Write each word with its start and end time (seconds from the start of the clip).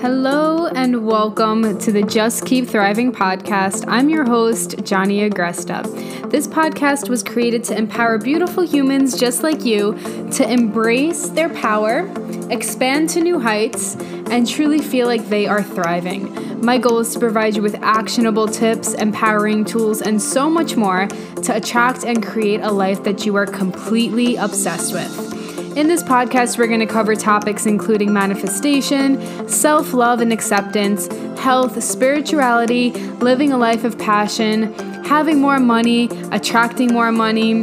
Hello 0.00 0.68
and 0.68 1.04
welcome 1.04 1.76
to 1.80 1.90
the 1.90 2.02
Just 2.02 2.46
Keep 2.46 2.68
Thriving 2.68 3.10
podcast. 3.10 3.84
I'm 3.88 4.08
your 4.08 4.24
host, 4.24 4.84
Johnny 4.84 5.28
Agresta. 5.28 6.30
This 6.30 6.46
podcast 6.46 7.08
was 7.08 7.24
created 7.24 7.64
to 7.64 7.76
empower 7.76 8.16
beautiful 8.16 8.62
humans 8.62 9.18
just 9.18 9.42
like 9.42 9.64
you 9.64 9.98
to 10.34 10.48
embrace 10.48 11.30
their 11.30 11.48
power, 11.48 12.08
expand 12.48 13.10
to 13.10 13.20
new 13.20 13.40
heights, 13.40 13.96
and 14.30 14.48
truly 14.48 14.78
feel 14.78 15.08
like 15.08 15.28
they 15.28 15.48
are 15.48 15.64
thriving. 15.64 16.60
My 16.64 16.78
goal 16.78 17.00
is 17.00 17.12
to 17.14 17.18
provide 17.18 17.56
you 17.56 17.62
with 17.62 17.74
actionable 17.82 18.46
tips, 18.46 18.94
empowering 18.94 19.64
tools, 19.64 20.00
and 20.00 20.22
so 20.22 20.48
much 20.48 20.76
more 20.76 21.08
to 21.42 21.56
attract 21.56 22.04
and 22.04 22.24
create 22.24 22.60
a 22.60 22.70
life 22.70 23.02
that 23.02 23.26
you 23.26 23.34
are 23.34 23.46
completely 23.46 24.36
obsessed 24.36 24.92
with. 24.92 25.37
In 25.78 25.86
this 25.86 26.02
podcast, 26.02 26.58
we're 26.58 26.66
going 26.66 26.80
to 26.80 26.86
cover 26.86 27.14
topics 27.14 27.64
including 27.64 28.12
manifestation, 28.12 29.48
self 29.48 29.92
love 29.92 30.20
and 30.20 30.32
acceptance, 30.32 31.06
health, 31.38 31.80
spirituality, 31.84 32.90
living 33.20 33.52
a 33.52 33.56
life 33.56 33.84
of 33.84 33.96
passion, 33.96 34.72
having 35.04 35.40
more 35.40 35.60
money, 35.60 36.08
attracting 36.32 36.92
more 36.92 37.12
money, 37.12 37.62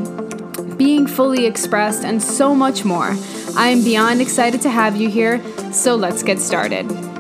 being 0.77 1.07
fully 1.07 1.45
expressed, 1.45 2.05
and 2.05 2.23
so 2.23 2.55
much 2.55 2.85
more. 2.85 3.17
I 3.57 3.67
am 3.67 3.83
beyond 3.83 4.21
excited 4.21 4.61
to 4.61 4.69
have 4.69 4.95
you 4.95 5.09
here, 5.09 5.43
so 5.73 5.97
let's 5.97 6.23
get 6.23 6.39
started. 6.39 7.14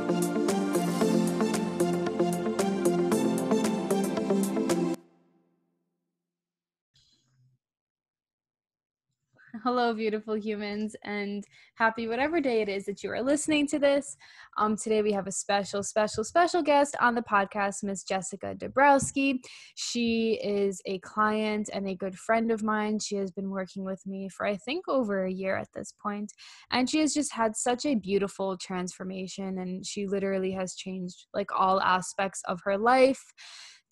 Hello, 9.75 9.93
beautiful 9.93 10.37
humans, 10.37 10.95
and 11.03 11.43
happy 11.75 12.07
whatever 12.07 12.39
day 12.39 12.61
it 12.61 12.69
is 12.69 12.85
that 12.85 13.03
you 13.03 13.11
are 13.11 13.21
listening 13.21 13.67
to 13.67 13.77
this. 13.77 14.15
Um, 14.57 14.77
today 14.77 15.01
we 15.01 15.11
have 15.11 15.27
a 15.27 15.33
special, 15.33 15.83
special, 15.83 16.23
special 16.23 16.63
guest 16.63 16.95
on 17.01 17.13
the 17.13 17.21
podcast, 17.21 17.83
Miss 17.83 18.05
Jessica 18.05 18.55
Dabrowski. 18.57 19.39
She 19.75 20.39
is 20.41 20.81
a 20.85 20.99
client 20.99 21.69
and 21.73 21.89
a 21.89 21.93
good 21.93 22.17
friend 22.17 22.51
of 22.51 22.63
mine. 22.63 22.99
She 22.99 23.17
has 23.17 23.31
been 23.31 23.49
working 23.49 23.83
with 23.83 24.01
me 24.05 24.29
for 24.29 24.45
I 24.45 24.55
think 24.55 24.87
over 24.87 25.25
a 25.25 25.31
year 25.31 25.57
at 25.57 25.67
this 25.75 25.93
point, 26.01 26.31
and 26.71 26.89
she 26.89 26.99
has 27.01 27.13
just 27.13 27.33
had 27.33 27.57
such 27.57 27.85
a 27.85 27.95
beautiful 27.95 28.55
transformation, 28.57 29.57
and 29.57 29.85
she 29.85 30.07
literally 30.07 30.53
has 30.53 30.75
changed 30.75 31.25
like 31.33 31.49
all 31.53 31.81
aspects 31.81 32.41
of 32.47 32.61
her 32.63 32.77
life 32.77 33.33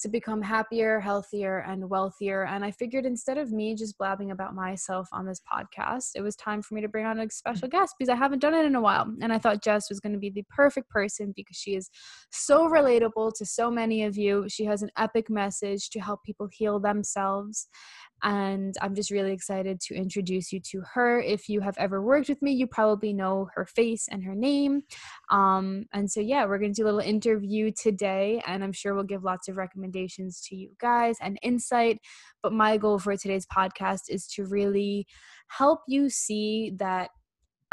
to 0.04 0.10
become 0.10 0.42
happier, 0.42 1.00
healthier, 1.00 1.60
and 1.60 1.90
wealthier. 1.90 2.46
And 2.46 2.64
I 2.64 2.72
figured 2.72 3.06
instead 3.06 3.38
of 3.38 3.54
me 3.54 3.74
just 3.74 3.98
blabbing 3.98 4.32
about 4.32 4.54
myself 4.54 5.08
on 5.14 5.26
this 5.26 5.42
podcast, 5.42 6.12
it 6.16 6.22
was 6.22 6.36
time 6.36 6.62
for 6.62 6.76
me 6.76 6.82
to 6.82 6.90
bring 6.90 7.06
on 7.06 7.20
a 7.20 7.30
special 7.30 7.70
mm-hmm. 7.70 7.80
guest 7.80 7.96
because 7.98 8.10
I 8.10 8.16
haven't 8.16 8.40
done 8.40 8.54
it 8.54 8.66
in 8.66 8.76
a 8.76 8.82
while. 8.82 9.08
And 9.22 9.32
I 9.32 9.40
thought 9.40 9.64
Jess 9.64 9.90
was 9.90 10.02
going 10.02 10.12
to 10.12 10.20
be 10.20 10.30
the 10.30 10.44
perfect 10.50 10.90
person 10.90 11.34
because 11.36 11.56
she 11.56 11.76
is 11.76 11.90
so 12.32 12.70
relatable 12.70 13.32
to 13.38 13.46
so 13.46 13.72
many 13.72 14.04
of 14.04 14.18
you. 14.18 14.46
She 14.50 14.66
has 14.66 14.84
an 14.84 14.92
epic 14.98 15.30
message 15.30 15.90
to 15.92 16.02
help 16.02 16.22
people 16.24 16.50
heal 16.52 16.80
themselves. 16.80 17.68
And 18.24 18.76
I'm 18.82 18.96
just 18.96 19.12
really 19.12 19.34
excited 19.34 19.80
to 19.82 19.96
introduce 19.96 20.52
you 20.52 20.60
to 20.72 20.82
her. 20.94 21.20
If 21.20 21.50
you 21.50 21.62
have 21.62 21.78
ever 21.78 22.02
worked 22.02 22.30
with 22.30 22.42
me, 22.42 22.52
you 22.52 22.68
probably 22.68 23.14
know 23.14 23.50
her 23.56 23.66
face 23.66 24.08
and 24.10 24.24
her 24.24 24.36
name. 24.36 24.84
Um, 25.30 25.86
and 25.94 26.10
so, 26.10 26.20
yeah, 26.20 26.46
we're 26.46 26.58
going 26.58 26.74
to 26.74 26.82
do 26.82 26.86
a 26.86 26.88
little 26.88 27.00
interview 27.00 27.72
today, 27.72 28.42
and 28.48 28.64
I'm 28.64 28.72
sure 28.72 28.96
we'll 28.96 29.04
give 29.04 29.24
lots 29.24 29.48
of 29.48 29.58
recommendations 29.58 30.42
to 30.48 30.56
you 30.56 30.70
guys 30.80 31.18
and 31.22 31.38
insight. 31.42 32.00
But 32.42 32.54
my 32.54 32.78
goal 32.78 32.98
for 33.00 33.16
today's 33.18 33.46
podcast 33.46 34.04
is 34.10 34.28
to 34.36 34.46
really 34.46 35.06
help 35.48 35.82
you 35.88 36.10
see 36.10 36.72
that 36.78 37.10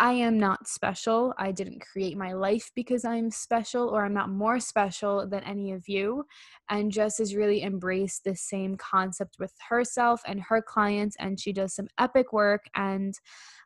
I 0.01 0.12
am 0.12 0.39
not 0.39 0.67
special. 0.67 1.34
I 1.37 1.53
didn't 1.53 1.83
create 1.83 2.17
my 2.17 2.33
life 2.33 2.70
because 2.74 3.05
I'm 3.05 3.30
special, 3.30 3.91
or 3.91 4.07
I'm 4.07 4.14
not 4.14 4.30
more 4.30 4.58
special 4.58 5.29
than 5.29 5.45
any 5.45 5.73
of 5.73 5.86
you. 5.89 6.24
And 6.70 6.91
Jess 6.91 7.19
has 7.19 7.35
really 7.35 7.63
embraced 7.63 8.24
this 8.24 8.41
same 8.41 8.77
concept 8.77 9.36
with 9.39 9.52
herself 9.69 10.23
and 10.27 10.41
her 10.41 10.63
clients, 10.63 11.17
and 11.20 11.39
she 11.39 11.52
does 11.52 11.74
some 11.74 11.86
epic 11.98 12.33
work. 12.33 12.64
And 12.74 13.13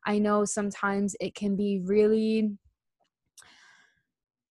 I 0.05 0.19
know 0.19 0.45
sometimes 0.45 1.15
it 1.21 1.37
can 1.37 1.55
be 1.55 1.81
really 1.85 2.51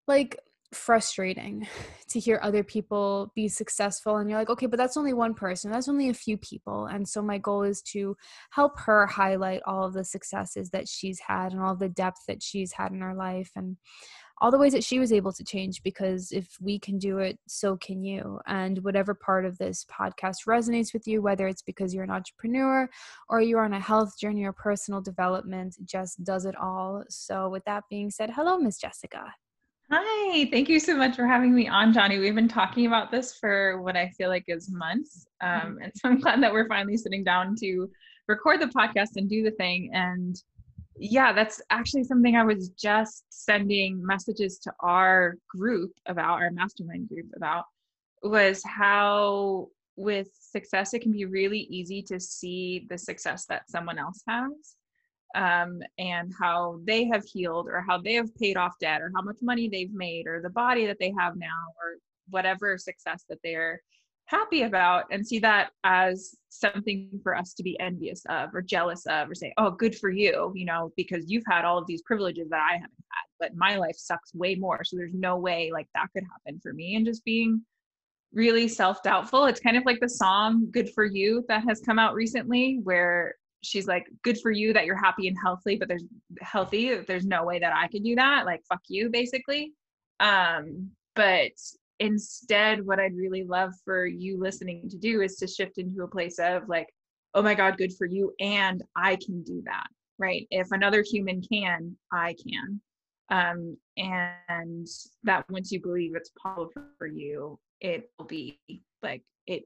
like 0.07 0.39
frustrating 0.75 1.67
to 2.09 2.19
hear 2.19 2.39
other 2.43 2.63
people 2.63 3.31
be 3.35 3.47
successful 3.47 4.17
and 4.17 4.29
you're 4.29 4.39
like 4.39 4.49
okay 4.49 4.65
but 4.65 4.77
that's 4.77 4.97
only 4.97 5.13
one 5.13 5.33
person 5.33 5.71
that's 5.71 5.89
only 5.89 6.09
a 6.09 6.13
few 6.13 6.37
people. 6.37 6.85
And 6.85 7.07
so 7.07 7.21
my 7.21 7.37
goal 7.37 7.63
is 7.63 7.81
to 7.93 8.15
help 8.51 8.79
her 8.79 9.07
highlight 9.07 9.61
all 9.65 9.85
of 9.85 9.93
the 9.93 10.03
successes 10.03 10.69
that 10.69 10.87
she's 10.87 11.19
had 11.19 11.51
and 11.51 11.61
all 11.61 11.75
the 11.75 11.89
depth 11.89 12.21
that 12.27 12.43
she's 12.43 12.73
had 12.73 12.91
in 12.91 13.01
her 13.01 13.15
life 13.15 13.51
and 13.55 13.77
all 14.41 14.51
the 14.51 14.57
ways 14.57 14.73
that 14.73 14.83
she 14.83 14.99
was 14.99 15.13
able 15.13 15.31
to 15.31 15.43
change 15.43 15.81
because 15.83 16.31
if 16.31 16.57
we 16.59 16.77
can 16.77 16.97
do 16.97 17.19
it 17.19 17.39
so 17.47 17.77
can 17.77 18.03
you. 18.03 18.39
And 18.45 18.83
whatever 18.83 19.13
part 19.13 19.45
of 19.45 19.57
this 19.57 19.85
podcast 19.85 20.45
resonates 20.47 20.93
with 20.93 21.07
you 21.07 21.21
whether 21.21 21.47
it's 21.47 21.61
because 21.61 21.93
you're 21.93 22.03
an 22.03 22.11
entrepreneur 22.11 22.89
or 23.29 23.41
you're 23.41 23.63
on 23.63 23.73
a 23.73 23.79
health 23.79 24.17
journey 24.19 24.43
or 24.43 24.53
personal 24.53 25.01
development 25.01 25.77
Jess 25.85 26.15
does 26.15 26.45
it 26.45 26.55
all. 26.55 27.03
So 27.09 27.49
with 27.49 27.63
that 27.65 27.83
being 27.89 28.09
said 28.09 28.31
hello 28.35 28.57
miss 28.57 28.77
jessica 28.77 29.33
Hi, 29.95 30.49
thank 30.49 30.69
you 30.69 30.79
so 30.79 30.97
much 30.97 31.15
for 31.15 31.27
having 31.27 31.53
me 31.53 31.67
on, 31.67 31.93
Johnny. 31.93 32.17
We've 32.17 32.33
been 32.33 32.47
talking 32.47 32.87
about 32.87 33.11
this 33.11 33.37
for 33.37 33.79
what 33.83 33.95
I 33.95 34.09
feel 34.17 34.27
like 34.27 34.45
is 34.47 34.71
months. 34.71 35.27
Mm-hmm. 35.43 35.67
Um, 35.67 35.77
and 35.83 35.91
so 35.95 36.09
I'm 36.09 36.19
glad 36.19 36.41
that 36.41 36.51
we're 36.51 36.67
finally 36.67 36.97
sitting 36.97 37.23
down 37.23 37.55
to 37.59 37.87
record 38.27 38.59
the 38.59 38.65
podcast 38.65 39.17
and 39.17 39.29
do 39.29 39.43
the 39.43 39.51
thing. 39.51 39.91
And 39.93 40.35
yeah, 40.97 41.31
that's 41.31 41.61
actually 41.69 42.05
something 42.05 42.35
I 42.35 42.43
was 42.43 42.69
just 42.69 43.25
sending 43.29 44.03
messages 44.03 44.57
to 44.63 44.73
our 44.79 45.35
group 45.47 45.91
about, 46.07 46.41
our 46.41 46.49
mastermind 46.49 47.07
group 47.07 47.27
about, 47.35 47.65
was 48.23 48.63
how 48.65 49.67
with 49.95 50.29
success, 50.39 50.95
it 50.95 51.03
can 51.03 51.11
be 51.11 51.25
really 51.25 51.67
easy 51.69 52.01
to 52.01 52.19
see 52.19 52.87
the 52.89 52.97
success 52.97 53.45
that 53.45 53.69
someone 53.69 53.99
else 53.99 54.23
has 54.27 54.75
um, 55.35 55.79
and 55.97 56.31
how 56.39 56.79
they 56.83 57.05
have 57.05 57.23
healed 57.25 57.67
or 57.67 57.83
how 57.87 57.97
they 57.97 58.13
have 58.13 58.33
paid 58.35 58.57
off 58.57 58.73
debt 58.79 59.01
or 59.01 59.11
how 59.15 59.21
much 59.21 59.37
money 59.41 59.67
they've 59.67 59.93
made 59.93 60.27
or 60.27 60.41
the 60.41 60.49
body 60.49 60.85
that 60.85 60.97
they 60.99 61.13
have 61.17 61.35
now 61.35 61.47
or 61.81 61.95
whatever 62.29 62.77
success 62.77 63.23
that 63.29 63.39
they're 63.43 63.81
happy 64.25 64.63
about 64.63 65.03
and 65.11 65.25
see 65.27 65.37
that 65.37 65.71
as 65.83 66.35
something 66.49 67.09
for 67.21 67.35
us 67.35 67.53
to 67.53 67.61
be 67.61 67.77
envious 67.79 68.23
of 68.29 68.55
or 68.55 68.61
jealous 68.61 69.05
of 69.07 69.29
or 69.29 69.35
say 69.35 69.53
oh 69.57 69.69
good 69.69 69.93
for 69.97 70.09
you 70.09 70.51
you 70.55 70.63
know 70.63 70.93
because 70.95 71.29
you've 71.29 71.43
had 71.45 71.65
all 71.65 71.77
of 71.77 71.85
these 71.87 72.01
privileges 72.03 72.49
that 72.49 72.65
i 72.71 72.75
haven't 72.75 73.03
had 73.11 73.23
but 73.43 73.57
my 73.57 73.75
life 73.75 73.97
sucks 73.97 74.33
way 74.33 74.55
more. 74.55 74.85
So 74.85 74.95
there's 74.95 75.13
no 75.13 75.35
way 75.35 75.69
like 75.73 75.87
that 75.93 76.07
could 76.13 76.23
happen 76.23 76.61
for 76.63 76.71
me. 76.71 76.95
And 76.95 77.05
just 77.05 77.25
being 77.25 77.61
really 78.31 78.67
self-doubtful 78.67 79.45
it's 79.45 79.59
kind 79.59 79.77
of 79.77 79.85
like 79.85 79.99
the 79.99 80.09
song 80.09 80.67
good 80.71 80.89
for 80.95 81.05
you 81.05 81.45
that 81.47 81.63
has 81.67 81.79
come 81.79 81.99
out 81.99 82.15
recently 82.15 82.79
where 82.81 83.35
she's 83.63 83.87
like 83.87 84.05
good 84.23 84.39
for 84.39 84.51
you 84.51 84.73
that 84.73 84.85
you're 84.85 84.95
happy 84.95 85.27
and 85.27 85.37
healthy 85.41 85.75
but 85.75 85.87
there's 85.87 86.05
healthy 86.41 86.95
there's 87.07 87.25
no 87.25 87.43
way 87.43 87.59
that 87.59 87.73
i 87.75 87.87
could 87.87 88.03
do 88.03 88.15
that. 88.15 88.45
Like 88.45 88.61
fuck 88.67 88.81
you 88.87 89.09
basically. 89.09 89.73
Um 90.19 90.91
but 91.15 91.51
instead 91.99 92.85
what 92.85 92.99
i'd 92.99 93.15
really 93.15 93.43
love 93.43 93.71
for 93.85 94.05
you 94.05 94.39
listening 94.39 94.89
to 94.89 94.97
do 94.97 95.21
is 95.21 95.35
to 95.37 95.47
shift 95.47 95.77
into 95.77 96.03
a 96.03 96.07
place 96.07 96.39
of 96.39 96.67
like 96.67 96.87
oh 97.35 97.41
my 97.41 97.53
god 97.53 97.77
good 97.77 97.93
for 97.95 98.07
you 98.07 98.33
and 98.39 98.83
i 98.95 99.15
can 99.15 99.43
do 99.43 99.61
that 99.65 99.87
right? 100.19 100.47
If 100.51 100.71
another 100.71 101.03
human 101.07 101.41
can 101.41 101.95
i 102.11 102.35
can. 102.45 102.81
Um 103.29 103.77
and 103.97 104.87
that 105.23 105.45
once 105.49 105.71
you 105.71 105.81
believe 105.81 106.15
it's 106.15 106.31
possible 106.41 106.71
for 106.97 107.07
you 107.07 107.59
it 107.81 108.09
will 108.17 108.25
be 108.25 108.59
like 109.01 109.23
it 109.47 109.63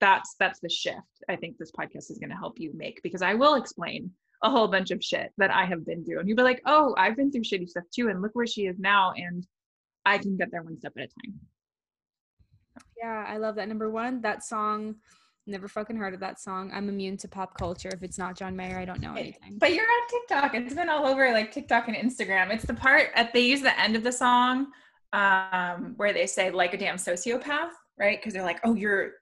that's 0.00 0.34
that's 0.38 0.60
the 0.60 0.68
shift 0.68 0.98
i 1.28 1.36
think 1.36 1.56
this 1.56 1.72
podcast 1.72 2.10
is 2.10 2.18
going 2.18 2.30
to 2.30 2.36
help 2.36 2.58
you 2.58 2.70
make 2.74 3.00
because 3.02 3.22
i 3.22 3.34
will 3.34 3.54
explain 3.54 4.10
a 4.42 4.50
whole 4.50 4.68
bunch 4.68 4.90
of 4.90 5.02
shit 5.02 5.32
that 5.38 5.50
i 5.50 5.64
have 5.64 5.84
been 5.86 6.04
through 6.04 6.20
and 6.20 6.28
you'll 6.28 6.36
be 6.36 6.42
like 6.42 6.60
oh 6.66 6.94
i've 6.98 7.16
been 7.16 7.30
through 7.32 7.42
shitty 7.42 7.68
stuff 7.68 7.84
too 7.94 8.08
and 8.08 8.20
look 8.20 8.32
where 8.34 8.46
she 8.46 8.66
is 8.66 8.78
now 8.78 9.12
and 9.16 9.46
i 10.04 10.18
can 10.18 10.36
get 10.36 10.50
there 10.50 10.62
one 10.62 10.78
step 10.78 10.92
at 10.98 11.04
a 11.04 11.06
time. 11.06 11.40
Yeah 12.98 13.24
i 13.26 13.36
love 13.38 13.56
that. 13.56 13.68
Number 13.68 13.90
one 13.90 14.20
that 14.22 14.44
song 14.44 14.96
never 15.46 15.68
fucking 15.68 15.96
heard 15.96 16.12
of 16.12 16.18
that 16.20 16.40
song. 16.40 16.72
I'm 16.74 16.88
immune 16.88 17.16
to 17.18 17.28
pop 17.28 17.56
culture. 17.56 17.88
If 17.92 18.02
it's 18.02 18.18
not 18.18 18.36
john 18.36 18.54
mayer 18.54 18.78
i 18.78 18.84
don't 18.84 19.00
know 19.00 19.14
anything. 19.14 19.58
but 19.58 19.72
you're 19.72 19.84
on 19.84 20.08
tiktok. 20.08 20.54
It's 20.54 20.74
been 20.74 20.88
all 20.88 21.06
over 21.06 21.32
like 21.32 21.52
tiktok 21.52 21.88
and 21.88 21.96
instagram. 21.96 22.52
It's 22.52 22.64
the 22.64 22.74
part 22.74 23.10
at 23.14 23.32
they 23.32 23.40
use 23.40 23.62
the 23.62 23.78
end 23.80 23.96
of 23.96 24.02
the 24.02 24.12
song 24.12 24.66
um 25.12 25.94
where 25.96 26.12
they 26.12 26.26
say 26.26 26.50
like 26.50 26.74
a 26.74 26.76
damn 26.76 26.96
sociopath 26.96 27.70
right? 27.98 28.18
Because 28.18 28.34
they're 28.34 28.42
like 28.42 28.60
oh 28.64 28.74
you're 28.74 29.12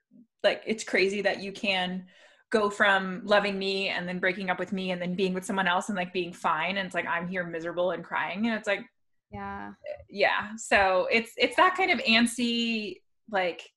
like 0.45 0.63
it's 0.65 0.83
crazy 0.83 1.21
that 1.21 1.43
you 1.43 1.51
can 1.51 2.05
go 2.51 2.69
from 2.69 3.21
loving 3.25 3.59
me 3.59 3.89
and 3.89 4.07
then 4.07 4.19
breaking 4.19 4.49
up 4.49 4.59
with 4.59 4.71
me 4.71 4.91
and 4.91 5.01
then 5.01 5.15
being 5.15 5.33
with 5.33 5.43
someone 5.43 5.67
else 5.67 5.89
and 5.89 5.97
like 5.97 6.13
being 6.13 6.31
fine 6.31 6.77
and 6.77 6.85
it's 6.85 6.95
like 6.95 7.07
i'm 7.07 7.27
here 7.27 7.43
miserable 7.43 7.91
and 7.91 8.03
crying 8.03 8.45
and 8.45 8.55
it's 8.55 8.67
like 8.67 8.85
yeah 9.33 9.73
yeah 10.09 10.55
so 10.55 11.07
it's 11.11 11.31
it's 11.35 11.57
that 11.57 11.75
kind 11.75 11.91
of 11.91 11.99
antsy 11.99 13.01
like 13.29 13.69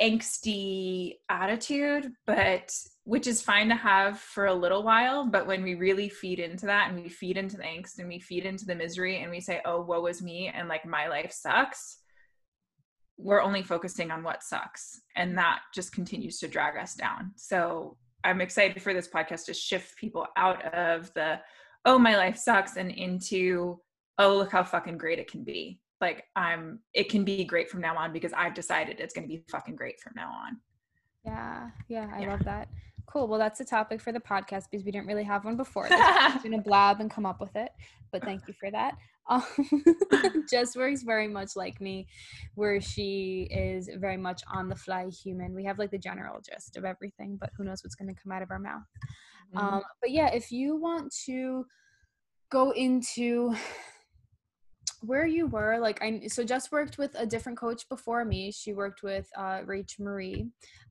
angsty 0.00 1.16
attitude, 1.28 2.12
but 2.26 2.74
which 3.04 3.26
is 3.26 3.42
fine 3.42 3.68
to 3.68 3.74
have 3.74 4.18
for 4.18 4.46
a 4.46 4.54
little 4.54 4.82
while. 4.82 5.26
But 5.26 5.46
when 5.46 5.62
we 5.62 5.74
really 5.74 6.08
feed 6.08 6.38
into 6.38 6.66
that 6.66 6.90
and 6.90 7.02
we 7.02 7.08
feed 7.08 7.36
into 7.36 7.56
the 7.56 7.64
angst 7.64 7.98
and 7.98 8.08
we 8.08 8.18
feed 8.18 8.46
into 8.46 8.64
the 8.64 8.74
misery 8.74 9.22
and 9.22 9.30
we 9.30 9.40
say, 9.40 9.60
oh, 9.64 9.82
woe 9.82 10.06
is 10.06 10.22
me 10.22 10.48
and 10.48 10.68
like 10.68 10.86
my 10.86 11.08
life 11.08 11.32
sucks, 11.32 11.98
we're 13.22 13.42
only 13.42 13.62
focusing 13.62 14.10
on 14.10 14.22
what 14.22 14.42
sucks. 14.42 15.00
And 15.16 15.36
that 15.38 15.60
just 15.74 15.92
continues 15.92 16.38
to 16.38 16.48
drag 16.48 16.76
us 16.76 16.94
down. 16.94 17.32
So 17.36 17.96
I'm 18.24 18.40
excited 18.40 18.82
for 18.82 18.94
this 18.94 19.08
podcast 19.08 19.46
to 19.46 19.54
shift 19.54 19.96
people 19.96 20.26
out 20.36 20.64
of 20.74 21.12
the, 21.14 21.40
oh, 21.84 21.98
my 21.98 22.16
life 22.16 22.36
sucks 22.36 22.76
and 22.76 22.90
into, 22.90 23.80
oh, 24.18 24.36
look 24.36 24.52
how 24.52 24.64
fucking 24.64 24.98
great 24.98 25.18
it 25.18 25.30
can 25.30 25.44
be 25.44 25.80
like 26.00 26.24
i'm 26.36 26.80
it 26.94 27.08
can 27.08 27.24
be 27.24 27.44
great 27.44 27.68
from 27.70 27.80
now 27.80 27.96
on 27.96 28.12
because 28.12 28.32
i've 28.32 28.54
decided 28.54 29.00
it's 29.00 29.14
going 29.14 29.26
to 29.26 29.28
be 29.28 29.42
fucking 29.50 29.76
great 29.76 30.00
from 30.00 30.12
now 30.16 30.30
on 30.30 30.56
yeah 31.24 31.68
yeah 31.88 32.10
i 32.14 32.20
yeah. 32.20 32.30
love 32.30 32.44
that 32.44 32.68
cool 33.10 33.26
well 33.26 33.38
that's 33.38 33.60
a 33.60 33.64
topic 33.64 34.00
for 34.00 34.12
the 34.12 34.20
podcast 34.20 34.64
because 34.70 34.84
we 34.84 34.90
didn't 34.90 35.06
really 35.06 35.24
have 35.24 35.44
one 35.44 35.56
before 35.56 35.88
i'm 35.90 36.42
gonna 36.42 36.60
blab 36.60 37.00
and 37.00 37.10
come 37.10 37.26
up 37.26 37.40
with 37.40 37.54
it 37.56 37.70
but 38.12 38.22
thank 38.22 38.46
you 38.46 38.54
for 38.54 38.70
that 38.70 38.96
um, 39.30 39.44
Jess 40.50 40.76
works 40.76 41.02
very 41.02 41.28
much 41.28 41.50
like 41.54 41.80
me, 41.80 42.08
where 42.56 42.80
she 42.80 43.48
is 43.50 43.88
very 43.96 44.16
much 44.16 44.42
on 44.52 44.68
the 44.68 44.74
fly 44.74 45.08
human. 45.08 45.54
We 45.54 45.64
have 45.64 45.78
like 45.78 45.92
the 45.92 45.98
general 45.98 46.40
gist 46.40 46.76
of 46.76 46.84
everything, 46.84 47.38
but 47.40 47.50
who 47.56 47.62
knows 47.64 47.82
what's 47.84 47.94
going 47.94 48.12
to 48.12 48.20
come 48.20 48.32
out 48.32 48.42
of 48.42 48.50
our 48.50 48.58
mouth. 48.58 48.82
Mm-hmm. 49.54 49.74
Um, 49.74 49.82
but 50.00 50.10
yeah, 50.10 50.34
if 50.34 50.50
you 50.50 50.76
want 50.76 51.14
to 51.26 51.64
go 52.50 52.72
into 52.72 53.54
where 55.02 55.26
you 55.26 55.46
were 55.46 55.78
like 55.78 56.02
i 56.02 56.20
so 56.26 56.44
Jess 56.44 56.72
worked 56.72 56.98
with 56.98 57.14
a 57.18 57.26
different 57.26 57.58
coach 57.58 57.88
before 57.88 58.24
me. 58.24 58.50
She 58.50 58.72
worked 58.72 59.02
with 59.02 59.28
uh 59.36 59.60
rach 59.66 59.98
marie. 59.98 60.46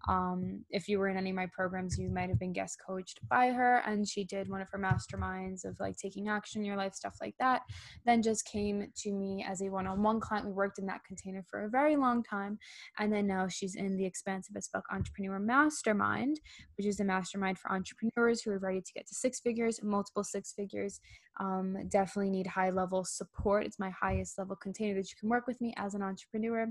Um 0.08 0.66
if 0.70 0.88
you 0.88 1.00
were 1.00 1.10
in 1.10 1.18
any 1.18 1.32
of 1.32 1.36
my 1.36 1.48
programs 1.48 1.98
you 1.98 2.10
might 2.10 2.30
have 2.30 2.40
been 2.40 2.54
guest 2.54 2.80
coached 2.86 3.20
by 3.28 3.48
her 3.48 3.78
and 3.86 4.08
she 4.08 4.24
did 4.24 4.50
one 4.50 4.62
of 4.62 4.70
her 4.70 4.80
masterminds 4.80 5.66
of 5.66 5.80
like 5.80 5.98
taking 5.98 6.30
action 6.30 6.62
in 6.62 6.66
your 6.66 6.78
life 6.78 6.94
stuff 6.94 7.18
like 7.22 7.36
that 7.40 7.64
then 8.06 8.22
Jess 8.22 8.42
came 8.42 8.92
to 8.96 9.12
me 9.12 9.46
as 9.48 9.62
a 9.62 9.70
one-on-one 9.70 10.20
client. 10.20 10.46
We 10.46 10.54
worked 10.54 10.80
in 10.80 10.86
that 10.88 11.04
container 11.04 11.44
for 11.50 11.66
a 11.66 11.70
very 11.70 11.96
long 11.96 12.24
time 12.24 12.58
and 12.98 13.12
then 13.12 13.28
now 13.28 13.48
she's 13.48 13.76
in 13.76 13.98
the 13.98 14.06
expansive 14.06 14.56
as 14.56 14.68
fuck 14.68 14.86
entrepreneur 14.92 15.40
mastermind 15.40 16.40
which 16.78 16.88
is 16.88 17.00
a 17.00 17.04
mastermind 17.04 17.60
for 17.60 17.72
entrepreneurs 17.72 18.42
who 18.42 18.52
are 18.52 18.60
ready 18.60 18.82
to 18.82 18.94
get 18.94 19.08
to 19.08 19.16
six 19.16 19.40
figures 19.40 19.80
multiple 19.90 20.24
six 20.24 20.54
figures. 20.54 21.02
Um, 21.40 21.78
definitely 21.90 22.32
need 22.32 22.48
high 22.48 22.70
level 22.70 23.04
support. 23.06 23.66
It's 23.66 23.80
my 23.80 23.90
highest 24.00 24.38
level 24.38 24.56
container 24.56 24.96
that 24.96 25.10
you 25.10 25.16
can 25.20 25.30
work 25.30 25.48
with 25.48 25.60
me 25.62 25.74
as 25.78 25.96
an 25.96 26.02
entrepreneur. 26.02 26.68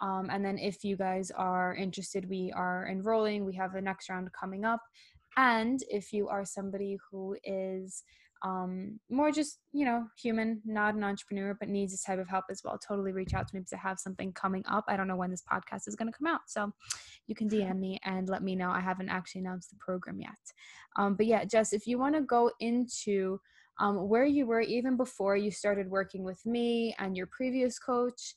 Um, 0.00 0.28
and 0.30 0.44
then 0.44 0.58
if 0.58 0.84
you 0.84 0.96
guys 0.96 1.30
are 1.30 1.74
interested, 1.74 2.28
we 2.28 2.52
are 2.54 2.88
enrolling. 2.90 3.44
We 3.44 3.54
have 3.56 3.72
the 3.72 3.80
next 3.80 4.08
round 4.08 4.28
coming 4.38 4.64
up. 4.64 4.80
And 5.36 5.80
if 5.90 6.12
you 6.12 6.28
are 6.28 6.44
somebody 6.44 6.98
who 7.10 7.36
is 7.44 8.02
um, 8.42 9.00
more 9.10 9.32
just, 9.32 9.58
you 9.72 9.84
know, 9.84 10.06
human, 10.20 10.60
not 10.64 10.94
an 10.94 11.04
entrepreneur, 11.04 11.56
but 11.58 11.68
needs 11.68 11.92
this 11.92 12.04
type 12.04 12.18
of 12.18 12.28
help 12.28 12.44
as 12.50 12.62
well, 12.64 12.78
totally 12.78 13.12
reach 13.12 13.34
out 13.34 13.48
to 13.48 13.54
me 13.54 13.60
because 13.60 13.72
I 13.72 13.78
have 13.78 13.98
something 13.98 14.32
coming 14.32 14.62
up. 14.68 14.84
I 14.88 14.96
don't 14.96 15.08
know 15.08 15.16
when 15.16 15.30
this 15.30 15.42
podcast 15.50 15.88
is 15.88 15.96
going 15.96 16.10
to 16.10 16.16
come 16.16 16.26
out. 16.26 16.42
So 16.46 16.72
you 17.26 17.34
can 17.34 17.48
DM 17.48 17.78
me 17.78 17.98
and 18.04 18.28
let 18.28 18.42
me 18.42 18.54
know. 18.54 18.70
I 18.70 18.80
haven't 18.80 19.08
actually 19.08 19.40
announced 19.40 19.70
the 19.70 19.76
program 19.76 20.20
yet. 20.20 20.38
Um, 20.96 21.14
but 21.16 21.26
yeah, 21.26 21.44
Jess, 21.44 21.72
if 21.72 21.86
you 21.86 21.98
want 21.98 22.14
to 22.14 22.22
go 22.22 22.50
into 22.60 23.40
um, 23.78 24.08
where 24.08 24.24
you 24.24 24.46
were 24.46 24.60
even 24.60 24.96
before 24.96 25.36
you 25.36 25.50
started 25.50 25.90
working 25.90 26.22
with 26.22 26.44
me 26.46 26.94
and 26.98 27.16
your 27.16 27.26
previous 27.26 27.78
coach. 27.78 28.34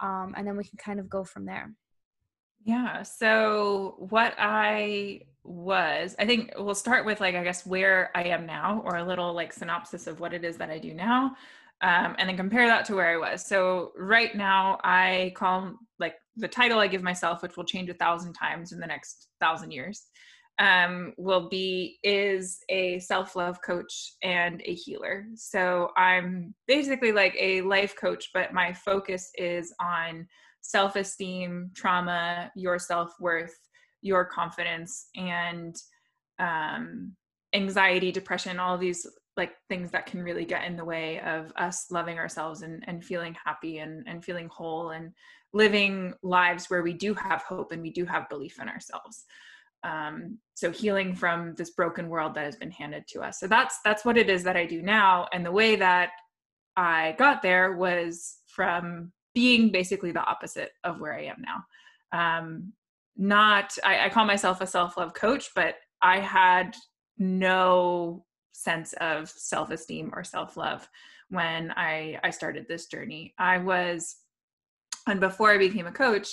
Um, 0.00 0.34
and 0.36 0.46
then 0.46 0.56
we 0.56 0.64
can 0.64 0.78
kind 0.78 0.98
of 0.98 1.08
go 1.08 1.24
from 1.24 1.44
there. 1.44 1.74
Yeah. 2.64 3.02
So, 3.02 3.96
what 4.10 4.34
I 4.38 5.22
was, 5.44 6.14
I 6.18 6.26
think 6.26 6.52
we'll 6.58 6.74
start 6.74 7.06
with 7.06 7.20
like, 7.20 7.34
I 7.34 7.42
guess, 7.42 7.64
where 7.64 8.10
I 8.14 8.24
am 8.24 8.44
now, 8.46 8.82
or 8.84 8.96
a 8.96 9.04
little 9.04 9.32
like 9.32 9.52
synopsis 9.52 10.06
of 10.06 10.20
what 10.20 10.34
it 10.34 10.44
is 10.44 10.58
that 10.58 10.70
I 10.70 10.78
do 10.78 10.92
now, 10.92 11.36
um, 11.80 12.14
and 12.18 12.28
then 12.28 12.36
compare 12.36 12.66
that 12.66 12.84
to 12.86 12.94
where 12.94 13.08
I 13.08 13.16
was. 13.16 13.46
So, 13.46 13.92
right 13.96 14.34
now, 14.34 14.78
I 14.84 15.32
call 15.36 15.74
like 15.98 16.16
the 16.36 16.48
title 16.48 16.78
I 16.78 16.86
give 16.86 17.02
myself, 17.02 17.42
which 17.42 17.56
will 17.56 17.64
change 17.64 17.88
a 17.88 17.94
thousand 17.94 18.34
times 18.34 18.72
in 18.72 18.80
the 18.80 18.86
next 18.86 19.28
thousand 19.40 19.70
years, 19.70 20.06
um, 20.60 21.14
will 21.16 21.48
be 21.48 21.98
is 22.04 22.60
a 22.68 22.98
self-love 23.00 23.58
coach 23.62 24.12
and 24.22 24.60
a 24.64 24.74
healer. 24.74 25.26
So 25.34 25.90
i'm 25.96 26.54
basically 26.68 27.12
like 27.12 27.34
a 27.38 27.62
life 27.62 27.94
coach 27.98 28.30
but 28.32 28.52
my 28.52 28.72
focus 28.72 29.30
is 29.36 29.74
on 29.80 30.26
self-esteem 30.60 31.70
trauma 31.74 32.52
your 32.54 32.78
self-worth 32.78 33.56
your 34.02 34.24
confidence 34.24 35.08
and 35.16 35.74
um, 36.38 37.14
anxiety 37.54 38.12
depression 38.12 38.60
all 38.60 38.76
these 38.78 39.06
like 39.36 39.52
things 39.68 39.90
that 39.90 40.06
can 40.06 40.22
really 40.22 40.44
get 40.44 40.64
in 40.64 40.76
the 40.76 40.84
way 40.84 41.20
of 41.20 41.52
us 41.56 41.86
loving 41.90 42.18
ourselves 42.18 42.62
and, 42.62 42.84
and 42.86 43.04
feeling 43.04 43.34
happy 43.42 43.78
and, 43.78 44.06
and 44.06 44.22
feeling 44.22 44.48
whole 44.48 44.90
and 44.90 45.12
living 45.54 46.12
lives 46.22 46.66
where 46.68 46.82
we 46.82 46.92
do 46.92 47.14
have 47.14 47.42
hope 47.42 47.72
and 47.72 47.80
we 47.80 47.90
do 47.90 48.04
have 48.04 48.28
belief 48.28 48.60
in 48.60 48.68
ourselves 48.68 49.24
um, 49.82 50.38
so 50.54 50.70
healing 50.70 51.14
from 51.14 51.54
this 51.54 51.70
broken 51.70 52.08
world 52.08 52.34
that 52.34 52.44
has 52.44 52.56
been 52.56 52.70
handed 52.70 53.06
to 53.08 53.20
us. 53.20 53.40
So 53.40 53.46
that's 53.46 53.78
that's 53.84 54.04
what 54.04 54.18
it 54.18 54.28
is 54.28 54.42
that 54.44 54.56
i 54.56 54.66
do 54.66 54.82
now. 54.82 55.26
And 55.32 55.44
the 55.44 55.52
way 55.52 55.76
that 55.76 56.10
i 56.76 57.14
got 57.18 57.42
there 57.42 57.76
was 57.76 58.38
from 58.46 59.12
being 59.34 59.70
basically 59.70 60.12
the 60.12 60.24
opposite 60.24 60.72
of 60.84 61.00
where 61.00 61.14
i 61.14 61.24
am 61.24 61.42
now. 61.42 61.64
Um, 62.12 62.72
not 63.16 63.76
I, 63.84 64.06
I 64.06 64.08
call 64.08 64.24
myself 64.24 64.60
a 64.60 64.66
self-love 64.66 65.14
coach 65.14 65.50
but 65.54 65.74
i 66.00 66.18
had 66.20 66.74
no 67.18 68.24
sense 68.52 68.94
of 68.94 69.28
self-esteem 69.28 70.10
or 70.14 70.24
self-love 70.24 70.88
when 71.28 71.72
i 71.76 72.18
i 72.22 72.30
started 72.30 72.66
this 72.68 72.86
journey. 72.86 73.34
I 73.38 73.58
was 73.58 74.16
and 75.06 75.20
before 75.20 75.50
i 75.52 75.58
became 75.58 75.86
a 75.86 75.92
coach 75.92 76.28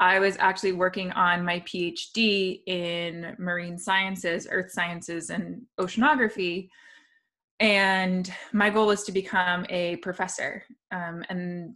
I 0.00 0.18
was 0.18 0.36
actually 0.38 0.72
working 0.72 1.12
on 1.12 1.44
my 1.44 1.60
PhD 1.60 2.62
in 2.66 3.36
marine 3.38 3.78
sciences, 3.78 4.48
earth 4.50 4.72
sciences, 4.72 5.28
and 5.28 5.62
oceanography. 5.78 6.70
And 7.60 8.32
my 8.54 8.70
goal 8.70 8.86
was 8.86 9.04
to 9.04 9.12
become 9.12 9.66
a 9.68 9.96
professor. 9.96 10.64
Um, 10.90 11.22
and 11.28 11.74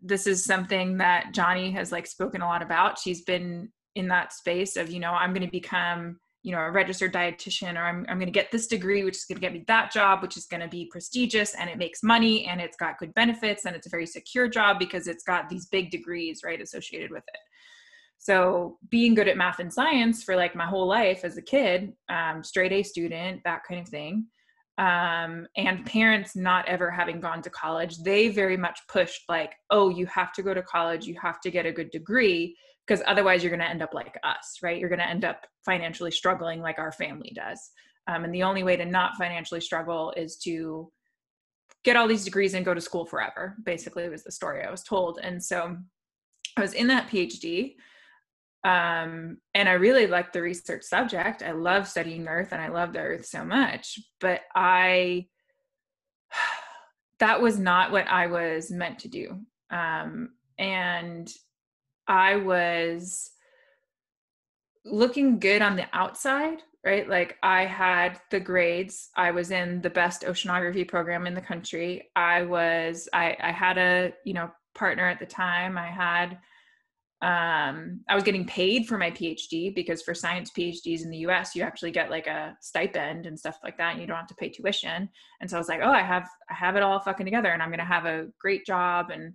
this 0.00 0.28
is 0.28 0.44
something 0.44 0.98
that 0.98 1.34
Johnny 1.34 1.72
has 1.72 1.90
like 1.90 2.06
spoken 2.06 2.40
a 2.40 2.46
lot 2.46 2.62
about. 2.62 2.98
She's 2.98 3.22
been 3.22 3.72
in 3.96 4.06
that 4.08 4.32
space 4.32 4.76
of, 4.76 4.88
you 4.88 5.00
know, 5.00 5.10
I'm 5.10 5.32
going 5.34 5.44
to 5.44 5.50
become 5.50 6.20
you 6.42 6.52
know 6.52 6.60
a 6.60 6.70
registered 6.70 7.12
dietitian 7.12 7.76
or 7.76 7.84
i'm, 7.84 8.06
I'm 8.08 8.18
going 8.18 8.26
to 8.26 8.32
get 8.32 8.50
this 8.50 8.66
degree 8.66 9.04
which 9.04 9.16
is 9.16 9.24
going 9.24 9.36
to 9.36 9.40
get 9.40 9.52
me 9.52 9.64
that 9.66 9.92
job 9.92 10.22
which 10.22 10.36
is 10.36 10.46
going 10.46 10.62
to 10.62 10.68
be 10.68 10.88
prestigious 10.90 11.54
and 11.54 11.68
it 11.68 11.78
makes 11.78 12.02
money 12.02 12.46
and 12.46 12.60
it's 12.60 12.76
got 12.76 12.98
good 12.98 13.12
benefits 13.14 13.66
and 13.66 13.76
it's 13.76 13.86
a 13.86 13.90
very 13.90 14.06
secure 14.06 14.48
job 14.48 14.78
because 14.78 15.06
it's 15.06 15.24
got 15.24 15.48
these 15.48 15.66
big 15.66 15.90
degrees 15.90 16.40
right 16.44 16.60
associated 16.60 17.10
with 17.10 17.24
it. 17.28 17.40
So 18.18 18.78
being 18.90 19.14
good 19.14 19.28
at 19.28 19.36
math 19.36 19.60
and 19.60 19.72
science 19.72 20.22
for 20.22 20.36
like 20.36 20.54
my 20.54 20.66
whole 20.66 20.86
life 20.86 21.24
as 21.24 21.36
a 21.36 21.42
kid 21.42 21.92
um, 22.10 22.42
straight 22.42 22.72
a 22.72 22.82
student 22.82 23.40
that 23.44 23.62
kind 23.68 23.80
of 23.80 23.88
thing 23.88 24.26
um, 24.78 25.46
and 25.56 25.84
parents 25.84 26.34
not 26.34 26.66
ever 26.66 26.90
having 26.90 27.20
gone 27.20 27.42
to 27.42 27.50
college 27.50 27.98
they 27.98 28.28
very 28.28 28.56
much 28.56 28.80
pushed 28.88 29.22
like 29.28 29.54
oh 29.70 29.88
you 29.88 30.06
have 30.06 30.32
to 30.32 30.42
go 30.42 30.54
to 30.54 30.62
college 30.62 31.06
you 31.06 31.16
have 31.20 31.40
to 31.40 31.50
get 31.50 31.66
a 31.66 31.72
good 31.72 31.90
degree 31.90 32.56
because 32.90 33.04
otherwise 33.06 33.40
you're 33.40 33.50
going 33.50 33.60
to 33.60 33.70
end 33.70 33.82
up 33.82 33.94
like 33.94 34.18
us 34.24 34.58
right? 34.64 34.80
You're 34.80 34.88
going 34.88 34.98
to 34.98 35.08
end 35.08 35.24
up 35.24 35.46
financially 35.64 36.10
struggling 36.10 36.60
like 36.60 36.80
our 36.80 36.90
family 36.90 37.32
does. 37.36 37.70
Um, 38.08 38.24
and 38.24 38.34
the 38.34 38.42
only 38.42 38.64
way 38.64 38.76
to 38.76 38.84
not 38.84 39.16
financially 39.16 39.60
struggle 39.60 40.12
is 40.16 40.36
to 40.38 40.90
get 41.84 41.96
all 41.96 42.08
these 42.08 42.24
degrees 42.24 42.54
and 42.54 42.64
go 42.64 42.74
to 42.74 42.80
school 42.80 43.06
forever 43.06 43.54
basically 43.64 44.08
was 44.08 44.24
the 44.24 44.32
story 44.32 44.64
i 44.64 44.70
was 44.70 44.82
told. 44.82 45.20
And 45.22 45.42
so 45.42 45.76
i 46.56 46.60
was 46.60 46.72
in 46.72 46.88
that 46.88 47.08
phd 47.08 47.76
um, 48.64 49.38
and 49.54 49.68
i 49.68 49.72
really 49.72 50.08
liked 50.08 50.32
the 50.32 50.42
research 50.42 50.82
subject. 50.82 51.44
I 51.44 51.52
love 51.52 51.86
studying 51.86 52.26
earth 52.26 52.48
and 52.50 52.60
i 52.60 52.68
love 52.68 52.92
the 52.92 52.98
earth 52.98 53.26
so 53.26 53.44
much 53.44 54.00
but 54.20 54.40
i 54.56 55.26
that 57.20 57.40
was 57.40 57.56
not 57.56 57.92
what 57.92 58.08
i 58.08 58.26
was 58.26 58.68
meant 58.72 58.98
to 59.00 59.08
do. 59.08 59.38
Um, 59.70 60.30
and 60.58 61.32
I 62.10 62.34
was 62.34 63.30
looking 64.84 65.38
good 65.38 65.62
on 65.62 65.76
the 65.76 65.86
outside, 65.92 66.58
right? 66.84 67.08
Like 67.08 67.36
I 67.40 67.66
had 67.66 68.20
the 68.32 68.40
grades. 68.40 69.10
I 69.16 69.30
was 69.30 69.52
in 69.52 69.80
the 69.80 69.90
best 69.90 70.22
oceanography 70.22 70.86
program 70.86 71.28
in 71.28 71.34
the 71.34 71.40
country. 71.40 72.10
I 72.16 72.42
was 72.42 73.08
I 73.12 73.36
I 73.40 73.52
had 73.52 73.78
a, 73.78 74.12
you 74.24 74.34
know, 74.34 74.50
partner 74.74 75.08
at 75.08 75.20
the 75.20 75.26
time. 75.26 75.78
I 75.78 75.86
had 75.86 76.38
um 77.22 78.00
I 78.08 78.16
was 78.16 78.24
getting 78.24 78.44
paid 78.44 78.88
for 78.88 78.98
my 78.98 79.12
PhD 79.12 79.72
because 79.72 80.02
for 80.02 80.12
science 80.12 80.50
PhDs 80.50 81.02
in 81.02 81.10
the 81.10 81.18
US 81.18 81.54
you 81.54 81.62
actually 81.62 81.92
get 81.92 82.10
like 82.10 82.26
a 82.26 82.56
stipend 82.60 83.26
and 83.26 83.38
stuff 83.38 83.58
like 83.62 83.78
that 83.78 83.92
and 83.92 84.00
you 84.00 84.08
don't 84.08 84.16
have 84.16 84.26
to 84.26 84.34
pay 84.34 84.48
tuition. 84.48 85.08
And 85.40 85.48
so 85.48 85.56
I 85.56 85.60
was 85.60 85.68
like, 85.68 85.80
"Oh, 85.80 85.92
I 85.92 86.02
have 86.02 86.28
I 86.50 86.54
have 86.54 86.74
it 86.74 86.82
all 86.82 86.98
fucking 86.98 87.26
together 87.26 87.50
and 87.50 87.62
I'm 87.62 87.68
going 87.68 87.78
to 87.78 87.84
have 87.84 88.06
a 88.06 88.26
great 88.40 88.66
job 88.66 89.10
and 89.10 89.34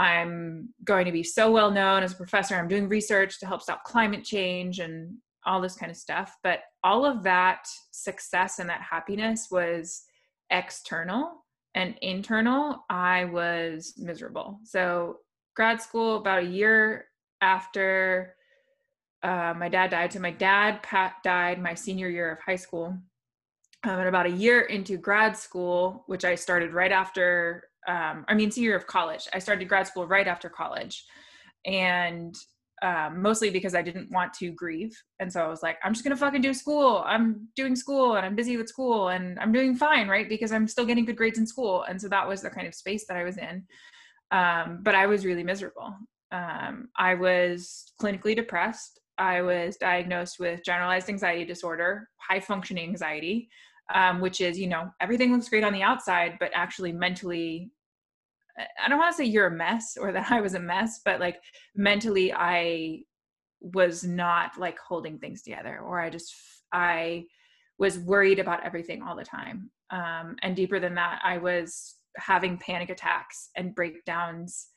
I'm 0.00 0.70
going 0.82 1.04
to 1.04 1.12
be 1.12 1.22
so 1.22 1.50
well 1.50 1.70
known 1.70 2.02
as 2.02 2.12
a 2.12 2.16
professor. 2.16 2.56
I'm 2.56 2.68
doing 2.68 2.88
research 2.88 3.38
to 3.38 3.46
help 3.46 3.60
stop 3.60 3.84
climate 3.84 4.24
change 4.24 4.78
and 4.78 5.18
all 5.44 5.60
this 5.60 5.76
kind 5.76 5.90
of 5.90 5.96
stuff. 5.96 6.34
But 6.42 6.60
all 6.82 7.04
of 7.04 7.22
that 7.24 7.68
success 7.90 8.60
and 8.60 8.70
that 8.70 8.80
happiness 8.80 9.48
was 9.50 10.04
external 10.48 11.44
and 11.74 11.96
internal. 12.00 12.82
I 12.88 13.26
was 13.26 13.92
miserable. 13.98 14.60
So, 14.64 15.18
grad 15.54 15.82
school, 15.82 16.16
about 16.16 16.44
a 16.44 16.46
year 16.46 17.04
after 17.42 18.36
uh, 19.22 19.52
my 19.54 19.68
dad 19.68 19.90
died. 19.90 20.14
So, 20.14 20.20
my 20.20 20.30
dad 20.30 20.82
Pat 20.82 21.16
died 21.22 21.60
my 21.60 21.74
senior 21.74 22.08
year 22.08 22.32
of 22.32 22.38
high 22.40 22.56
school. 22.56 22.96
Um, 23.84 23.98
and 23.98 24.08
about 24.08 24.26
a 24.26 24.30
year 24.30 24.62
into 24.62 24.96
grad 24.96 25.36
school, 25.36 26.04
which 26.06 26.24
I 26.24 26.36
started 26.36 26.72
right 26.72 26.92
after 26.92 27.64
um, 27.86 28.24
I 28.28 28.34
mean, 28.34 28.50
senior 28.50 28.70
year 28.70 28.76
of 28.76 28.86
college. 28.86 29.28
I 29.32 29.38
started 29.38 29.68
grad 29.68 29.86
school 29.86 30.06
right 30.06 30.26
after 30.26 30.48
college, 30.48 31.04
and 31.64 32.34
um, 32.82 33.20
mostly 33.20 33.50
because 33.50 33.74
I 33.74 33.82
didn't 33.82 34.10
want 34.10 34.32
to 34.34 34.52
grieve. 34.52 34.96
And 35.18 35.30
so 35.30 35.42
I 35.42 35.48
was 35.48 35.62
like, 35.62 35.76
I'm 35.84 35.92
just 35.92 36.02
gonna 36.04 36.16
fucking 36.16 36.40
do 36.40 36.54
school. 36.54 37.02
I'm 37.06 37.48
doing 37.56 37.76
school, 37.76 38.16
and 38.16 38.24
I'm 38.24 38.36
busy 38.36 38.56
with 38.56 38.68
school, 38.68 39.08
and 39.08 39.38
I'm 39.38 39.52
doing 39.52 39.74
fine, 39.76 40.08
right? 40.08 40.28
Because 40.28 40.52
I'm 40.52 40.68
still 40.68 40.86
getting 40.86 41.04
good 41.04 41.16
grades 41.16 41.38
in 41.38 41.46
school. 41.46 41.82
And 41.82 42.00
so 42.00 42.08
that 42.08 42.26
was 42.26 42.42
the 42.42 42.50
kind 42.50 42.66
of 42.66 42.74
space 42.74 43.06
that 43.06 43.16
I 43.16 43.24
was 43.24 43.38
in. 43.38 43.64
Um, 44.30 44.80
but 44.82 44.94
I 44.94 45.06
was 45.06 45.26
really 45.26 45.42
miserable. 45.42 45.94
Um, 46.32 46.88
I 46.96 47.14
was 47.14 47.92
clinically 48.00 48.36
depressed. 48.36 49.00
I 49.18 49.42
was 49.42 49.76
diagnosed 49.76 50.38
with 50.38 50.64
generalized 50.64 51.08
anxiety 51.08 51.44
disorder, 51.44 52.08
high 52.16 52.40
functioning 52.40 52.88
anxiety 52.88 53.50
um, 53.94 54.20
which 54.20 54.40
is 54.40 54.58
you 54.58 54.68
know 54.68 54.90
everything 55.00 55.32
looks 55.32 55.48
great 55.48 55.64
on 55.64 55.72
the 55.72 55.82
outside 55.82 56.36
but 56.40 56.50
actually 56.54 56.92
mentally 56.92 57.70
i 58.84 58.88
don't 58.88 58.98
want 58.98 59.12
to 59.12 59.16
say 59.16 59.24
you're 59.24 59.46
a 59.46 59.50
mess 59.50 59.96
or 60.00 60.12
that 60.12 60.30
i 60.30 60.40
was 60.40 60.54
a 60.54 60.60
mess 60.60 61.00
but 61.04 61.20
like 61.20 61.40
mentally 61.74 62.32
i 62.32 63.00
was 63.60 64.04
not 64.04 64.58
like 64.58 64.78
holding 64.78 65.18
things 65.18 65.42
together 65.42 65.80
or 65.80 66.00
i 66.00 66.08
just 66.08 66.34
i 66.72 67.24
was 67.78 67.98
worried 67.98 68.38
about 68.38 68.64
everything 68.64 69.02
all 69.02 69.16
the 69.16 69.24
time 69.24 69.70
um, 69.90 70.36
and 70.42 70.56
deeper 70.56 70.80
than 70.80 70.94
that 70.94 71.20
i 71.24 71.36
was 71.36 71.96
having 72.16 72.58
panic 72.58 72.90
attacks 72.90 73.50
and 73.56 73.74
breakdowns 73.74 74.68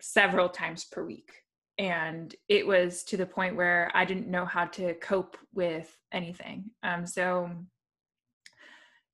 several 0.00 0.48
times 0.48 0.84
per 0.84 1.04
week 1.04 1.30
and 1.78 2.34
it 2.48 2.66
was 2.66 3.02
to 3.02 3.16
the 3.16 3.26
point 3.26 3.56
where 3.56 3.90
i 3.94 4.04
didn't 4.04 4.28
know 4.28 4.44
how 4.44 4.66
to 4.66 4.94
cope 4.94 5.36
with 5.54 5.96
anything 6.12 6.64
um, 6.82 7.06
so 7.06 7.50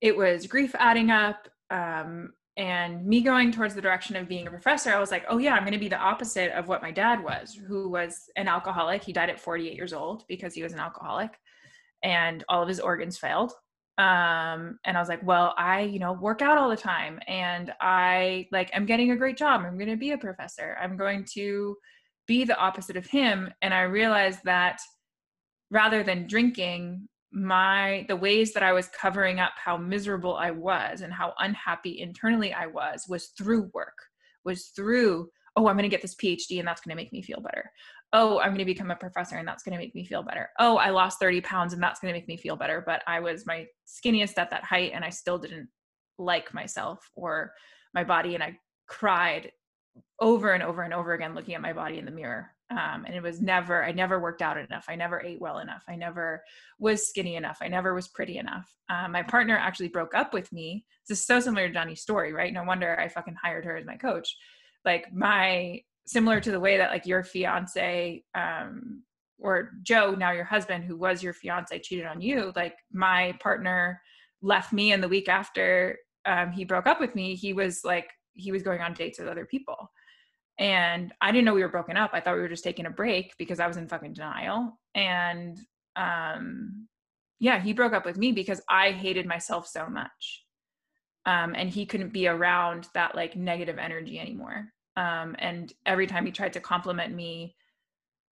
it 0.01 0.17
was 0.17 0.47
grief 0.47 0.75
adding 0.79 1.11
up 1.11 1.49
um, 1.71 2.33
and 2.57 3.05
me 3.05 3.21
going 3.21 3.53
towards 3.53 3.75
the 3.75 3.83
direction 3.83 4.17
of 4.17 4.29
being 4.29 4.47
a 4.47 4.51
professor 4.51 4.93
i 4.93 5.01
was 5.01 5.11
like 5.11 5.25
oh 5.29 5.39
yeah 5.39 5.55
i'm 5.55 5.63
going 5.63 5.73
to 5.73 5.79
be 5.79 5.89
the 5.89 5.99
opposite 5.99 6.51
of 6.53 6.69
what 6.69 6.83
my 6.83 6.91
dad 6.91 7.23
was 7.23 7.55
who 7.55 7.89
was 7.89 8.31
an 8.37 8.49
alcoholic. 8.49 9.03
He 9.05 9.13
died 9.13 9.31
at 9.31 9.41
48 9.41 9.75
years 9.75 9.93
old 9.93 10.25
because 10.29 10.55
he 10.55 10.63
was 10.63 10.73
an 10.73 10.79
alcoholic 10.79 11.31
and 12.03 12.45
all 12.49 12.63
of 12.63 12.69
his 12.69 12.81
organs 12.81 13.19
failed. 13.19 13.53
Um, 13.99 14.79
and 14.85 14.95
i 14.95 15.01
was 15.01 15.09
like 15.09 15.27
well 15.27 15.55
i 15.57 15.81
you 15.81 15.99
know 15.99 16.13
work 16.13 16.43
out 16.43 16.59
all 16.59 16.69
the 16.69 16.77
time 16.77 17.19
and 17.27 17.73
i 17.81 18.47
like 18.53 18.71
i'm 18.75 18.85
getting 18.85 19.13
a 19.13 19.17
great 19.17 19.39
job. 19.39 19.63
I'm 19.65 19.79
going 19.79 19.89
to 19.89 19.97
be 19.97 20.11
a 20.11 20.19
professor. 20.19 20.77
I'm 20.81 20.99
going 20.99 21.25
to 21.33 21.77
be 22.27 22.45
the 22.45 22.59
opposite 22.59 22.97
of 22.97 23.07
him. 23.07 23.51
And 23.63 23.73
i 23.73 23.83
realized 23.83 24.41
that 24.45 24.81
rather 25.71 26.03
than 26.03 26.27
drinking 26.27 27.09
my 27.33 28.05
the 28.09 28.17
ways 28.17 28.53
that 28.53 28.63
i 28.63 28.73
was 28.73 28.89
covering 28.89 29.41
up 29.41 29.53
how 29.57 29.77
miserable 29.77 30.37
i 30.37 30.51
was 30.51 31.01
and 31.01 31.13
how 31.13 31.35
unhappy 31.41 32.01
internally 32.01 32.53
i 32.53 32.67
was 32.67 33.05
was 33.09 33.29
through 33.39 33.71
work 33.75 33.97
was 34.45 34.67
through 34.77 35.29
oh 35.57 35.67
i'm 35.67 35.77
going 35.77 35.83
to 35.83 35.89
get 35.89 36.03
this 36.03 36.15
phd 36.15 36.59
and 36.59 36.67
that's 36.67 36.81
going 36.81 36.97
to 36.97 37.03
make 37.03 37.13
me 37.13 37.23
feel 37.23 37.41
better. 37.41 37.71
Oh 38.13 38.39
i'm 38.39 38.51
going 38.51 38.59
to 38.59 38.65
become 38.65 38.91
a 38.91 38.97
professor 38.97 39.37
and 39.37 39.47
that's 39.47 39.65
going 39.65 39.77
to 39.77 39.83
make 39.83 39.95
me 39.95 40.05
feel 40.05 40.23
better. 40.23 40.49
Oh 40.61 40.77
i 40.77 40.91
lost 40.91 41.19
30 41.19 41.41
pounds 41.41 41.73
and 41.73 41.83
that's 41.83 41.99
going 41.99 42.13
to 42.15 42.19
make 42.19 42.29
me 42.29 42.37
feel 42.37 42.57
better 42.57 42.83
but 42.87 43.03
i 43.07 43.19
was 43.19 43.47
my 43.47 43.67
skinniest 43.87 44.39
at 44.39 44.51
that 44.51 44.65
height 44.65 44.93
and 44.95 45.05
i 45.05 45.11
still 45.11 45.39
didn't 45.39 45.69
like 46.19 46.55
myself 46.55 47.11
or 47.15 47.53
my 47.93 48.05
body 48.05 48.35
and 48.35 48.43
i 48.43 48.57
cried 48.87 49.51
over 50.21 50.53
and 50.53 50.63
over 50.63 50.83
and 50.83 50.95
over 50.95 51.13
again 51.13 51.35
looking 51.35 51.55
at 51.55 51.61
my 51.61 51.73
body 51.73 51.99
in 51.99 52.05
the 52.05 52.11
mirror 52.11 52.51
um, 52.71 53.05
and 53.07 53.15
it 53.15 53.23
was 53.23 53.41
never 53.41 53.85
i 53.85 53.93
never 53.93 54.21
worked 54.21 54.43
out 54.43 54.57
enough. 54.59 54.87
I 54.89 54.97
never 54.97 55.21
ate 55.21 55.41
well 55.41 55.59
enough. 55.59 55.85
I 55.89 55.97
never 55.97 56.43
was 56.79 57.07
skinny 57.07 57.37
enough. 57.37 57.59
I 57.63 57.69
never 57.69 57.95
was 57.95 58.09
pretty 58.09 58.39
enough. 58.39 58.69
Um, 58.89 59.13
my 59.13 59.23
partner 59.23 59.57
actually 59.57 59.89
broke 59.89 60.15
up 60.15 60.33
with 60.33 60.53
me. 60.53 60.85
This 61.09 61.21
is 61.21 61.27
so 61.27 61.41
similar 61.41 61.69
to 61.69 61.75
johnny's 61.75 62.03
story 62.03 62.33
right? 62.33 62.53
No 62.53 62.65
wonder 62.65 62.99
i 62.99 63.09
fucking 63.09 63.37
hired 63.43 63.65
her 63.65 63.77
as 63.77 63.87
my 63.87 63.97
coach. 63.97 64.37
Like 64.85 65.13
my 65.13 65.81
similar 66.07 66.41
to 66.41 66.51
the 66.51 66.61
way 66.61 66.77
that 66.79 66.91
like 66.91 67.07
your 67.07 67.23
fiance 67.23 68.23
um, 68.35 69.03
or 69.39 69.73
joe 69.83 70.15
now 70.17 70.31
your 70.31 70.45
husband 70.45 70.85
who 70.85 70.97
was 70.97 71.23
your 71.23 71.33
fiance 71.33 71.79
cheated 71.81 72.07
on 72.07 72.21
you 72.21 72.53
like 72.57 72.77
my 72.93 73.37
partner 73.41 74.01
left 74.41 74.73
me 74.73 74.93
and 74.93 75.03
the 75.03 75.09
week 75.09 75.29
after 75.29 75.97
um, 76.25 76.53
he 76.53 76.65
broke 76.65 76.87
up 76.87 77.01
with 77.01 77.15
me 77.15 77.35
he 77.35 77.53
was 77.53 77.81
like 77.85 78.11
he 78.33 78.53
was 78.53 78.63
going 78.63 78.81
on 78.81 78.95
dates 78.95 79.19
with 79.19 79.29
other 79.29 79.47
people 79.47 79.91
and 80.59 81.13
I 81.21 81.33
didn't 81.33 81.45
know 81.45 81.55
we 81.55 81.63
were 81.63 81.69
broken 81.69 81.97
up. 81.97 82.11
I 82.13 82.21
thought 82.21 82.35
we 82.35 82.41
were 82.41 82.49
just 82.49 82.65
taking 82.65 82.87
a 82.87 82.91
break 82.91 83.35
because 83.39 83.61
I 83.61 83.67
was 83.67 83.77
in 83.77 83.89
fucking 83.89 84.15
denial. 84.15 84.79
And 84.95 85.59
um, 85.97 86.89
yeah, 87.39 87.61
he 87.61 87.73
broke 87.73 87.93
up 87.93 88.07
with 88.07 88.17
me 88.17 88.33
because 88.33 88.63
I 88.69 88.93
hated 88.93 89.27
myself 89.27 89.67
so 89.67 89.87
much. 89.87 90.45
Um, 91.27 91.55
and 91.55 91.69
he 91.69 91.85
couldn't 91.87 92.13
be 92.13 92.29
around 92.29 92.89
that 92.95 93.15
like 93.15 93.37
negative 93.37 93.79
energy 93.79 94.19
anymore. 94.19 94.69
Um, 94.97 95.37
and 95.39 95.73
every 95.85 96.07
time 96.07 96.25
he 96.25 96.33
tried 96.33 96.55
to 96.55 96.61
compliment 96.61 97.15
me, 97.15 97.57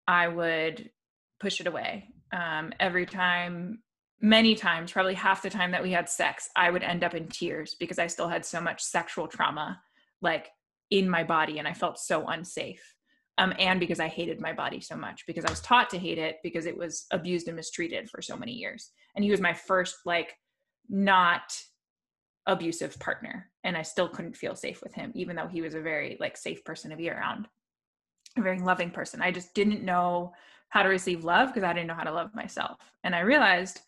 I 0.07 0.27
would 0.27 0.91
push 1.39 1.59
it 1.59 1.67
away. 1.67 2.09
Um, 2.31 2.71
every 2.79 3.05
time, 3.05 3.79
many 4.21 4.55
times, 4.55 4.91
probably 4.91 5.15
half 5.15 5.41
the 5.41 5.49
time 5.49 5.71
that 5.71 5.83
we 5.83 5.91
had 5.91 6.07
sex, 6.07 6.49
I 6.55 6.71
would 6.71 6.83
end 6.83 7.03
up 7.03 7.15
in 7.15 7.27
tears 7.27 7.75
because 7.77 7.99
I 7.99 8.07
still 8.07 8.29
had 8.29 8.45
so 8.45 8.61
much 8.61 8.81
sexual 8.81 9.27
trauma, 9.27 9.81
like 10.21 10.49
in 10.93 11.09
my 11.09 11.23
body 11.23 11.57
and 11.57 11.67
I 11.67 11.73
felt 11.73 11.97
so 11.97 12.27
unsafe. 12.27 12.95
Um, 13.39 13.51
and 13.57 13.79
because 13.79 13.99
I 13.99 14.07
hated 14.07 14.39
my 14.39 14.53
body 14.53 14.79
so 14.79 14.95
much 14.95 15.25
because 15.25 15.43
I 15.43 15.49
was 15.49 15.59
taught 15.61 15.89
to 15.89 15.97
hate 15.97 16.19
it 16.19 16.37
because 16.43 16.67
it 16.67 16.77
was 16.77 17.07
abused 17.09 17.47
and 17.47 17.55
mistreated 17.55 18.07
for 18.11 18.21
so 18.21 18.37
many 18.37 18.51
years. 18.51 18.91
And 19.15 19.25
he 19.25 19.31
was 19.31 19.41
my 19.41 19.53
first 19.53 19.95
like 20.05 20.35
not 20.87 21.59
abusive 22.45 22.99
partner 22.99 23.49
and 23.63 23.75
I 23.75 23.81
still 23.81 24.07
couldn't 24.07 24.37
feel 24.37 24.55
safe 24.55 24.83
with 24.83 24.93
him 24.93 25.11
even 25.15 25.35
though 25.35 25.47
he 25.47 25.61
was 25.63 25.73
a 25.73 25.81
very 25.81 26.15
like 26.19 26.37
safe 26.37 26.63
person 26.63 26.91
to 26.91 26.97
be 26.97 27.09
around. 27.09 27.47
A 28.37 28.41
very 28.41 28.59
loving 28.59 28.91
person. 28.91 29.19
I 29.19 29.31
just 29.31 29.55
didn't 29.55 29.83
know 29.83 30.33
how 30.69 30.83
to 30.83 30.89
receive 30.89 31.23
love 31.23 31.49
because 31.49 31.63
I 31.63 31.73
didn't 31.73 31.87
know 31.87 31.95
how 31.95 32.03
to 32.03 32.13
love 32.13 32.35
myself. 32.35 32.77
And 33.03 33.15
I 33.15 33.21
realized, 33.21 33.79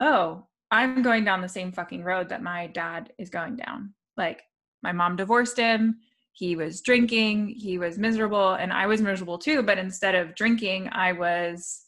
oh, 0.00 0.46
I'm 0.70 1.02
going 1.02 1.24
down 1.24 1.40
the 1.40 1.48
same 1.48 1.72
fucking 1.72 2.04
road 2.04 2.28
that 2.28 2.42
my 2.42 2.68
dad 2.68 3.12
is 3.18 3.30
going 3.30 3.56
down. 3.56 3.94
Like 4.16 4.42
my 4.84 4.92
mom 4.92 5.16
divorced 5.16 5.56
him 5.56 5.98
he 6.38 6.54
was 6.54 6.80
drinking, 6.82 7.48
he 7.48 7.78
was 7.78 7.98
miserable, 7.98 8.52
and 8.52 8.72
I 8.72 8.86
was 8.86 9.02
miserable 9.02 9.38
too. 9.38 9.60
But 9.60 9.76
instead 9.76 10.14
of 10.14 10.36
drinking, 10.36 10.88
I 10.92 11.10
was 11.10 11.82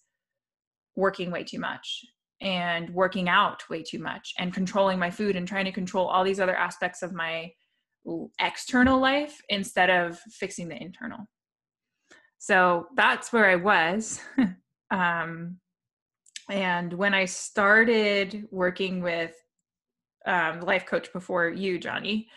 working 0.97 1.31
way 1.31 1.45
too 1.45 1.61
much 1.61 2.05
and 2.41 2.91
working 2.91 3.29
out 3.29 3.63
way 3.71 3.85
too 3.85 4.01
much 4.01 4.35
and 4.39 4.53
controlling 4.53 4.99
my 4.99 5.09
food 5.09 5.37
and 5.37 5.47
trying 5.47 5.67
to 5.67 5.73
control 5.73 6.09
all 6.09 6.25
these 6.25 6.41
other 6.41 6.57
aspects 6.57 7.01
of 7.03 7.13
my 7.13 7.53
external 8.41 8.99
life 8.99 9.41
instead 9.51 9.89
of 9.89 10.19
fixing 10.33 10.69
the 10.69 10.83
internal. 10.83 11.29
So 12.39 12.87
that's 12.97 13.33
where 13.33 13.49
I 13.49 13.57
was. 13.57 14.21
um, 14.91 15.59
and 16.51 16.93
when 16.93 17.15
I 17.15 17.27
started 17.27 18.49
working 18.51 19.01
with 19.01 19.33
um, 20.27 20.61
life 20.63 20.87
coach 20.87 21.13
before 21.13 21.51
you, 21.51 21.79
Johnny, 21.79 22.29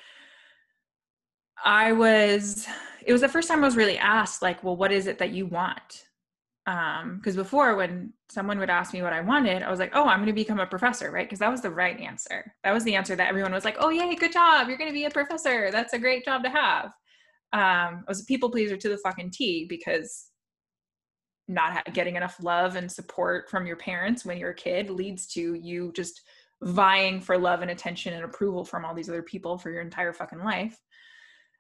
I 1.64 1.92
was, 1.92 2.68
it 3.06 3.12
was 3.12 3.22
the 3.22 3.30
first 3.30 3.48
time 3.48 3.64
I 3.64 3.68
was 3.68 3.78
really 3.78 3.98
asked, 3.98 4.42
like, 4.42 4.64
well, 4.64 4.76
what 4.76 4.92
is 4.92 5.08
it 5.08 5.18
that 5.20 5.32
you 5.32 5.46
want? 5.46 6.06
Um, 6.66 7.18
because 7.18 7.36
before 7.36 7.76
when 7.76 8.14
someone 8.30 8.58
would 8.60 8.70
ask 8.70 8.94
me 8.94 9.02
what 9.02 9.14
I 9.14 9.22
wanted, 9.22 9.64
I 9.64 9.70
was 9.70 9.80
like, 9.80 9.92
oh, 9.94 10.06
I'm 10.06 10.20
going 10.20 10.28
to 10.28 10.34
become 10.34 10.60
a 10.60 10.66
professor, 10.66 11.12
right? 11.12 11.26
Because 11.26 11.40
that 11.40 11.52
was 11.52 11.62
the 11.62 11.70
right 11.70 12.00
answer. 12.00 12.54
That 12.64 12.74
was 12.74 12.84
the 12.84 12.96
answer 12.96 13.16
that 13.16 13.28
everyone 13.28 13.52
was 13.52 13.66
like, 13.66 13.78
oh, 13.80 13.90
yay, 13.90 14.16
good 14.16 14.32
job. 14.32 14.68
You're 14.68 14.78
going 14.78 14.90
to 14.90 14.94
be 14.94 15.06
a 15.06 15.10
professor. 15.10 15.72
That's 15.72 15.94
a 15.94 16.00
great 16.00 16.24
job 16.24 16.44
to 16.44 16.50
have. 16.50 16.86
Um, 17.52 18.04
I 18.04 18.04
was 18.08 18.22
a 18.22 18.26
people 18.26 18.50
pleaser 18.50 18.78
to 18.78 18.90
the 18.90 18.98
fucking 18.98 19.32
T 19.32 19.66
because 19.68 20.30
not 21.48 21.94
getting 21.94 22.16
enough 22.16 22.42
love 22.42 22.76
and 22.78 22.92
support 22.92 23.50
from 23.50 23.66
your 23.66 23.76
parents 23.76 24.26
when 24.26 24.38
you're 24.38 24.52
a 24.52 24.56
kid 24.56 24.90
leads 24.90 25.28
to 25.28 25.54
you 25.56 25.92
just 25.94 26.22
vying 26.62 27.20
for 27.20 27.38
love 27.38 27.62
and 27.62 27.72
attention 27.72 28.14
and 28.14 28.24
approval 28.24 28.64
from 28.64 28.86
all 28.86 28.96
these 28.96 29.10
other 29.10 29.22
people 29.22 29.58
for 29.58 29.70
your 29.70 29.82
entire 29.82 30.14
fucking 30.14 30.44
life. 30.44 30.80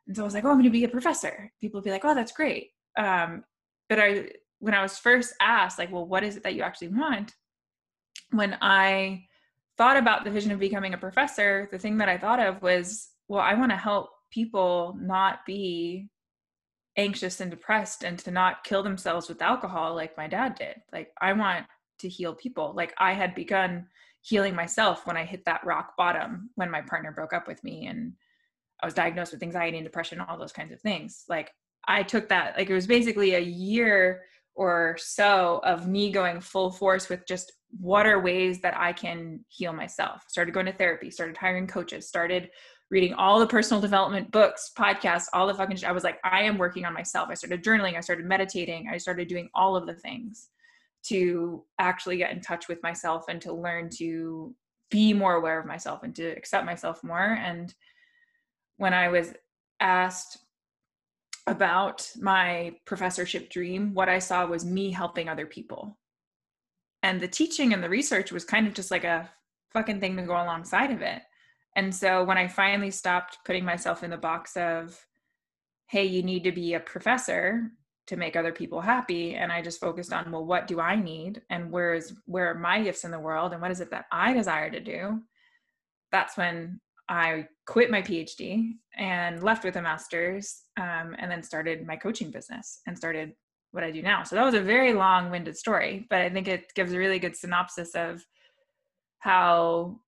And 0.07 0.15
so 0.15 0.24
I 0.24 0.25
was 0.25 0.33
like, 0.33 0.43
oh, 0.43 0.50
I'm 0.50 0.55
going 0.55 0.65
to 0.65 0.69
be 0.69 0.83
a 0.83 0.89
professor. 0.89 1.51
People 1.62 1.79
would 1.79 1.86
be 1.86 1.91
like, 1.91 2.05
oh, 2.05 2.13
that's 2.15 2.31
great. 2.31 2.72
Um, 2.98 3.43
but 3.89 4.00
I, 4.00 4.29
when 4.60 4.74
I 4.74 4.81
was 4.81 4.98
first 4.98 5.33
asked, 5.41 5.79
like, 5.79 5.91
well, 5.91 6.05
what 6.05 6.24
is 6.24 6.36
it 6.36 6.43
that 6.43 6.55
you 6.55 6.62
actually 6.63 6.89
want? 6.89 7.33
When 8.31 8.57
I 8.62 9.25
thought 9.77 9.98
about 9.98 10.24
the 10.24 10.31
vision 10.31 10.51
of 10.51 10.60
becoming 10.60 10.93
a 10.93 10.98
professor, 10.98 11.67
the 11.72 11.79
thing 11.79 11.98
that 11.98 12.10
I 12.10 12.17
thought 12.17 12.39
of 12.39 12.62
was, 12.62 13.10
well, 13.27 13.41
I 13.41 13.53
want 13.53 13.72
to 13.72 13.77
help 13.77 14.10
people 14.31 14.98
not 15.00 15.45
be 15.45 16.10
anxious 16.98 17.39
and 17.39 17.50
depressed 17.50 18.03
and 18.03 18.19
to 18.19 18.31
not 18.31 18.63
kill 18.63 18.83
themselves 18.83 19.27
with 19.27 19.41
alcohol 19.41 19.95
like 19.95 20.17
my 20.17 20.27
dad 20.27 20.55
did. 20.55 20.75
Like 20.91 21.12
I 21.22 21.33
want 21.33 21.65
to 22.00 22.10
heal 22.10 22.36
people. 22.36 22.74
Like 22.75 22.93
I 22.98 23.13
had 23.13 23.33
begun 23.36 23.88
healing 24.22 24.55
myself 24.55 25.05
when 25.05 25.17
I 25.17 25.25
hit 25.25 25.45
that 25.45 25.65
rock 25.65 25.95
bottom 25.98 26.50
when 26.55 26.72
my 26.72 26.81
partner 26.81 27.12
broke 27.12 27.33
up 27.33 27.48
with 27.48 27.63
me 27.63 27.88
and 27.88 28.13
I 28.84 28.86
was 28.86 28.94
diagnosed 28.94 29.32
with 29.32 29.42
anxiety 29.42 29.78
and 29.78 29.86
depression, 29.86 30.20
all 30.20 30.38
those 30.38 30.52
kinds 30.52 30.74
of 30.74 30.82
things. 30.82 31.24
Like 31.30 31.52
I 31.88 32.04
took 32.04 32.28
that, 32.30 32.58
like 32.58 32.70
it 32.70 32.74
was 32.74 32.86
basically 32.86 33.36
a 33.36 33.40
year 33.40 34.24
or 34.56 34.98
so 35.00 35.62
of 35.63 35.88
me 35.88 36.12
going 36.12 36.42
full 36.42 36.70
force 36.70 37.08
with 37.08 37.25
just 37.25 37.54
what 37.80 38.06
are 38.06 38.22
ways 38.22 38.60
that 38.62 38.78
I 38.78 38.92
can 38.92 39.44
heal 39.48 39.72
myself. 39.72 40.25
Started 40.28 40.54
going 40.54 40.66
to 40.66 40.74
therapy, 40.74 41.10
started 41.10 41.38
hiring 41.38 41.66
coaches, 41.66 42.08
started 42.08 42.50
reading 42.92 43.13
all 43.13 43.40
the 43.40 43.48
personal 43.48 43.80
development 43.80 44.30
books, 44.32 44.72
podcasts, 44.78 45.28
all 45.34 45.48
the 45.48 45.54
fucking 45.54 45.78
shit. 45.78 45.90
I 45.90 45.94
was 45.94 46.04
like, 46.04 46.20
I 46.25 46.44
am 46.44 46.58
working 46.58 46.84
on 46.84 46.94
myself. 46.94 47.30
I 47.32 47.36
started 47.36 47.63
journaling, 47.63 47.96
I 47.98 48.02
started 48.02 48.25
meditating, 48.25 48.90
I 48.92 48.98
started 48.98 49.30
doing 49.30 49.50
all 49.56 49.78
of 49.78 49.88
the 49.88 49.96
things 49.96 50.50
to 51.06 51.63
actually 51.80 52.18
get 52.18 52.32
in 52.32 52.42
touch 52.42 52.68
with 52.68 52.84
myself 52.84 53.25
and 53.30 53.42
to 53.42 53.54
learn 53.54 53.90
to 53.98 54.54
be 54.92 55.13
more 55.13 55.36
aware 55.36 55.60
of 55.60 55.66
myself 55.66 56.04
and 56.04 56.13
to 56.16 56.28
accept 56.38 56.66
myself 56.66 57.02
more. 57.02 57.40
And 57.44 57.74
when 58.84 58.94
I 58.94 59.08
was 59.08 59.34
asked 59.80 60.40
about 61.48 62.06
my 62.20 62.75
professorship 62.86 63.50
dream, 63.50 63.94
what 63.94 64.10
I 64.10 64.20
saw 64.20 64.46
was 64.46 64.66
me 64.66 64.92
helping 64.92 65.30
other 65.30 65.46
people. 65.46 65.98
And 67.02 67.22
the 67.22 67.30
teaching 67.30 67.72
and 67.72 67.82
the 67.82 67.88
research 67.88 68.34
was 68.34 68.44
kind 68.44 68.68
of 68.68 68.74
just 68.74 68.92
like 68.92 69.06
a 69.06 69.30
fucking 69.72 70.02
thing 70.02 70.18
to 70.18 70.24
go 70.24 70.34
alongside 70.34 70.92
of 70.92 71.02
it. 71.02 71.22
And 71.78 71.96
so 71.96 72.25
when 72.25 72.38
I 72.38 72.50
finally 72.50 72.92
stopped 72.92 73.38
putting 73.46 73.63
myself 73.63 74.04
in 74.04 74.10
the 74.10 74.18
box 74.18 74.58
of, 74.58 75.00
hey, 75.88 76.04
you 76.04 76.22
need 76.22 76.44
to 76.44 76.52
be 76.52 76.74
a 76.74 76.82
professor 76.82 77.72
to 78.08 78.18
make 78.18 78.36
other 78.36 78.52
people 78.52 78.82
happy, 78.82 79.36
and 79.36 79.50
I 79.50 79.62
just 79.62 79.80
focused 79.80 80.12
on, 80.12 80.30
well, 80.30 80.46
what 80.46 80.68
do 80.68 80.82
I 80.82 80.98
need? 80.98 81.42
And 81.50 81.72
where 81.72 81.94
is 81.94 82.13
where 82.25 82.52
are 82.52 82.60
my 82.60 82.84
gifts 82.84 83.06
in 83.06 83.12
the 83.12 83.20
world 83.28 83.54
and 83.54 83.62
what 83.62 83.72
is 83.72 83.80
it 83.80 83.92
that 83.92 84.08
I 84.12 84.34
desire 84.34 84.70
to 84.70 84.82
do? 84.82 85.22
That's 86.12 86.36
when 86.36 86.82
I 87.10 87.48
quit 87.65 87.91
my 87.91 88.01
PhD 88.01 88.72
and 88.98 89.43
left 89.43 89.63
with 89.63 89.75
a 89.75 89.81
master's, 89.81 90.62
um, 90.77 91.15
and 91.17 91.29
then 91.29 91.43
started 91.43 91.86
my 91.86 91.95
coaching 91.95 92.31
business 92.31 92.81
and 92.88 92.98
started 92.98 93.33
what 93.72 93.83
I 93.83 93.91
do 93.91 94.01
now. 94.01 94.24
So 94.24 94.36
that 94.36 94.45
was 94.45 94.53
a 94.53 94.62
very 94.62 94.93
long 94.93 95.31
winded 95.31 95.57
story, 95.57 96.05
but 96.10 96.22
I 96.22 96.29
think 96.29 96.48
it 96.48 96.74
gives 96.75 96.93
a 96.93 96.98
really 96.98 97.19
good 97.19 97.36
synopsis 97.36 97.95
of 97.95 98.24
how 99.19 100.00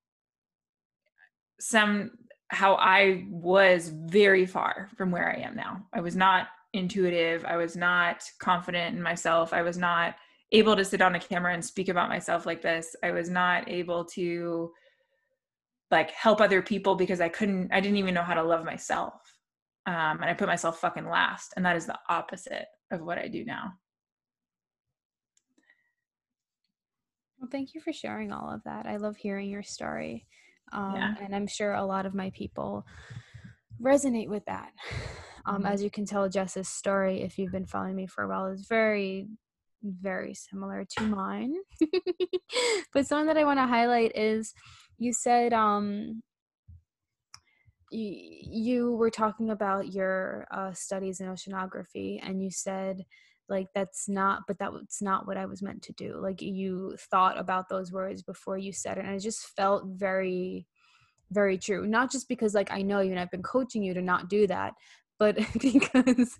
some 1.58 2.12
how 2.48 2.74
I 2.74 3.26
was 3.28 3.88
very 3.88 4.46
far 4.46 4.88
from 4.96 5.10
where 5.10 5.28
I 5.28 5.40
am 5.40 5.56
now. 5.56 5.84
I 5.92 6.00
was 6.00 6.14
not 6.14 6.46
intuitive. 6.72 7.44
I 7.44 7.56
was 7.56 7.76
not 7.76 8.22
confident 8.38 8.94
in 8.94 9.02
myself. 9.02 9.52
I 9.52 9.62
was 9.62 9.76
not 9.76 10.14
able 10.52 10.76
to 10.76 10.84
sit 10.84 11.02
on 11.02 11.16
a 11.16 11.20
camera 11.20 11.54
and 11.54 11.64
speak 11.64 11.88
about 11.88 12.08
myself 12.08 12.46
like 12.46 12.62
this. 12.62 12.94
I 13.02 13.10
was 13.10 13.28
not 13.28 13.68
able 13.68 14.04
to 14.04 14.70
like 15.90 16.10
help 16.10 16.40
other 16.40 16.62
people 16.62 16.94
because 16.96 17.20
I 17.20 17.28
couldn't 17.28 17.72
I 17.72 17.80
didn't 17.80 17.98
even 17.98 18.14
know 18.14 18.22
how 18.22 18.34
to 18.34 18.42
love 18.42 18.64
myself. 18.64 19.14
Um, 19.86 20.20
and 20.20 20.24
I 20.24 20.34
put 20.34 20.48
myself 20.48 20.80
fucking 20.80 21.08
last. 21.08 21.54
And 21.56 21.64
that 21.64 21.76
is 21.76 21.86
the 21.86 21.98
opposite 22.08 22.66
of 22.90 23.02
what 23.02 23.18
I 23.18 23.28
do 23.28 23.44
now. 23.44 23.72
Well, 27.38 27.48
thank 27.52 27.74
you 27.74 27.80
for 27.80 27.92
sharing 27.92 28.32
all 28.32 28.52
of 28.52 28.62
that. 28.64 28.86
I 28.86 28.96
love 28.96 29.16
hearing 29.16 29.48
your 29.48 29.62
story. 29.62 30.26
Um, 30.72 30.94
yeah. 30.96 31.14
And 31.22 31.34
I'm 31.36 31.46
sure 31.46 31.74
a 31.74 31.84
lot 31.84 32.06
of 32.06 32.14
my 32.14 32.30
people 32.30 32.84
resonate 33.80 34.28
with 34.28 34.44
that. 34.46 34.72
Um, 35.44 35.58
mm-hmm. 35.58 35.66
As 35.66 35.82
you 35.82 35.90
can 35.90 36.04
tell, 36.04 36.28
Jess's 36.28 36.68
story, 36.68 37.22
if 37.22 37.38
you've 37.38 37.52
been 37.52 37.66
following 37.66 37.94
me 37.94 38.08
for 38.08 38.24
a 38.24 38.28
while, 38.28 38.46
is 38.46 38.66
very, 38.68 39.28
very 39.84 40.34
similar 40.34 40.84
to 40.96 41.04
mine. 41.04 41.54
but 42.92 43.06
something 43.06 43.28
that 43.28 43.38
I 43.38 43.44
want 43.44 43.60
to 43.60 43.66
highlight 43.66 44.16
is 44.16 44.52
you 44.98 45.12
said 45.12 45.52
um, 45.52 46.22
you, 47.90 48.16
you 48.42 48.92
were 48.92 49.10
talking 49.10 49.50
about 49.50 49.92
your 49.92 50.46
uh, 50.50 50.72
studies 50.72 51.20
in 51.20 51.28
oceanography, 51.28 52.20
and 52.22 52.42
you 52.42 52.50
said 52.50 53.04
like 53.48 53.68
that's 53.76 54.08
not 54.08 54.42
but 54.48 54.58
that's 54.58 55.00
not 55.00 55.24
what 55.28 55.36
i 55.36 55.46
was 55.46 55.62
meant 55.62 55.80
to 55.80 55.92
do. 55.92 56.18
Like 56.20 56.42
you 56.42 56.96
thought 57.10 57.38
about 57.38 57.68
those 57.68 57.92
words 57.92 58.22
before 58.22 58.58
you 58.58 58.72
said 58.72 58.98
it 58.98 59.04
and 59.04 59.14
it 59.14 59.20
just 59.20 59.46
felt 59.56 59.84
very 59.86 60.66
very 61.30 61.58
true. 61.58 61.86
Not 61.86 62.10
just 62.10 62.28
because 62.28 62.54
like 62.54 62.72
i 62.72 62.82
know 62.82 63.00
you 63.00 63.12
and 63.12 63.20
i've 63.20 63.30
been 63.30 63.44
coaching 63.44 63.84
you 63.84 63.94
to 63.94 64.02
not 64.02 64.28
do 64.28 64.48
that 64.48 64.74
but 65.18 65.36
because 65.60 66.38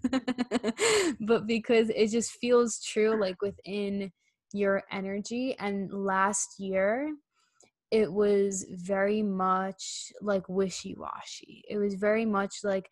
but 1.20 1.46
because 1.46 1.90
it 1.90 2.10
just 2.10 2.32
feels 2.32 2.82
true 2.82 3.20
like 3.20 3.40
within 3.40 4.10
your 4.52 4.82
energy. 4.90 5.56
And 5.58 5.92
last 5.92 6.58
year 6.58 7.14
it 7.90 8.12
was 8.12 8.66
very 8.70 9.22
much 9.22 10.12
like 10.20 10.48
wishy-washy 10.48 11.62
it 11.68 11.78
was 11.78 11.94
very 11.94 12.24
much 12.24 12.64
like 12.64 12.90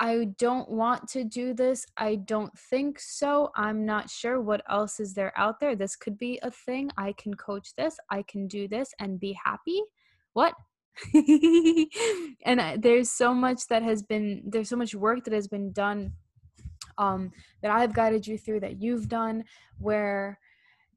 I 0.00 0.28
don't 0.38 0.70
want 0.70 1.08
to 1.08 1.24
do 1.24 1.54
this. 1.54 1.84
I 1.96 2.16
don't 2.16 2.56
think 2.56 3.00
so. 3.00 3.50
I'm 3.56 3.84
not 3.84 4.08
sure 4.08 4.40
what 4.40 4.62
else 4.68 5.00
is 5.00 5.12
there 5.12 5.32
out 5.36 5.58
there. 5.58 5.74
This 5.74 5.96
could 5.96 6.16
be 6.16 6.38
a 6.42 6.50
thing. 6.52 6.90
I 6.96 7.12
can 7.14 7.34
coach 7.34 7.74
this. 7.76 7.98
I 8.08 8.22
can 8.22 8.46
do 8.46 8.68
this 8.68 8.94
and 9.00 9.18
be 9.18 9.36
happy. 9.44 9.82
What? 10.34 10.54
and 11.14 12.60
I, 12.60 12.76
there's 12.76 13.10
so 13.10 13.34
much 13.34 13.66
that 13.68 13.82
has 13.82 14.02
been 14.02 14.42
there's 14.46 14.68
so 14.68 14.76
much 14.76 14.94
work 14.94 15.24
that 15.24 15.32
has 15.32 15.46
been 15.46 15.72
done 15.72 16.12
um 16.96 17.30
that 17.62 17.70
I've 17.70 17.94
guided 17.94 18.26
you 18.26 18.36
through 18.36 18.60
that 18.60 18.82
you've 18.82 19.08
done 19.08 19.44
where 19.78 20.40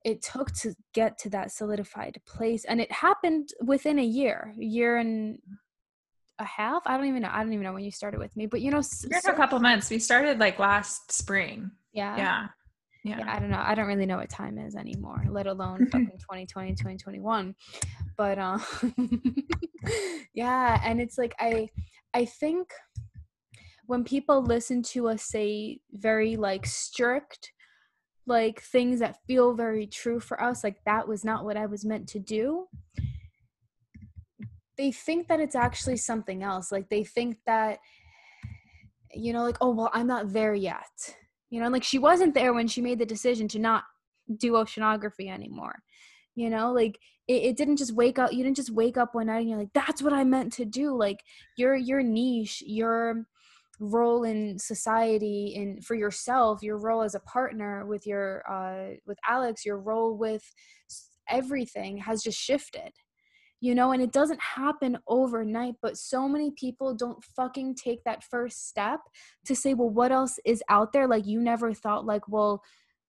it 0.03 0.21
took 0.21 0.51
to 0.53 0.73
get 0.93 1.17
to 1.19 1.29
that 1.29 1.51
solidified 1.51 2.19
place 2.25 2.65
and 2.65 2.81
it 2.81 2.91
happened 2.91 3.49
within 3.63 3.99
a 3.99 4.03
year 4.03 4.53
year 4.57 4.97
and 4.97 5.37
a 6.41 6.45
half. 6.45 6.81
I 6.85 6.97
don't 6.97 7.07
even 7.07 7.21
know. 7.21 7.29
I 7.31 7.43
don't 7.43 7.53
even 7.53 7.63
know 7.63 7.73
when 7.73 7.83
you 7.83 7.91
started 7.91 8.19
with 8.19 8.35
me, 8.35 8.47
but 8.47 8.61
you 8.61 8.71
know, 8.71 8.81
so, 8.81 9.07
a 9.27 9.33
couple 9.33 9.59
months. 9.59 9.89
We 9.89 9.99
started 9.99 10.39
like 10.39 10.59
last 10.59 11.11
spring. 11.11 11.71
Yeah. 11.93 12.17
Yeah. 12.17 12.47
Yeah. 13.03 13.19
yeah. 13.19 13.35
I 13.35 13.39
don't 13.39 13.49
know. 13.49 13.61
I 13.63 13.73
don't 13.75 13.87
really 13.87 14.05
know 14.05 14.17
what 14.17 14.29
time 14.29 14.57
is 14.57 14.75
anymore, 14.75 15.23
let 15.29 15.47
alone 15.47 15.85
fucking 15.91 16.17
2020, 16.19 16.71
2021. 16.71 17.55
But 18.17 18.37
um 18.37 18.63
yeah, 20.33 20.81
and 20.83 20.99
it's 20.99 21.17
like 21.17 21.33
I 21.39 21.69
I 22.13 22.25
think 22.25 22.71
when 23.85 24.03
people 24.03 24.43
listen 24.43 24.83
to 24.83 25.09
us 25.09 25.23
say 25.23 25.79
very 25.91 26.35
like 26.35 26.65
strict 26.65 27.51
like 28.31 28.61
things 28.61 28.99
that 28.99 29.17
feel 29.27 29.53
very 29.53 29.85
true 29.85 30.19
for 30.19 30.41
us 30.41 30.63
like 30.63 30.77
that 30.85 31.05
was 31.05 31.25
not 31.25 31.43
what 31.43 31.57
I 31.57 31.65
was 31.65 31.85
meant 31.85 32.07
to 32.09 32.19
do. 32.19 32.67
They 34.77 34.91
think 34.91 35.27
that 35.27 35.41
it's 35.41 35.53
actually 35.53 35.97
something 35.97 36.41
else. 36.41 36.71
Like 36.71 36.89
they 36.89 37.03
think 37.03 37.37
that 37.45 37.79
you 39.13 39.33
know 39.33 39.43
like 39.43 39.57
oh 39.59 39.71
well 39.71 39.91
i'm 39.93 40.07
not 40.07 40.31
there 40.31 40.55
yet. 40.55 41.15
You 41.49 41.59
know 41.61 41.67
like 41.67 41.83
she 41.83 41.99
wasn't 41.99 42.33
there 42.33 42.53
when 42.53 42.67
she 42.67 42.81
made 42.81 42.99
the 42.99 43.05
decision 43.05 43.49
to 43.49 43.59
not 43.59 43.83
do 44.37 44.53
oceanography 44.53 45.29
anymore. 45.29 45.83
You 46.33 46.49
know 46.49 46.71
like 46.71 46.97
it, 47.27 47.43
it 47.43 47.57
didn't 47.57 47.77
just 47.77 47.93
wake 47.93 48.17
up 48.17 48.31
you 48.31 48.43
didn't 48.43 48.55
just 48.55 48.71
wake 48.71 48.97
up 48.97 49.13
one 49.13 49.27
night 49.27 49.41
and 49.41 49.49
you're 49.49 49.59
like 49.59 49.73
that's 49.73 50.01
what 50.01 50.13
i 50.13 50.23
meant 50.23 50.53
to 50.53 50.65
do. 50.65 50.95
Like 50.95 51.19
your 51.57 51.75
your 51.75 52.01
niche 52.01 52.63
your 52.65 53.27
role 53.81 54.23
in 54.23 54.59
society 54.59 55.55
and 55.57 55.83
for 55.83 55.95
yourself 55.95 56.61
your 56.61 56.77
role 56.77 57.01
as 57.01 57.15
a 57.15 57.19
partner 57.21 57.83
with 57.87 58.05
your 58.05 58.43
uh 58.47 58.93
with 59.07 59.17
alex 59.27 59.65
your 59.65 59.79
role 59.79 60.15
with 60.15 60.43
everything 61.27 61.97
has 61.97 62.21
just 62.21 62.39
shifted 62.39 62.91
you 63.59 63.73
know 63.73 63.91
and 63.91 64.01
it 64.01 64.11
doesn't 64.11 64.39
happen 64.39 64.99
overnight 65.07 65.73
but 65.81 65.97
so 65.97 66.27
many 66.27 66.51
people 66.51 66.93
don't 66.93 67.23
fucking 67.23 67.73
take 67.73 68.03
that 68.03 68.23
first 68.23 68.67
step 68.69 68.99
to 69.43 69.55
say 69.55 69.73
well 69.73 69.89
what 69.89 70.11
else 70.11 70.37
is 70.45 70.61
out 70.69 70.93
there 70.93 71.07
like 71.07 71.25
you 71.25 71.41
never 71.41 71.73
thought 71.73 72.05
like 72.05 72.27
well 72.27 72.61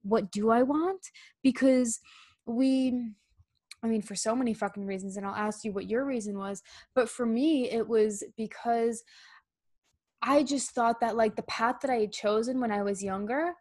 what 0.03 0.33
do 0.33 0.51
i 0.51 0.63
want 0.63 1.11
because 1.43 2.01
we 2.47 3.13
I 3.85 3.89
mean, 3.89 4.03
for 4.03 4.15
so 4.15 4.37
many 4.37 4.55
fucking 4.55 4.87
reasons, 4.87 5.17
and 5.17 5.27
I'll 5.27 5.35
ask 5.35 5.65
you 5.65 5.73
what 5.73 5.91
your 5.91 6.05
reason 6.05 6.39
was. 6.39 6.63
But 6.95 7.09
for 7.09 7.27
me, 7.27 7.69
it 7.69 7.89
was 7.89 8.23
because 8.37 9.03
I 10.23 10.45
just 10.45 10.71
thought 10.71 11.01
that, 11.01 11.17
like, 11.17 11.37
the 11.37 11.43
path 11.43 11.77
that 11.83 11.91
I 11.91 11.97
had 11.97 12.13
chosen 12.13 12.61
when 12.61 12.71
I 12.71 12.83
was 12.83 13.03
younger 13.03 13.55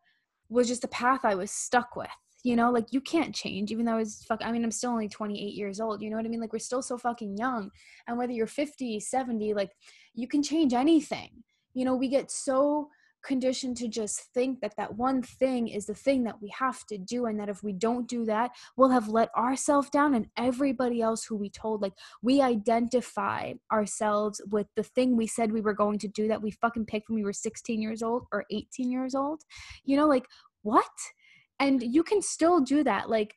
was 0.50 0.68
just 0.68 0.84
a 0.84 0.88
path 0.90 1.22
I 1.24 1.36
was 1.36 1.52
stuck 1.52 1.96
with 1.96 2.10
you 2.44 2.56
know? 2.56 2.72
Like 2.72 2.92
you 2.92 3.02
can't 3.02 3.36
change 3.36 3.72
even 3.72 3.86
though 3.86 3.98
it's 3.98 4.24
fuck 4.24 4.42
i 4.44 4.52
mean 4.52 4.64
i'm 4.64 4.72
still 4.72 4.92
only 4.92 5.08
28 5.08 5.54
years 5.54 5.80
old 5.80 6.02
you 6.02 6.10
know 6.10 6.18
what 6.18 6.26
i 6.26 6.30
mean? 6.30 6.42
Like 6.42 6.54
we're 6.54 6.60
still 6.60 6.82
so 6.82 6.98
fucking 6.98 7.38
young. 7.38 7.72
And 8.08 8.18
whether 8.18 8.32
you're 8.32 8.48
50 8.48 9.00
70 9.00 9.54
like 9.54 9.72
you 10.14 10.28
can 10.28 10.44
change 10.44 10.74
anything. 10.74 11.44
You 11.74 11.86
know 11.86 11.96
we 11.96 12.10
get 12.10 12.32
so 12.32 12.90
conditioned 13.24 13.78
to 13.78 13.88
just 13.88 14.22
think 14.34 14.60
that 14.62 14.76
that 14.78 14.96
one 14.96 15.22
thing 15.22 15.68
is 15.68 15.86
the 15.86 15.94
thing 15.94 16.24
that 16.24 16.42
we 16.42 16.50
have 16.50 16.86
to 16.86 16.98
do 16.98 17.26
and 17.26 17.40
that 17.40 17.50
if 17.50 17.64
we 17.64 17.74
don't 17.74 18.08
do 18.08 18.26
that 18.26 18.52
we'll 18.78 18.90
have 18.90 19.08
let 19.08 19.34
ourselves 19.36 19.90
down 19.90 20.14
and 20.14 20.28
everybody 20.38 21.02
else 21.02 21.24
who 21.24 21.36
we 21.36 21.50
told 21.50 21.82
like 21.82 21.94
we 22.22 22.42
identify 22.42 23.54
ourselves 23.72 24.42
with 24.52 24.68
the 24.76 24.84
thing 24.84 25.16
we 25.16 25.28
said 25.28 25.52
we 25.52 25.62
were 25.62 25.74
going 25.74 26.00
to 26.00 26.08
do 26.08 26.28
that 26.28 26.42
we 26.42 26.52
fucking 26.52 26.86
picked 26.86 27.10
when 27.10 27.18
we 27.18 27.24
were 27.24 27.34
16 27.34 27.82
years 27.82 28.02
old 28.02 28.26
or 28.32 28.46
18 28.52 28.92
years 28.92 29.16
old. 29.16 29.44
You 29.84 29.98
know 29.98 30.08
like 30.08 30.26
what? 30.64 30.86
And 31.60 31.82
you 31.82 32.04
can 32.04 32.22
still 32.22 32.60
do 32.60 32.84
that 32.84 33.10
like 33.10 33.36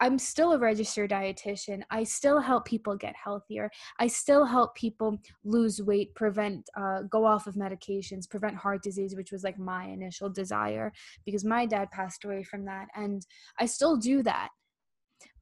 I'm 0.00 0.18
still 0.18 0.52
a 0.52 0.58
registered 0.58 1.10
dietitian. 1.10 1.82
I 1.90 2.04
still 2.04 2.40
help 2.40 2.66
people 2.66 2.96
get 2.96 3.14
healthier. 3.16 3.70
I 3.98 4.08
still 4.08 4.44
help 4.44 4.74
people 4.74 5.18
lose 5.44 5.80
weight, 5.80 6.14
prevent, 6.14 6.68
uh, 6.76 7.02
go 7.02 7.24
off 7.24 7.46
of 7.46 7.54
medications, 7.54 8.28
prevent 8.28 8.56
heart 8.56 8.82
disease, 8.82 9.16
which 9.16 9.32
was 9.32 9.42
like 9.42 9.58
my 9.58 9.86
initial 9.86 10.28
desire 10.28 10.92
because 11.24 11.44
my 11.44 11.66
dad 11.66 11.90
passed 11.90 12.24
away 12.24 12.42
from 12.42 12.64
that. 12.66 12.88
And 12.94 13.26
I 13.58 13.66
still 13.66 13.96
do 13.96 14.22
that 14.24 14.50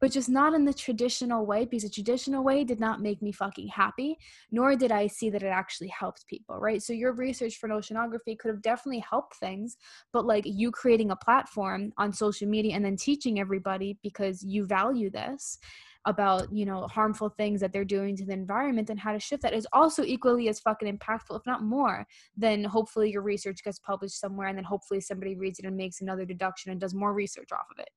but 0.05 0.12
just 0.12 0.29
not 0.29 0.53
in 0.53 0.67
the 0.67 0.75
traditional 0.75 1.47
way 1.47 1.64
because 1.64 1.83
the 1.83 1.88
traditional 1.88 2.45
way 2.45 2.62
did 2.62 2.79
not 2.79 3.01
make 3.01 3.23
me 3.23 3.33
fucking 3.33 3.69
happy 3.69 4.19
nor 4.51 4.77
did 4.77 4.93
i 4.93 5.07
see 5.07 5.31
that 5.31 5.43
it 5.43 5.47
actually 5.47 5.88
helped 5.88 6.27
people 6.27 6.59
right? 6.59 6.83
So 6.83 6.93
your 6.93 7.14
research 7.14 7.57
for 7.57 7.71
oceanography 7.71 8.38
could 8.38 8.51
have 8.51 8.61
definitely 8.61 8.99
helped 8.99 9.37
things 9.37 9.79
but 10.12 10.27
like 10.27 10.45
you 10.45 10.71
creating 10.71 11.11
a 11.11 11.17
platform 11.17 11.90
on 11.97 12.12
social 12.12 12.47
media 12.47 12.77
and 12.77 12.85
then 12.85 12.99
teaching 12.99 13.40
everybody 13.40 13.97
because 14.03 14.45
you 14.45 14.67
value 14.67 15.09
this 15.09 15.57
about 16.05 16.53
you 16.53 16.67
know 16.67 16.87
harmful 16.87 17.31
things 17.31 17.62
that 17.62 17.73
they're 17.73 17.83
doing 17.83 18.14
to 18.14 18.27
the 18.27 18.33
environment 18.35 18.90
and 18.90 19.01
how 19.01 19.12
to 19.12 19.19
shift 19.19 19.43
that 19.43 19.55
is 19.55 19.67
also 19.73 20.03
equally 20.03 20.51
as 20.51 20.61
fucking 20.61 20.99
impactful 20.99 21.35
if 21.35 21.47
not 21.47 21.62
more 21.62 22.07
then 22.37 22.62
hopefully 22.62 23.11
your 23.11 23.23
research 23.23 23.64
gets 23.64 23.79
published 23.79 24.21
somewhere 24.21 24.49
and 24.49 24.59
then 24.59 24.64
hopefully 24.64 25.01
somebody 25.01 25.35
reads 25.35 25.59
it 25.59 25.64
and 25.64 25.79
makes 25.79 26.03
another 26.03 26.27
deduction 26.27 26.71
and 26.71 26.79
does 26.79 26.93
more 26.93 27.14
research 27.14 27.49
off 27.53 27.67
of 27.73 27.79
it 27.79 27.88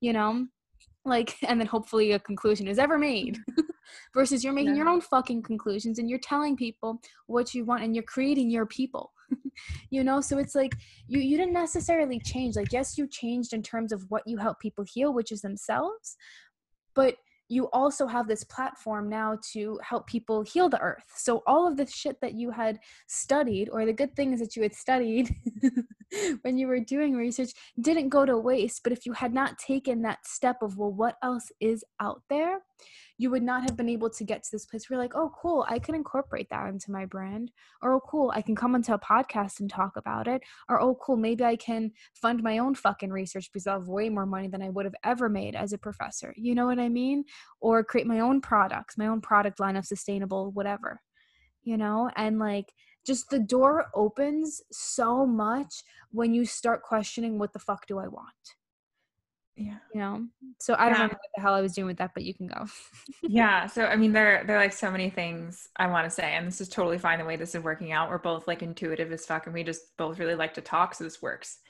you 0.00 0.14
know 0.14 0.46
like 1.04 1.36
and 1.48 1.60
then 1.60 1.66
hopefully 1.66 2.12
a 2.12 2.18
conclusion 2.18 2.68
is 2.68 2.78
ever 2.78 2.98
made. 2.98 3.38
Versus 4.14 4.44
you're 4.44 4.52
making 4.52 4.76
yeah. 4.76 4.82
your 4.82 4.88
own 4.88 5.00
fucking 5.00 5.42
conclusions 5.42 5.98
and 5.98 6.08
you're 6.08 6.20
telling 6.20 6.56
people 6.56 7.00
what 7.26 7.54
you 7.54 7.64
want 7.64 7.82
and 7.82 7.94
you're 7.94 8.04
creating 8.04 8.50
your 8.50 8.66
people. 8.66 9.12
You 9.90 10.02
know 10.02 10.20
so 10.20 10.38
it's 10.38 10.54
like 10.54 10.74
you 11.06 11.20
you 11.20 11.36
didn't 11.36 11.54
necessarily 11.54 12.18
change. 12.18 12.56
Like 12.56 12.72
yes 12.72 12.98
you 12.98 13.06
changed 13.08 13.52
in 13.52 13.62
terms 13.62 13.92
of 13.92 14.04
what 14.08 14.22
you 14.26 14.38
help 14.38 14.58
people 14.58 14.84
heal 14.92 15.12
which 15.12 15.30
is 15.30 15.40
themselves 15.42 16.16
but 16.94 17.16
you 17.50 17.68
also 17.72 18.06
have 18.06 18.28
this 18.28 18.44
platform 18.44 19.08
now 19.08 19.36
to 19.52 19.78
help 19.82 20.06
people 20.06 20.42
heal 20.42 20.68
the 20.68 20.80
earth. 20.80 21.04
So 21.16 21.42
all 21.46 21.66
of 21.66 21.76
the 21.76 21.86
shit 21.86 22.20
that 22.20 22.34
you 22.34 22.52
had 22.52 22.78
studied 23.08 23.68
or 23.70 23.84
the 23.84 23.92
good 23.92 24.14
things 24.14 24.38
that 24.40 24.54
you 24.54 24.62
had 24.62 24.74
studied 24.74 25.34
when 26.42 26.56
you 26.56 26.68
were 26.68 26.78
doing 26.78 27.16
research 27.16 27.50
didn't 27.80 28.08
go 28.08 28.24
to 28.24 28.38
waste, 28.38 28.82
but 28.84 28.92
if 28.92 29.04
you 29.04 29.12
had 29.12 29.34
not 29.34 29.58
taken 29.58 30.00
that 30.02 30.24
step 30.24 30.62
of 30.62 30.78
well 30.78 30.92
what 30.92 31.16
else 31.24 31.50
is 31.60 31.84
out 32.00 32.22
there, 32.30 32.60
you 33.20 33.30
would 33.30 33.42
not 33.42 33.62
have 33.64 33.76
been 33.76 33.88
able 33.88 34.08
to 34.08 34.24
get 34.24 34.42
to 34.42 34.48
this 34.50 34.64
place 34.64 34.88
where 34.88 34.96
you're 34.96 35.04
like, 35.04 35.14
oh, 35.14 35.30
cool, 35.40 35.66
I 35.68 35.78
can 35.78 35.94
incorporate 35.94 36.48
that 36.48 36.68
into 36.68 36.90
my 36.90 37.04
brand. 37.04 37.50
Or, 37.82 37.92
oh, 37.92 38.00
cool, 38.00 38.32
I 38.34 38.40
can 38.40 38.56
come 38.56 38.74
onto 38.74 38.94
a 38.94 38.98
podcast 38.98 39.60
and 39.60 39.68
talk 39.68 39.96
about 39.96 40.26
it. 40.26 40.40
Or, 40.70 40.80
oh, 40.80 40.96
cool, 41.02 41.18
maybe 41.18 41.44
I 41.44 41.56
can 41.56 41.92
fund 42.14 42.42
my 42.42 42.56
own 42.56 42.74
fucking 42.74 43.10
research 43.10 43.50
because 43.52 43.66
I'll 43.66 43.80
have 43.80 43.88
way 43.88 44.08
more 44.08 44.24
money 44.24 44.48
than 44.48 44.62
I 44.62 44.70
would 44.70 44.86
have 44.86 44.94
ever 45.04 45.28
made 45.28 45.54
as 45.54 45.74
a 45.74 45.78
professor. 45.78 46.32
You 46.36 46.54
know 46.54 46.64
what 46.64 46.78
I 46.78 46.88
mean? 46.88 47.24
Or 47.60 47.84
create 47.84 48.06
my 48.06 48.20
own 48.20 48.40
products, 48.40 48.96
my 48.96 49.06
own 49.06 49.20
product 49.20 49.60
line 49.60 49.76
of 49.76 49.84
sustainable 49.84 50.50
whatever, 50.52 51.02
you 51.62 51.76
know? 51.76 52.10
And 52.16 52.38
like, 52.38 52.72
just 53.06 53.28
the 53.28 53.38
door 53.38 53.88
opens 53.94 54.62
so 54.72 55.26
much 55.26 55.82
when 56.10 56.32
you 56.32 56.46
start 56.46 56.82
questioning 56.82 57.38
what 57.38 57.52
the 57.52 57.58
fuck 57.58 57.86
do 57.86 57.98
I 57.98 58.08
want? 58.08 58.56
Yeah. 59.60 59.76
you 59.94 60.00
know? 60.00 60.26
So 60.58 60.74
i 60.78 60.88
don't 60.88 60.94
yeah. 60.94 61.06
know 61.06 61.08
what 61.08 61.18
the 61.34 61.40
hell 61.42 61.54
i 61.54 61.60
was 61.60 61.74
doing 61.74 61.86
with 61.86 61.98
that 61.98 62.12
but 62.14 62.24
you 62.24 62.34
can 62.34 62.46
go. 62.46 62.66
Yeah 63.22 63.66
so 63.66 63.84
i 63.86 63.96
mean 63.96 64.12
there 64.12 64.44
there 64.44 64.56
are 64.56 64.60
like 64.60 64.72
so 64.72 64.90
many 64.90 65.10
things 65.10 65.68
i 65.76 65.86
want 65.86 66.04
to 66.04 66.10
say 66.10 66.32
and 66.34 66.46
this 66.46 66.60
is 66.60 66.68
totally 66.68 66.98
fine 66.98 67.18
the 67.18 67.24
way 67.24 67.36
this 67.36 67.54
is 67.54 67.62
working 67.62 67.92
out. 67.92 68.10
We're 68.10 68.18
both 68.18 68.48
like 68.48 68.62
intuitive 68.62 69.12
as 69.12 69.26
fuck 69.26 69.46
and 69.46 69.54
we 69.54 69.62
just 69.62 69.96
both 69.96 70.18
really 70.18 70.34
like 70.34 70.54
to 70.54 70.60
talk 70.60 70.94
so 70.94 71.04
this 71.04 71.22
works. 71.22 71.58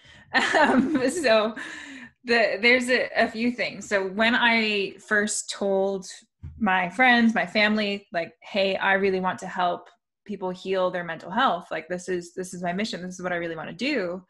Um, 0.61 1.11
so 1.11 1.55
the 2.25 2.59
there's 2.61 2.89
a, 2.89 3.09
a 3.17 3.29
few 3.29 3.51
things. 3.51 3.89
So 3.89 4.07
when 4.09 4.35
i 4.35 4.95
first 4.99 5.51
told 5.51 6.07
my 6.59 6.89
friends 6.89 7.35
my 7.35 7.47
family 7.47 8.07
like 8.13 8.33
hey 8.43 8.77
i 8.77 8.95
really 8.95 9.21
want 9.21 9.39
to 9.39 9.47
help 9.47 9.89
people 10.25 10.51
heal 10.51 10.91
their 10.91 11.05
mental 11.05 11.31
health 11.31 11.67
like 11.71 11.89
this 11.89 12.09
is 12.09 12.35
this 12.35 12.55
is 12.55 12.63
my 12.63 12.73
mission 12.73 13.03
this 13.03 13.15
is 13.15 13.23
what 13.23 13.33
i 13.33 13.37
really 13.37 13.57
want 13.57 13.69
to 13.69 13.75
do 13.75 14.23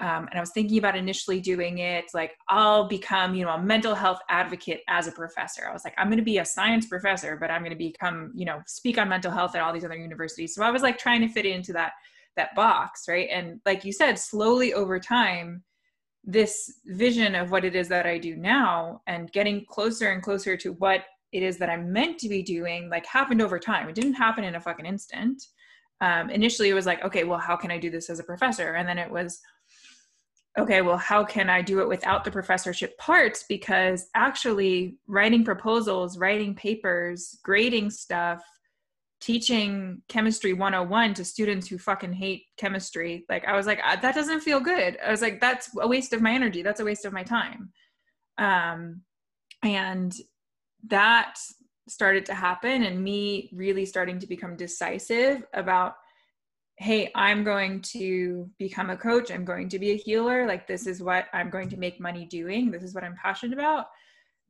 um, 0.00 0.28
and 0.30 0.34
I 0.34 0.40
was 0.40 0.50
thinking 0.50 0.78
about 0.78 0.96
initially 0.96 1.40
doing 1.40 1.78
it 1.78 2.04
like 2.14 2.36
I'll 2.48 2.86
become, 2.86 3.34
you 3.34 3.44
know, 3.44 3.50
a 3.50 3.60
mental 3.60 3.94
health 3.94 4.20
advocate 4.30 4.82
as 4.88 5.08
a 5.08 5.12
professor. 5.12 5.66
I 5.68 5.72
was 5.72 5.84
like, 5.84 5.94
I'm 5.98 6.06
going 6.06 6.18
to 6.18 6.24
be 6.24 6.38
a 6.38 6.44
science 6.44 6.86
professor, 6.86 7.36
but 7.36 7.50
I'm 7.50 7.62
going 7.62 7.72
to 7.72 7.76
become, 7.76 8.30
you 8.34 8.44
know, 8.44 8.60
speak 8.66 8.96
on 8.96 9.08
mental 9.08 9.32
health 9.32 9.56
at 9.56 9.62
all 9.62 9.72
these 9.72 9.84
other 9.84 9.96
universities. 9.96 10.54
So 10.54 10.62
I 10.62 10.70
was 10.70 10.82
like 10.82 10.98
trying 10.98 11.20
to 11.22 11.28
fit 11.28 11.46
into 11.46 11.72
that 11.72 11.92
that 12.36 12.54
box, 12.54 13.06
right? 13.08 13.28
And 13.32 13.60
like 13.66 13.84
you 13.84 13.92
said, 13.92 14.18
slowly 14.18 14.72
over 14.72 15.00
time, 15.00 15.64
this 16.22 16.80
vision 16.86 17.34
of 17.34 17.50
what 17.50 17.64
it 17.64 17.74
is 17.74 17.88
that 17.88 18.06
I 18.06 18.18
do 18.18 18.36
now 18.36 19.02
and 19.08 19.32
getting 19.32 19.64
closer 19.68 20.10
and 20.10 20.22
closer 20.22 20.56
to 20.58 20.72
what 20.74 21.02
it 21.32 21.42
is 21.42 21.58
that 21.58 21.68
I'm 21.68 21.92
meant 21.92 22.18
to 22.18 22.28
be 22.28 22.42
doing, 22.42 22.88
like 22.88 23.06
happened 23.06 23.42
over 23.42 23.58
time. 23.58 23.88
It 23.88 23.94
didn't 23.94 24.14
happen 24.14 24.44
in 24.44 24.54
a 24.54 24.60
fucking 24.60 24.86
instant. 24.86 25.42
Um, 26.00 26.30
initially, 26.30 26.68
it 26.68 26.74
was 26.74 26.86
like, 26.86 27.04
okay, 27.04 27.24
well, 27.24 27.38
how 27.38 27.56
can 27.56 27.72
I 27.72 27.78
do 27.78 27.90
this 27.90 28.08
as 28.08 28.20
a 28.20 28.24
professor? 28.24 28.74
And 28.74 28.88
then 28.88 28.98
it 28.98 29.10
was, 29.10 29.40
okay, 30.58 30.82
well, 30.82 30.96
how 30.96 31.24
can 31.24 31.48
I 31.48 31.62
do 31.62 31.80
it 31.80 31.88
without 31.88 32.24
the 32.24 32.30
professorship 32.30 32.98
parts? 32.98 33.44
Because 33.48 34.08
actually, 34.14 34.96
writing 35.06 35.44
proposals, 35.44 36.18
writing 36.18 36.54
papers, 36.54 37.38
grading 37.42 37.90
stuff, 37.90 38.42
teaching 39.20 40.02
chemistry 40.08 40.52
101 40.52 41.14
to 41.14 41.24
students 41.24 41.68
who 41.68 41.78
fucking 41.78 42.12
hate 42.12 42.44
chemistry, 42.56 43.24
like, 43.28 43.44
I 43.44 43.56
was 43.56 43.66
like, 43.66 43.80
uh, 43.84 43.96
that 43.96 44.14
doesn't 44.14 44.40
feel 44.40 44.60
good. 44.60 44.98
I 45.04 45.10
was 45.10 45.22
like, 45.22 45.40
that's 45.40 45.70
a 45.80 45.86
waste 45.86 46.12
of 46.12 46.22
my 46.22 46.32
energy. 46.32 46.62
That's 46.62 46.80
a 46.80 46.84
waste 46.84 47.04
of 47.04 47.12
my 47.12 47.22
time. 47.22 47.72
Um, 48.38 49.02
and 49.62 50.14
that 50.86 51.38
started 51.88 52.26
to 52.26 52.34
happen, 52.34 52.84
and 52.84 53.02
me 53.02 53.50
really 53.52 53.86
starting 53.86 54.18
to 54.20 54.26
become 54.26 54.56
decisive 54.56 55.44
about 55.54 55.94
hey, 56.78 57.10
I'm 57.14 57.42
going 57.42 57.82
to 57.82 58.48
become 58.56 58.90
a 58.90 58.96
coach, 58.96 59.32
I'm 59.32 59.44
going 59.44 59.68
to 59.70 59.80
be 59.80 59.90
a 59.90 59.96
healer, 59.96 60.46
like 60.46 60.68
this 60.68 60.86
is 60.86 61.02
what 61.02 61.26
I'm 61.32 61.50
going 61.50 61.68
to 61.70 61.76
make 61.76 62.00
money 62.00 62.24
doing, 62.26 62.70
this 62.70 62.84
is 62.84 62.94
what 62.94 63.02
I'm 63.02 63.16
passionate 63.20 63.58
about. 63.58 63.86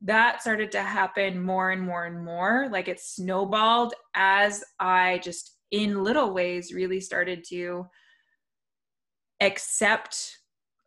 That 0.01 0.41
started 0.41 0.71
to 0.73 0.81
happen 0.81 1.41
more 1.41 1.71
and 1.71 1.81
more 1.81 2.05
and 2.05 2.23
more. 2.23 2.69
Like 2.71 2.87
it 2.87 2.99
snowballed 2.99 3.93
as 4.15 4.63
I 4.79 5.19
just, 5.23 5.57
in 5.71 6.03
little 6.03 6.31
ways, 6.31 6.71
really 6.71 7.01
started 7.01 7.43
to 7.49 7.87
accept 9.41 10.37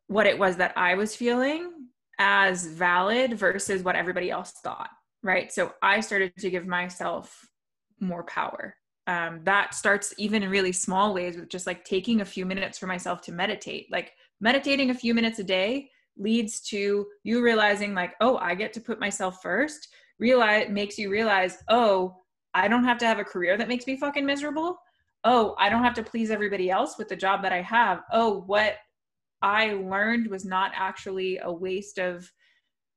what 0.07 0.27
it 0.27 0.39
was 0.39 0.57
that 0.57 0.73
I 0.77 0.95
was 0.95 1.17
feeling 1.17 1.73
as 2.19 2.67
valid 2.67 3.37
versus 3.37 3.83
what 3.83 3.97
everybody 3.97 4.31
else 4.31 4.53
thought. 4.63 4.91
Right. 5.23 5.53
So 5.53 5.73
I 5.83 6.01
started 6.01 6.37
to 6.39 6.51
give 6.51 6.67
myself 6.67 7.47
more 8.01 8.25
power 8.25 8.77
um, 9.07 9.41
that 9.45 9.75
starts 9.75 10.15
even 10.19 10.43
in 10.43 10.51
really 10.51 10.73
small 10.73 11.13
ways 11.13 11.37
with 11.37 11.49
just 11.49 11.67
like 11.67 11.85
taking 11.85 12.21
a 12.21 12.25
few 12.25 12.47
minutes 12.47 12.79
for 12.79 12.87
myself 12.87 13.21
to 13.23 13.33
meditate. 13.33 13.89
Like 13.91 14.13
meditating 14.41 14.91
a 14.91 14.95
few 14.95 15.15
minutes 15.15 15.39
a 15.39 15.45
day 15.45 15.89
leads 16.19 16.61
to 16.61 17.07
you 17.23 17.43
realizing 17.43 17.95
like 17.95 18.13
oh 18.21 18.37
i 18.37 18.55
get 18.55 18.73
to 18.73 18.81
put 18.81 19.01
myself 19.01 19.41
first 19.43 19.89
realize 20.19 20.69
makes 20.69 20.99
you 20.99 21.11
realize 21.11 21.57
oh 21.69 22.15
i 22.53 22.69
don't 22.69 22.85
have 22.85 22.99
to 22.99 23.07
have 23.07 23.19
a 23.19 23.25
career 23.25 23.57
that 23.57 23.69
makes 23.69 23.87
me 23.87 23.97
fucking 23.97 24.27
miserable. 24.27 24.77
Oh 25.25 25.55
i 25.59 25.71
don't 25.71 25.85
have 25.85 25.95
to 25.95 26.03
please 26.03 26.31
everybody 26.31 26.71
else 26.71 26.99
with 26.99 27.09
the 27.09 27.17
job 27.17 27.43
that 27.43 27.53
i 27.53 27.63
have. 27.63 28.03
Oh 28.13 28.43
what 28.47 28.75
i 29.41 29.73
learned 29.75 30.27
was 30.27 30.45
not 30.45 30.73
actually 30.75 31.39
a 31.39 31.51
waste 31.51 31.99
of 31.99 32.31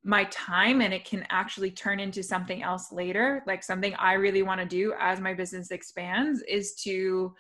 my 0.06 0.26
time 0.26 0.82
and 0.82 0.94
it 0.94 1.04
can 1.04 1.26
actually 1.32 1.72
turn 1.72 2.00
into 2.00 2.22
something 2.22 2.62
else 2.62 2.92
later. 2.92 3.44
Like 3.48 3.64
something 3.64 3.96
i 3.96 4.14
really 4.14 4.44
want 4.44 4.62
to 4.62 4.68
do 4.68 4.94
as 5.00 5.20
my 5.20 5.34
business 5.34 5.72
expands 5.72 6.44
is 6.48 6.76
to 6.84 7.34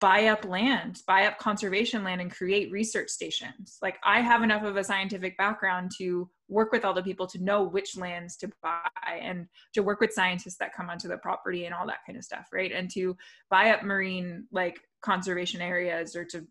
buy 0.00 0.26
up 0.26 0.46
land 0.46 1.02
buy 1.06 1.26
up 1.26 1.38
conservation 1.38 2.02
land 2.02 2.20
and 2.20 2.30
create 2.30 2.70
research 2.70 3.08
stations. 3.08 3.78
Like 3.80 3.98
i 4.04 4.20
have 4.20 4.42
enough 4.42 4.64
of 4.64 4.76
a 4.76 4.84
scientific 4.84 5.36
background 5.38 5.92
to 5.96 6.28
work 6.48 6.72
with 6.72 6.84
all 6.84 6.92
the 6.92 7.02
people 7.02 7.26
to 7.26 7.42
know 7.42 7.62
which 7.62 7.96
lands 7.96 8.36
to 8.36 8.50
buy 8.62 9.18
and 9.22 9.46
to 9.72 9.82
work 9.82 10.00
with 10.00 10.12
scientists 10.12 10.56
that 10.58 10.74
come 10.74 10.90
onto 10.90 11.08
the 11.08 11.18
property 11.18 11.64
and 11.64 11.74
all 11.74 11.86
that 11.86 12.04
kind 12.06 12.18
of 12.18 12.24
stuff 12.24 12.48
right? 12.52 12.72
And 12.72 12.90
to 12.90 13.16
buy 13.48 13.70
up 13.70 13.82
marine 13.82 14.46
like 14.52 14.78
conservation 15.02 15.62
areas 15.62 16.14
or 16.14 16.26
to 16.26 16.46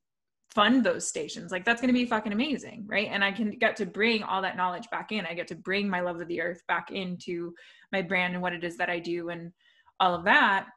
fund 0.51 0.83
those 0.83 1.07
stations. 1.07 1.51
Like 1.51 1.63
that's 1.63 1.81
going 1.81 1.93
to 1.93 1.99
be 1.99 2.05
fucking 2.05 2.33
amazing 2.33 2.85
right? 2.88 3.07
And 3.12 3.23
i 3.23 3.31
can 3.31 3.51
get 3.51 3.75
to 3.77 3.85
bring 3.85 4.23
all 4.23 4.41
that 4.41 4.57
knowledge 4.57 4.89
back 4.89 5.12
in. 5.12 5.25
I 5.25 5.33
get 5.33 5.47
to 5.47 5.55
bring 5.55 5.88
my 5.88 6.01
love 6.01 6.19
of 6.19 6.27
the 6.27 6.41
earth 6.41 6.62
back 6.67 6.91
into 6.91 7.53
my 7.91 8.01
brand 8.01 8.33
and 8.33 8.41
what 8.41 8.53
it 8.53 8.63
is 8.63 8.77
that 8.77 8.89
i 8.89 8.99
do 8.99 9.29
and 9.29 9.51
all 9.99 10.15
of 10.15 10.25
that. 10.25 10.67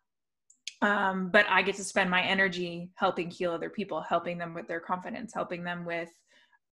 Um, 0.83 1.31
but 1.31 1.47
I 1.49 1.63
get 1.63 1.77
to 1.77 1.85
spend 1.85 2.11
my 2.11 2.23
energy 2.23 2.91
helping 2.97 3.31
heal 3.31 3.53
other 3.53 3.71
people, 3.71 4.01
helping 4.01 4.37
them 4.37 4.53
with 4.53 4.67
their 4.67 4.81
confidence, 4.81 5.33
helping 5.33 5.63
them 5.63 5.85
with 5.85 6.11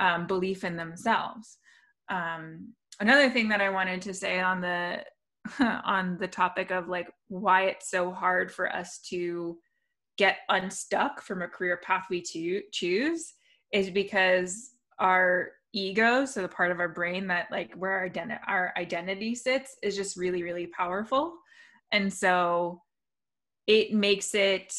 um, 0.00 0.26
belief 0.26 0.64
in 0.64 0.76
themselves. 0.76 1.58
Um, 2.08 2.74
another 2.98 3.30
thing 3.30 3.48
that 3.50 3.60
I 3.60 3.70
wanted 3.70 4.02
to 4.02 4.14
say 4.14 4.40
on 4.40 4.60
the 4.60 5.04
on 5.84 6.18
the 6.18 6.28
topic 6.28 6.70
of 6.70 6.88
like 6.88 7.08
why 7.28 7.62
it's 7.66 7.88
so 7.88 8.10
hard 8.10 8.52
for 8.52 8.70
us 8.70 8.98
to 9.08 9.56
get 10.20 10.40
unstuck 10.50 11.22
from 11.22 11.40
a 11.40 11.48
career 11.48 11.80
path 11.82 12.04
we 12.10 12.20
to 12.20 12.60
choose 12.72 13.32
is 13.72 13.88
because 13.88 14.72
our 14.98 15.52
ego 15.72 16.26
so 16.26 16.42
the 16.42 16.48
part 16.48 16.70
of 16.70 16.78
our 16.78 16.90
brain 16.90 17.26
that 17.26 17.46
like 17.50 17.72
where 17.74 17.92
our, 17.92 18.10
identi- 18.10 18.38
our 18.46 18.74
identity 18.76 19.34
sits 19.34 19.76
is 19.82 19.96
just 19.96 20.18
really 20.18 20.42
really 20.42 20.66
powerful 20.66 21.32
and 21.90 22.12
so 22.12 22.82
it 23.66 23.94
makes 23.94 24.34
it 24.34 24.74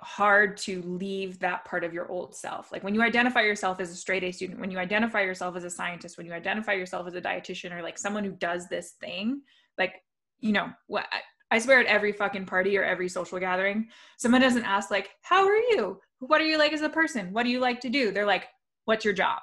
hard 0.00 0.56
to 0.56 0.82
leave 0.82 1.38
that 1.38 1.64
part 1.64 1.82
of 1.82 1.92
your 1.92 2.08
old 2.08 2.34
self. 2.34 2.70
Like 2.70 2.84
when 2.84 2.94
you 2.94 3.02
identify 3.02 3.40
yourself 3.40 3.80
as 3.80 3.90
a 3.90 3.96
straight 3.96 4.22
A 4.22 4.30
student, 4.30 4.60
when 4.60 4.70
you 4.70 4.78
identify 4.78 5.22
yourself 5.22 5.56
as 5.56 5.64
a 5.64 5.70
scientist, 5.70 6.16
when 6.16 6.26
you 6.26 6.32
identify 6.32 6.72
yourself 6.72 7.08
as 7.08 7.14
a 7.14 7.20
dietitian 7.20 7.72
or 7.72 7.82
like 7.82 7.98
someone 7.98 8.22
who 8.22 8.30
does 8.30 8.68
this 8.68 8.92
thing, 9.00 9.42
like, 9.76 9.94
you 10.38 10.52
know, 10.52 10.68
what 10.86 11.06
I 11.50 11.58
swear 11.58 11.80
at 11.80 11.86
every 11.86 12.12
fucking 12.12 12.46
party 12.46 12.76
or 12.76 12.84
every 12.84 13.08
social 13.08 13.38
gathering, 13.38 13.88
someone 14.18 14.40
doesn't 14.40 14.64
ask 14.64 14.90
like, 14.90 15.10
"How 15.22 15.46
are 15.46 15.56
you? 15.56 16.00
What 16.18 16.40
are 16.40 16.46
you 16.46 16.58
like 16.58 16.72
as 16.72 16.82
a 16.82 16.88
person? 16.88 17.32
What 17.32 17.44
do 17.44 17.50
you 17.50 17.60
like 17.60 17.80
to 17.80 17.88
do?" 17.88 18.10
They're 18.10 18.26
like, 18.26 18.48
"What's 18.84 19.04
your 19.04 19.14
job?" 19.14 19.40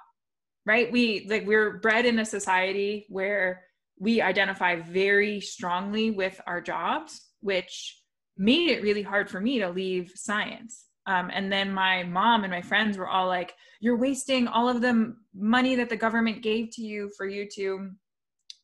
Right? 0.66 0.92
We 0.92 1.28
like 1.30 1.46
we're 1.46 1.80
bred 1.80 2.06
in 2.06 2.20
a 2.20 2.26
society 2.26 3.06
where 3.10 3.64
we 4.00 4.22
identify 4.22 4.76
very 4.76 5.40
strongly 5.40 6.12
with 6.12 6.40
our 6.48 6.62
jobs, 6.62 7.22
which 7.42 8.02
made 8.38 8.70
it 8.70 8.84
really 8.84 9.02
hard 9.02 9.30
for 9.30 9.40
me 9.40 9.60
to 9.60 9.70
leave 9.70 10.12
science. 10.16 10.86
Um, 11.08 11.30
and 11.34 11.52
then 11.52 11.72
my 11.72 12.04
mom 12.04 12.44
and 12.44 12.52
my 12.52 12.62
friends 12.62 12.98
were 12.98 13.08
all 13.08 13.28
like, 13.28 13.54
You're 13.80 13.98
wasting 13.98 14.48
all 14.48 14.68
of 14.68 14.82
the 14.82 15.16
money 15.34 15.76
that 15.76 15.90
the 15.90 15.98
government 15.98 16.42
gave 16.42 16.72
to 16.72 16.82
you 16.82 17.12
for 17.18 17.28
you 17.28 17.48
to 17.56 17.92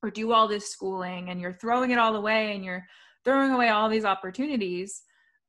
or 0.04 0.10
do 0.10 0.32
all 0.32 0.47
this 0.47 0.71
schooling, 0.71 1.30
and 1.30 1.39
you're 1.39 1.54
throwing 1.54 1.91
it 1.91 1.99
all 1.99 2.15
away 2.15 2.56
and 2.56 2.65
you're 2.65 2.86
throwing 3.23 3.51
away 3.51 3.69
all 3.69 3.89
these 3.89 4.05
opportunities. 4.05 5.03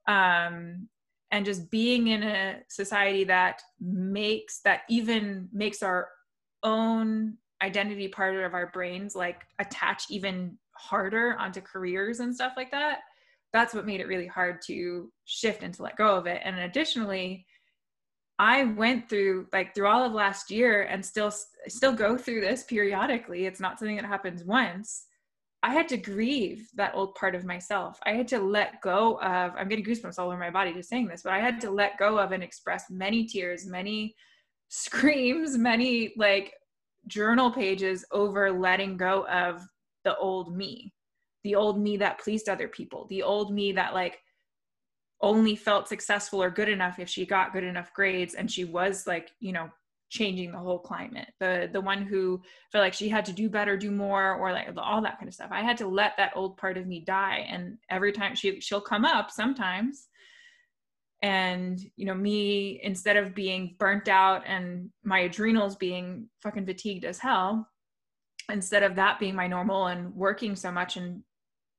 Um, 0.09 0.89
and 1.33 1.47
just 1.47 1.71
being 1.71 2.09
in 2.09 2.23
a 2.23 2.61
society 2.69 3.25
that 3.25 3.63
makes 3.81 4.61
that 4.61 4.83
even 4.89 5.49
makes 5.53 5.83
our 5.83 6.09
own 6.63 7.39
identity 7.63 8.07
part 8.07 8.37
of 8.37 8.55
our 8.55 8.69
brains 8.69 9.17
like 9.17 9.43
attach 9.59 10.05
even 10.11 10.57
harder 10.77 11.37
onto 11.39 11.61
careers 11.61 12.21
and 12.21 12.35
stuff 12.35 12.53
like 12.57 12.71
that 12.71 12.99
that's 13.53 13.75
what 13.75 13.87
made 13.87 14.01
it 14.01 14.07
really 14.07 14.27
hard 14.27 14.61
to 14.67 15.11
shift 15.25 15.63
and 15.63 15.75
to 15.75 15.83
let 15.83 15.97
go 15.97 16.17
of 16.17 16.27
it 16.27 16.41
and 16.45 16.59
additionally 16.59 17.47
i 18.39 18.65
went 18.65 19.09
through 19.09 19.47
like 19.53 19.75
through 19.75 19.87
all 19.87 20.05
of 20.05 20.13
last 20.13 20.51
year 20.51 20.83
and 20.83 21.05
still 21.05 21.33
still 21.69 21.93
go 21.93 22.17
through 22.17 22.41
this 22.41 22.65
periodically 22.65 23.47
it's 23.47 23.61
not 23.61 23.79
something 23.79 23.97
that 23.97 24.05
happens 24.05 24.45
once 24.45 25.07
i 25.63 25.73
had 25.73 25.89
to 25.89 25.97
grieve 25.97 26.69
that 26.75 26.95
old 26.95 27.15
part 27.15 27.35
of 27.35 27.45
myself. 27.45 27.99
I 28.05 28.13
had 28.13 28.29
to 28.29 28.39
let 28.39 28.81
go 28.81 29.19
of 29.21 29.53
i'm 29.57 29.69
getting 29.69 29.85
goosebumps 29.85 30.19
all 30.19 30.29
over 30.29 30.39
my 30.39 30.51
body 30.51 30.73
just 30.73 30.89
saying 30.89 31.09
this 31.09 31.23
but 31.23 31.33
i 31.33 31.41
had 31.41 31.61
to 31.63 31.71
let 31.71 31.99
go 31.99 32.19
of 32.19 32.33
and 32.33 32.43
express 32.43 32.91
many 32.91 33.25
tears 33.25 33.67
many 33.67 34.15
screams 34.69 35.59
many 35.59 36.15
like 36.17 36.55
journal 37.07 37.51
pages 37.51 38.05
over 38.13 38.51
letting 38.51 38.97
go 38.97 39.27
of 39.29 39.63
the 40.05 40.17
old 40.17 40.57
me 40.57 40.93
the 41.45 41.55
old 41.55 41.81
me 41.81 41.97
that 41.97 42.21
pleased 42.21 42.49
other 42.49 42.69
people 42.69 43.07
the 43.09 43.23
old 43.23 43.53
me 43.53 43.73
that 43.73 43.95
like 43.95 44.19
only 45.21 45.55
felt 45.55 45.89
successful 45.89 46.43
or 46.43 46.51
good 46.51 46.69
enough 46.69 46.99
if 46.99 47.09
she 47.09 47.25
got 47.25 47.53
good 47.53 47.65
enough 47.65 47.93
grades 47.95 48.35
and 48.35 48.51
she 48.51 48.65
was 48.65 49.07
like 49.07 49.31
you 49.41 49.53
know 49.53 49.69
changing 50.13 50.53
the 50.53 50.59
whole 50.59 50.79
climate. 50.79 51.29
The 51.41 51.71
the 51.73 51.81
one 51.81 52.03
who 52.03 52.43
felt 52.71 52.83
like 52.83 52.93
she 52.93 53.09
had 53.09 53.25
to 53.25 53.33
do 53.33 53.49
better 53.49 53.77
do 53.79 53.91
more 53.91 54.35
or 54.35 54.53
like 54.53 54.69
all 54.77 55.01
that 55.01 55.19
kind 55.19 55.27
of 55.27 55.35
stuff. 55.35 55.49
I 55.51 55.63
had 55.63 55.79
to 55.79 55.89
let 55.89 56.17
that 56.19 56.33
old 56.37 56.59
part 56.59 56.77
of 56.77 56.87
me 56.87 57.01
die. 57.01 57.47
And 57.49 57.79
every 57.91 58.13
time 58.13 58.35
she 58.35 58.61
she'll 58.61 58.81
come 58.81 59.07
up 59.07 59.31
sometimes. 59.31 60.09
And 61.23 61.81
you 61.97 62.05
know 62.05 62.15
me 62.15 62.81
instead 62.83 63.17
of 63.17 63.35
being 63.35 63.77
burnt 63.79 64.09
out 64.09 64.43
and 64.47 64.91
my 65.03 65.21
adrenals 65.21 65.77
being 65.77 66.29
fucking 66.43 66.67
fatigued 66.67 67.07
as 67.07 67.19
hell 67.19 67.67
instead 68.51 68.83
of 68.83 68.97
that 68.97 69.19
being 69.19 69.35
my 69.35 69.47
normal 69.47 69.87
and 69.87 70.15
working 70.15 70.55
so 70.57 70.71
much 70.71 70.97
and 70.97 71.23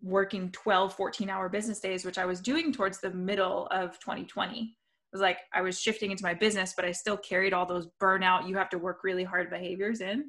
working 0.02 0.50
12 0.52 0.93
14 0.96 1.30
hour 1.30 1.50
business 1.50 1.80
days 1.80 2.06
which 2.06 2.17
i 2.17 2.26
was 2.26 2.41
doing 2.41 2.72
towards 2.72 3.00
the 3.00 3.10
middle 3.12 3.67
of 3.72 4.00
2020 4.00 4.62
it 4.62 4.83
was 5.13 5.21
like 5.21 5.39
i 5.54 5.62
was 5.62 5.80
shifting 5.80 6.12
into 6.12 6.23
my 6.23 6.34
business 6.34 6.73
but 6.76 6.86
i 6.86 6.91
still 6.91 7.17
carried 7.17 7.54
all 7.54 7.65
those 7.65 7.88
burnout 8.02 8.47
you 8.47 8.56
have 8.58 8.69
to 8.69 8.78
work 8.78 9.04
really 9.04 9.23
hard 9.23 9.49
behaviors 9.49 10.02
in 10.02 10.26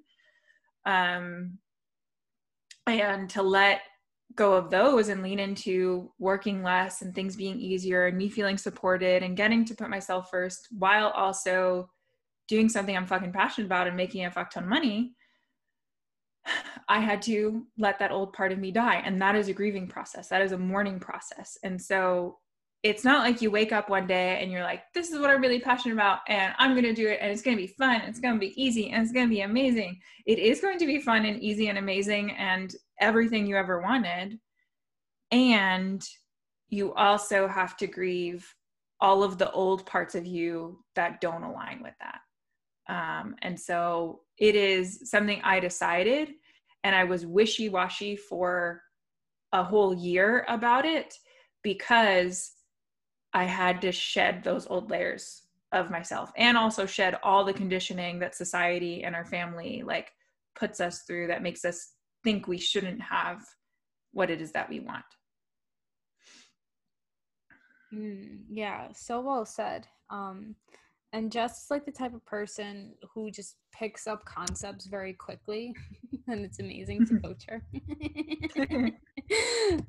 um, 0.87 1.59
and 2.87 3.31
to 3.31 3.42
let 3.42 3.81
go 4.35 4.53
of 4.53 4.70
those 4.70 5.09
and 5.09 5.23
lean 5.23 5.38
into 5.38 6.12
working 6.18 6.62
less 6.62 7.03
and 7.03 7.14
things 7.14 7.37
being 7.37 7.59
easier 7.59 8.07
and 8.07 8.18
me 8.18 8.29
feeling 8.29 8.59
supported 8.59 9.23
and 9.23 9.37
getting 9.37 9.64
to 9.64 9.75
put 9.75 9.88
myself 9.88 10.29
first 10.31 10.68
while 10.79 11.09
also 11.11 11.88
doing 12.49 12.68
something 12.68 12.97
i'm 12.97 13.07
fucking 13.07 13.33
passionate 13.33 13.66
about 13.66 13.87
and 13.87 13.97
making 13.97 14.25
a 14.25 14.31
fuck 14.31 14.51
ton 14.51 14.64
of 14.64 14.68
money 14.68 15.14
I 16.88 17.01
had 17.01 17.23
to 17.23 17.66
let 17.79 17.99
that 17.99 18.11
old 18.11 18.33
part 18.33 18.53
of 18.53 18.59
me 18.59 18.70
die. 18.70 19.03
And 19.05 19.20
that 19.23 19.35
is 19.35 19.49
a 19.49 19.55
grieving 19.55 19.88
process. 19.88 20.29
That 20.29 20.42
is 20.42 20.53
a 20.53 20.59
mourning 20.59 21.01
process. 21.01 21.57
And 21.62 21.81
so 21.81 22.38
it's 22.85 23.03
not 23.03 23.25
like 23.25 23.40
you 23.40 23.51
wake 23.51 23.73
up 23.73 23.88
one 23.88 24.07
day 24.07 24.38
and 24.42 24.53
you're 24.53 24.62
like, 24.62 24.83
this 24.92 25.11
is 25.11 25.18
what 25.18 25.31
I'm 25.31 25.40
really 25.40 25.59
passionate 25.59 25.94
about 25.94 26.18
and 26.29 26.55
I'm 26.59 26.73
going 26.73 26.85
to 26.85 26.92
do 26.92 27.09
it 27.09 27.18
and 27.18 27.33
it's 27.33 27.40
going 27.40 27.57
to 27.57 27.62
be 27.62 27.66
fun. 27.66 28.03
It's 28.03 28.20
going 28.20 28.35
to 28.35 28.40
be 28.40 28.62
easy 28.62 28.90
and 28.90 29.03
it's 29.03 29.11
going 29.11 29.27
to 29.27 29.35
be 29.35 29.40
amazing. 29.40 29.99
It 30.27 30.38
is 30.38 30.61
going 30.61 30.79
to 30.79 30.87
be 30.87 31.01
fun 31.01 31.25
and 31.25 31.42
easy 31.42 31.68
and 31.68 31.79
amazing 31.79 32.33
and 32.33 32.75
everything 33.01 33.47
you 33.47 33.57
ever 33.57 33.81
wanted. 33.81 34.38
And 35.31 36.07
you 36.68 36.92
also 36.92 37.49
have 37.49 37.75
to 37.79 37.87
grieve 37.87 38.47
all 39.01 39.25
of 39.25 39.38
the 39.38 39.51
old 39.53 39.87
parts 39.87 40.14
of 40.14 40.27
you 40.27 40.85
that 40.94 41.23
don't 41.23 41.42
align 41.42 41.83
with 41.83 41.94
that. 42.01 42.20
Um, 42.87 43.35
and 43.40 43.59
so 43.59 44.20
it 44.37 44.57
is 44.57 45.09
something 45.11 45.40
I 45.42 45.59
decided, 45.59 46.33
and 46.85 46.94
I 46.94 47.05
was 47.05 47.25
wishy 47.25 47.70
washy 47.70 48.14
for 48.14 48.83
a 49.55 49.64
whole 49.64 49.94
year 49.94 50.44
about 50.49 50.85
it 50.85 51.14
because 51.62 52.53
I 53.35 53.44
had 53.44 53.83
to 53.83 53.92
shed 53.92 54.44
those 54.44 54.66
old 54.68 54.90
layers 54.90 55.42
of 55.73 55.90
myself 55.90 56.31
and 56.37 56.57
also 56.57 56.87
shed 56.87 57.18
all 57.25 57.44
the 57.44 57.53
conditioning 57.53 58.20
that 58.20 58.37
society 58.37 59.03
and 59.03 59.14
our 59.14 59.25
family 59.25 59.83
like 59.85 60.12
puts 60.55 60.81
us 60.81 61.03
through 61.03 61.27
that 61.27 61.42
makes 61.42 61.64
us 61.64 61.94
think 62.23 62.47
we 62.47 62.59
shouldn't 62.59 63.03
have 63.03 63.42
what 64.12 64.31
it 64.31 64.40
is 64.40 64.53
that 64.53 64.70
we 64.70 64.79
want. 64.79 65.05
Mm, 67.92 68.44
yeah, 68.49 68.88
so 68.92 69.20
well 69.20 69.44
said. 69.44 69.88
Um, 70.11 70.55
and 71.14 71.31
Jess 71.31 71.62
is 71.62 71.70
like 71.70 71.87
the 71.87 71.92
type 71.92 72.12
of 72.12 72.27
person 72.27 72.92
who 73.14 73.31
just 73.31 73.55
picks 73.72 74.09
up 74.09 74.24
concepts 74.24 74.87
very 74.87 75.12
quickly, 75.12 75.72
and 76.29 76.44
it's 76.44 76.59
amazing 76.59 77.07
to 77.07 77.20
coach 77.22 77.44
her. 77.48 77.64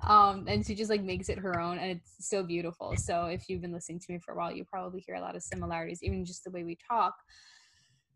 um, 0.08 0.46
and 0.48 0.64
she 0.66 0.76
just 0.76 0.92
like 0.92 1.02
makes 1.02 1.28
it 1.28 1.40
her 1.40 1.60
own, 1.60 1.80
and 1.80 1.90
it's 1.90 2.28
so 2.30 2.44
beautiful. 2.44 2.96
So 2.96 3.26
if 3.26 3.50
you've 3.50 3.62
been 3.62 3.74
listening 3.74 4.00
to 4.02 4.14
me 4.14 4.20
for 4.20 4.34
a 4.34 4.38
while, 4.38 4.54
you 4.54 4.64
probably 4.66 5.04
hear 5.06 5.16
a 5.16 5.22
lot 5.22 5.36
of 5.36 5.42
similarities, 5.42 6.04
even 6.04 6.26
just 6.26 6.44
the 6.44 6.52
way 6.52 6.64
we 6.64 6.78
talk. 6.88 7.16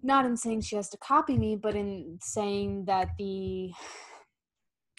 Not 0.03 0.25
in 0.25 0.37
saying 0.37 0.61
she 0.61 0.75
has 0.75 0.89
to 0.89 0.97
copy 0.97 1.35
me, 1.35 1.55
but 1.55 1.75
in 1.75 2.19
saying 2.21 2.85
that 2.85 3.09
the 3.17 3.71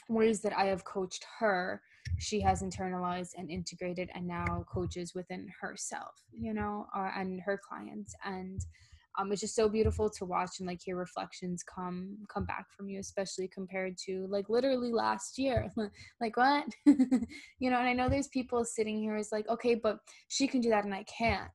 ways 0.08 0.40
that 0.40 0.58
I 0.58 0.64
have 0.64 0.84
coached 0.84 1.24
her 1.38 1.80
she 2.20 2.40
has 2.40 2.62
internalized 2.62 3.30
and 3.36 3.50
integrated 3.50 4.10
and 4.14 4.26
now 4.26 4.64
coaches 4.72 5.14
within 5.14 5.48
herself 5.60 6.14
you 6.32 6.52
know 6.54 6.86
uh, 6.96 7.10
and 7.16 7.40
her 7.40 7.58
clients. 7.68 8.14
And 8.24 8.60
um, 9.18 9.32
it's 9.32 9.40
just 9.40 9.56
so 9.56 9.68
beautiful 9.68 10.08
to 10.10 10.24
watch 10.24 10.50
and 10.60 10.68
like 10.68 10.80
hear 10.84 10.96
reflections 10.96 11.62
come 11.62 12.16
come 12.32 12.44
back 12.44 12.66
from 12.76 12.88
you 12.88 13.00
especially 13.00 13.48
compared 13.48 13.96
to 14.06 14.26
like 14.30 14.48
literally 14.48 14.92
last 14.92 15.38
year. 15.38 15.70
Like 16.20 16.36
what? 16.36 16.66
You 17.58 17.70
know 17.70 17.78
and 17.78 17.88
i 17.88 17.92
know 17.92 18.08
there's 18.08 18.28
people 18.28 18.64
sitting 18.64 18.98
here 18.98 19.16
is 19.16 19.30
like 19.32 19.48
okay 19.48 19.74
but 19.74 19.98
she 20.28 20.46
can 20.46 20.60
do 20.60 20.70
that 20.70 20.84
and 20.84 20.94
i 20.94 21.04
can't. 21.04 21.50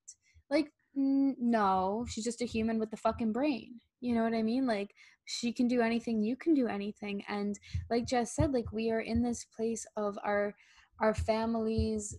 Like 0.50 0.68
n- 0.98 1.36
no 1.40 2.06
she's 2.10 2.24
just 2.26 2.42
a 2.42 2.46
human 2.46 2.80
with 2.80 2.92
the 2.92 2.98
fucking 2.98 3.32
brain. 3.32 3.80
You 4.02 4.16
know 4.16 4.24
what 4.24 4.34
i 4.34 4.44
mean? 4.44 4.68
Like 4.68 4.92
she 5.26 5.52
can 5.52 5.68
do 5.68 5.82
anything 5.82 6.22
you 6.22 6.36
can 6.36 6.54
do 6.54 6.68
anything 6.68 7.24
and 7.28 7.60
like 7.90 8.06
jess 8.06 8.36
said 8.36 8.54
like 8.54 8.72
we 8.72 8.92
are 8.92 9.02
in 9.02 9.22
this 9.22 9.46
place 9.56 9.86
of 9.98 10.18
our 10.24 10.54
our 11.00 11.14
families 11.14 12.18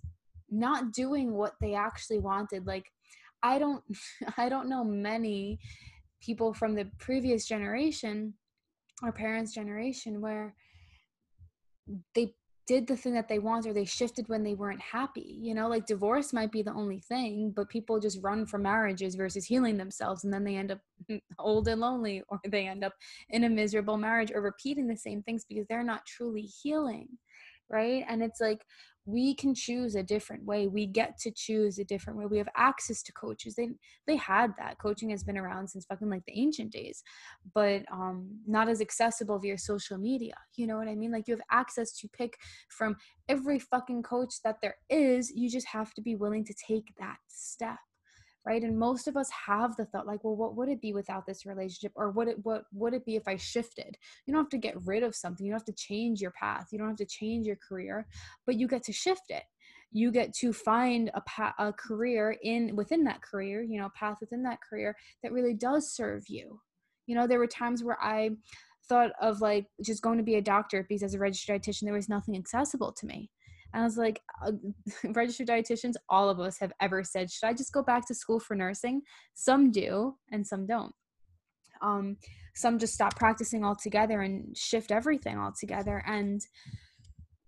not 0.50 0.92
doing 0.92 1.32
what 1.32 1.54
they 1.60 1.74
actually 1.74 2.18
wanted 2.18 2.66
like 2.66 2.90
i 3.42 3.58
don't 3.58 3.82
i 4.36 4.48
don't 4.48 4.68
know 4.68 4.84
many 4.84 5.58
people 6.20 6.52
from 6.52 6.74
the 6.74 6.88
previous 6.98 7.46
generation 7.46 8.34
our 9.02 9.12
parents 9.12 9.52
generation 9.52 10.20
where 10.20 10.54
they 12.14 12.32
did 12.66 12.86
the 12.86 12.96
thing 12.96 13.14
that 13.14 13.28
they 13.28 13.38
want 13.38 13.66
or 13.66 13.72
they 13.72 13.84
shifted 13.84 14.28
when 14.28 14.42
they 14.42 14.54
weren't 14.54 14.80
happy 14.80 15.38
you 15.40 15.54
know 15.54 15.68
like 15.68 15.86
divorce 15.86 16.32
might 16.32 16.50
be 16.50 16.62
the 16.62 16.72
only 16.72 17.00
thing 17.00 17.52
but 17.54 17.68
people 17.68 18.00
just 18.00 18.22
run 18.22 18.44
from 18.44 18.62
marriages 18.62 19.14
versus 19.14 19.44
healing 19.44 19.76
themselves 19.76 20.24
and 20.24 20.32
then 20.32 20.44
they 20.44 20.56
end 20.56 20.72
up 20.72 20.80
old 21.38 21.68
and 21.68 21.80
lonely 21.80 22.22
or 22.28 22.40
they 22.48 22.66
end 22.66 22.84
up 22.84 22.92
in 23.30 23.44
a 23.44 23.48
miserable 23.48 23.96
marriage 23.96 24.32
or 24.34 24.40
repeating 24.40 24.86
the 24.86 24.96
same 24.96 25.22
things 25.22 25.44
because 25.48 25.66
they're 25.68 25.84
not 25.84 26.04
truly 26.06 26.42
healing 26.42 27.08
right? 27.70 28.04
And 28.08 28.22
it's 28.22 28.40
like 28.40 28.64
we 29.04 29.34
can 29.34 29.54
choose 29.54 29.94
a 29.94 30.02
different 30.02 30.44
way. 30.44 30.66
We 30.66 30.86
get 30.86 31.16
to 31.20 31.30
choose 31.30 31.78
a 31.78 31.84
different 31.84 32.18
way. 32.18 32.26
We 32.26 32.38
have 32.38 32.48
access 32.56 33.02
to 33.04 33.12
coaches. 33.12 33.54
They 33.54 33.70
they 34.06 34.16
had 34.16 34.52
that. 34.58 34.78
Coaching 34.78 35.10
has 35.10 35.22
been 35.22 35.38
around 35.38 35.68
since 35.68 35.84
fucking 35.84 36.10
like 36.10 36.24
the 36.26 36.38
ancient 36.38 36.72
days 36.72 37.02
but 37.54 37.82
um 37.92 38.28
not 38.46 38.68
as 38.68 38.80
accessible 38.80 39.38
via 39.38 39.58
social 39.58 39.98
media. 39.98 40.34
You 40.56 40.66
know 40.66 40.76
what 40.76 40.88
i 40.88 40.94
mean? 40.94 41.12
Like 41.12 41.28
you 41.28 41.34
have 41.34 41.44
access 41.50 41.92
to 41.98 42.08
pick 42.08 42.36
from 42.70 42.96
every 43.28 43.58
fucking 43.58 44.02
coach 44.02 44.34
that 44.44 44.56
there 44.62 44.76
is. 44.90 45.30
You 45.30 45.50
just 45.50 45.68
have 45.68 45.94
to 45.94 46.02
be 46.02 46.14
willing 46.16 46.44
to 46.44 46.54
take 46.66 46.92
that 46.98 47.16
step 47.28 47.78
right? 48.46 48.62
And 48.62 48.78
most 48.78 49.08
of 49.08 49.16
us 49.16 49.28
have 49.30 49.76
the 49.76 49.84
thought 49.84 50.06
like 50.06 50.22
well 50.24 50.36
what 50.36 50.56
would 50.56 50.68
it 50.68 50.80
be 50.80 50.92
without 50.92 51.26
this 51.26 51.44
relationship? 51.44 51.92
Or 51.96 52.10
what 52.10 52.28
it 52.28 52.36
what 52.44 52.64
would 52.72 52.94
it 52.94 53.04
be 53.04 53.16
if 53.16 53.26
i 53.26 53.36
shifted? 53.36 53.96
You 54.24 54.32
don't 54.32 54.44
have 54.44 54.50
to 54.50 54.58
get 54.58 54.86
rid 54.86 55.02
of 55.02 55.14
something. 55.14 55.44
You 55.44 55.52
don't 55.52 55.60
have 55.60 55.76
to 55.76 55.84
change 55.84 56.20
your 56.20 56.30
path. 56.30 56.68
You 56.70 56.78
don't 56.78 56.88
have 56.88 56.96
to 56.96 57.06
change 57.06 57.46
your 57.46 57.56
career 57.56 58.06
but 58.46 58.56
you 58.56 58.68
get 58.68 58.84
to 58.84 58.92
shift 58.92 59.30
it. 59.30 59.42
You 59.92 60.12
get 60.12 60.32
to 60.34 60.52
find 60.52 61.10
a, 61.14 61.20
pa- 61.22 61.54
a 61.58 61.72
career 61.72 62.36
in 62.42 62.76
within 62.76 63.04
that 63.04 63.22
career 63.22 63.62
you 63.62 63.80
know 63.80 63.90
path 63.94 64.18
within 64.20 64.42
that 64.44 64.60
career 64.68 64.96
that 65.22 65.32
really 65.32 65.54
does 65.54 65.90
serve 65.90 66.24
you. 66.28 66.60
You 67.06 67.16
know 67.16 67.26
there 67.26 67.38
were 67.38 67.46
times 67.46 67.82
where 67.84 67.98
i 68.00 68.30
thought 68.88 69.10
of 69.20 69.40
like 69.40 69.66
just 69.82 70.02
going 70.02 70.16
to 70.16 70.24
be 70.24 70.36
a 70.36 70.42
doctor 70.42 70.86
because 70.88 71.02
as 71.02 71.14
a 71.14 71.18
registered 71.18 71.60
dietitian 71.60 71.82
there 71.82 71.92
was 71.92 72.08
nothing 72.08 72.36
accessible 72.36 72.92
to 72.92 73.06
me 73.06 73.30
and 73.76 73.82
I 73.82 73.84
was 73.84 73.98
like, 73.98 74.22
registered 75.04 75.48
dietitians, 75.48 75.96
all 76.08 76.30
of 76.30 76.40
us 76.40 76.58
have 76.60 76.72
ever 76.80 77.04
said, 77.04 77.30
should 77.30 77.46
I 77.46 77.52
just 77.52 77.74
go 77.74 77.82
back 77.82 78.06
to 78.06 78.14
school 78.14 78.40
for 78.40 78.54
nursing? 78.54 79.02
Some 79.34 79.70
do, 79.70 80.14
and 80.32 80.46
some 80.46 80.66
don't. 80.66 80.94
Um, 81.82 82.16
some 82.54 82.78
just 82.78 82.94
stop 82.94 83.16
practicing 83.16 83.66
altogether 83.66 84.22
and 84.22 84.56
shift 84.56 84.90
everything 84.90 85.36
altogether. 85.36 86.02
And, 86.06 86.40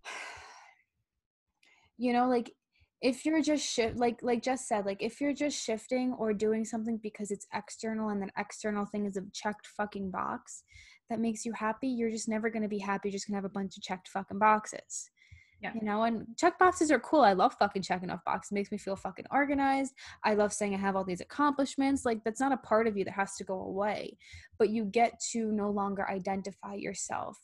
you 1.97 2.13
know, 2.13 2.29
like 2.29 2.53
if 3.01 3.25
you're 3.25 3.41
just 3.41 3.67
shift 3.67 3.97
like 3.97 4.19
like 4.23 4.43
just 4.43 4.67
said 4.67 4.85
like 4.85 5.01
if 5.01 5.21
you're 5.21 5.33
just 5.33 5.65
shifting 5.65 6.13
or 6.19 6.35
doing 6.35 6.65
something 6.65 6.99
because 7.01 7.31
it's 7.31 7.47
external 7.55 8.09
and 8.09 8.21
that 8.21 8.31
external 8.37 8.85
thing 8.85 9.07
is 9.07 9.17
a 9.17 9.23
checked 9.33 9.69
fucking 9.69 10.11
box 10.11 10.65
that 11.09 11.21
makes 11.21 11.47
you 11.47 11.53
happy 11.53 11.87
you're 11.87 12.11
just 12.11 12.29
never 12.29 12.51
going 12.51 12.65
to 12.65 12.69
be 12.69 12.81
happy 12.81 13.09
you're 13.09 13.13
just 13.13 13.29
going 13.29 13.35
to 13.35 13.37
have 13.37 13.45
a 13.45 13.55
bunch 13.55 13.77
of 13.77 13.85
checked 13.85 14.09
fucking 14.09 14.41
boxes 14.41 15.11
yeah. 15.61 15.73
You 15.75 15.83
know, 15.83 16.05
and 16.05 16.25
check 16.37 16.59
boxes 16.59 16.91
are 16.93 17.01
cool. 17.01 17.23
I 17.23 17.33
love 17.33 17.55
fucking 17.59 17.83
checking 17.83 18.11
off 18.11 18.25
boxes. 18.25 18.53
It 18.53 18.55
makes 18.55 18.71
me 18.71 18.79
feel 18.79 18.95
fucking 18.95 19.27
organized. 19.33 19.93
I 20.25 20.35
love 20.35 20.53
saying 20.53 20.75
I 20.75 20.79
have 20.79 20.95
all 20.95 21.05
these 21.05 21.21
accomplishments. 21.21 22.05
Like 22.05 22.23
that's 22.25 22.41
not 22.41 22.53
a 22.53 22.59
part 22.59 22.87
of 22.87 22.97
you 22.97 23.05
that 23.05 23.15
has 23.15 23.35
to 23.37 23.45
go 23.45 23.63
away. 23.63 24.17
But 24.59 24.71
you 24.71 24.85
get 24.85 25.21
to 25.33 25.51
no 25.51 25.71
longer 25.71 26.09
identify 26.09 26.75
yourself 26.75 27.39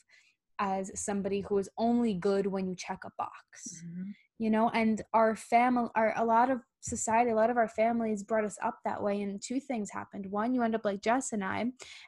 as 0.61 0.93
somebody 0.95 1.41
who 1.41 1.59
is 1.59 1.69
only 1.77 2.15
good 2.15 2.47
when 2.47 2.69
you 2.69 2.77
check 2.77 3.01
a 3.05 3.11
box. 3.19 3.83
Mm-hmm. 3.85 4.11
You 4.39 4.51
know, 4.51 4.71
and 4.71 5.03
our 5.13 5.35
family 5.35 5.89
our 5.97 6.13
a 6.17 6.25
lot 6.25 6.51
of 6.51 6.61
society, 6.81 7.31
a 7.31 7.37
lot 7.37 7.51
of 7.51 7.57
our 7.57 7.69
families 7.69 8.23
brought 8.23 8.45
us 8.45 8.59
up 8.63 8.79
that 8.85 9.03
way. 9.03 9.23
And 9.23 9.43
two 9.43 9.59
things 9.59 9.91
happened. 9.91 10.27
One, 10.31 10.55
you 10.55 10.63
end 10.63 10.77
up 10.77 10.85
like 10.85 11.03
Jess 11.03 11.33
and 11.33 11.43
I, 11.43 11.67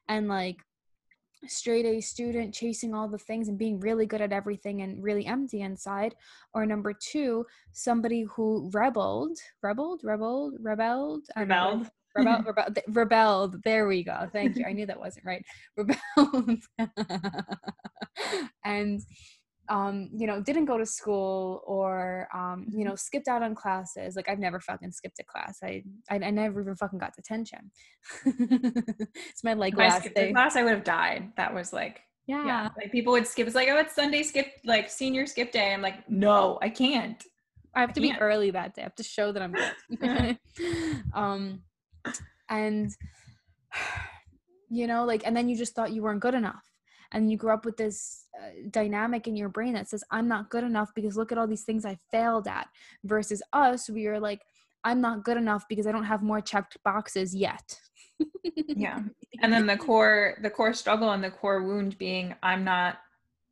and 0.09 0.29
like 0.29 0.59
straight 1.47 1.87
A 1.87 2.01
student 2.01 2.55
chasing 2.55 2.95
all 2.95 3.09
the 3.09 3.19
things 3.19 3.49
and 3.49 3.59
being 3.59 3.81
really 3.81 4.07
good 4.07 4.21
at 4.21 4.33
everything 4.33 4.83
and 4.83 5.03
really 5.03 5.27
empty 5.27 5.63
inside, 5.63 6.15
or 6.55 6.67
number 6.67 6.93
two, 6.93 7.47
somebody 7.73 8.23
who 8.23 8.71
rebelled, 8.73 9.39
rebelled, 9.63 10.01
rebelled, 10.03 10.55
rebelled, 10.61 11.25
rebelled. 11.37 11.91
Rebelled, 12.17 12.47
rebelled, 12.47 12.79
rebelled. 12.89 13.63
There 13.63 13.87
we 13.87 14.03
go. 14.03 14.27
Thank 14.33 14.57
you. 14.57 14.65
I 14.67 14.73
knew 14.73 14.87
that 14.87 14.99
wasn't 14.99 15.27
right. 15.27 15.45
Rebelled, 15.77 16.63
and 18.65 19.03
um, 19.69 20.11
you 20.17 20.27
know, 20.27 20.41
didn't 20.41 20.67
go 20.67 20.79
to 20.79 20.87
school 20.87 21.63
or, 21.67 22.29
um, 22.35 22.67
you 22.71 22.85
know, 22.85 22.95
skipped 22.95 23.29
out 23.29 23.43
on 23.43 23.55
classes. 23.55 24.17
Like 24.17 24.29
I've 24.29 24.39
never 24.39 24.61
fucking 24.61 24.93
skipped 24.93 25.19
a 25.19 25.25
class. 25.25 25.59
I, 25.63 25.83
I, 26.11 26.17
I 26.17 26.31
never 26.31 26.61
even 26.61 26.77
fucking 26.77 26.99
got 26.99 27.15
detention. 27.15 27.71
it's 28.27 29.45
my 29.45 29.55
like 29.55 29.75
if 29.75 29.79
last 29.79 29.97
I 29.97 29.99
skipped 30.01 30.17
day. 30.17 30.33
class, 30.33 30.57
I 30.57 30.63
would 30.63 30.73
have 30.73 30.85
died. 30.85 31.33
That 31.37 31.55
was 31.55 31.73
like, 31.73 32.01
yeah. 32.27 32.47
yeah. 32.47 32.69
Like 32.77 32.93
people 32.93 33.13
would 33.13 33.27
skip. 33.27 33.47
It's 33.47 33.57
like, 33.57 33.69
oh, 33.69 33.79
it's 33.79 33.95
Sunday 33.95 34.23
skip, 34.23 34.49
like 34.65 34.91
senior 34.91 35.27
skip 35.27 35.53
day. 35.53 35.73
I'm 35.73 35.83
like, 35.83 36.09
no, 36.09 36.59
I 36.63 36.69
can't. 36.69 37.23
I 37.75 37.81
have 37.81 37.93
to 37.93 38.01
be 38.01 38.15
early 38.19 38.51
that 38.53 38.75
day. 38.75 38.83
I 38.83 38.85
have 38.85 38.95
to 38.97 39.03
show 39.03 39.33
that 39.33 39.43
I'm 39.43 39.55
good. 40.01 40.39
um, 41.15 41.63
and 42.49 42.91
you 44.71 44.87
know, 44.87 45.05
like, 45.05 45.23
and 45.27 45.37
then 45.37 45.49
you 45.49 45.57
just 45.57 45.75
thought 45.75 45.93
you 45.93 46.03
weren't 46.03 46.21
good 46.21 46.35
enough 46.35 46.65
and 47.13 47.31
you 47.31 47.37
grew 47.37 47.53
up 47.53 47.65
with 47.65 47.77
this 47.77 48.26
dynamic 48.71 49.27
in 49.27 49.37
your 49.37 49.49
brain 49.49 49.73
that 49.75 49.89
says 49.89 50.05
i'm 50.11 50.29
not 50.29 50.51
good 50.51 50.65
enough 50.65 50.91
because 50.95 51.17
look 51.17 51.33
at 51.33 51.39
all 51.39 51.47
these 51.47 51.65
things 51.65 51.85
i 51.85 51.97
failed 52.11 52.47
at 52.47 52.69
versus 53.05 53.43
us 53.53 53.89
we 53.89 54.07
are 54.07 54.21
like 54.21 54.43
i'm 54.85 55.01
not 55.01 55.25
good 55.25 55.37
enough 55.37 55.65
because 55.69 55.87
i 55.87 55.93
don't 55.93 56.05
have 56.05 56.23
more 56.23 56.41
checked 56.41 56.77
boxes 56.85 57.35
yet. 57.35 57.79
Yeah. 58.69 59.01
And 59.43 59.53
then 59.53 59.67
the 59.67 59.77
core 59.77 60.39
the 60.43 60.51
core 60.51 60.73
struggle 60.73 61.11
and 61.11 61.23
the 61.23 61.31
core 61.31 61.63
wound 61.63 61.99
being 61.99 62.35
i'm 62.43 62.65
not 62.65 62.99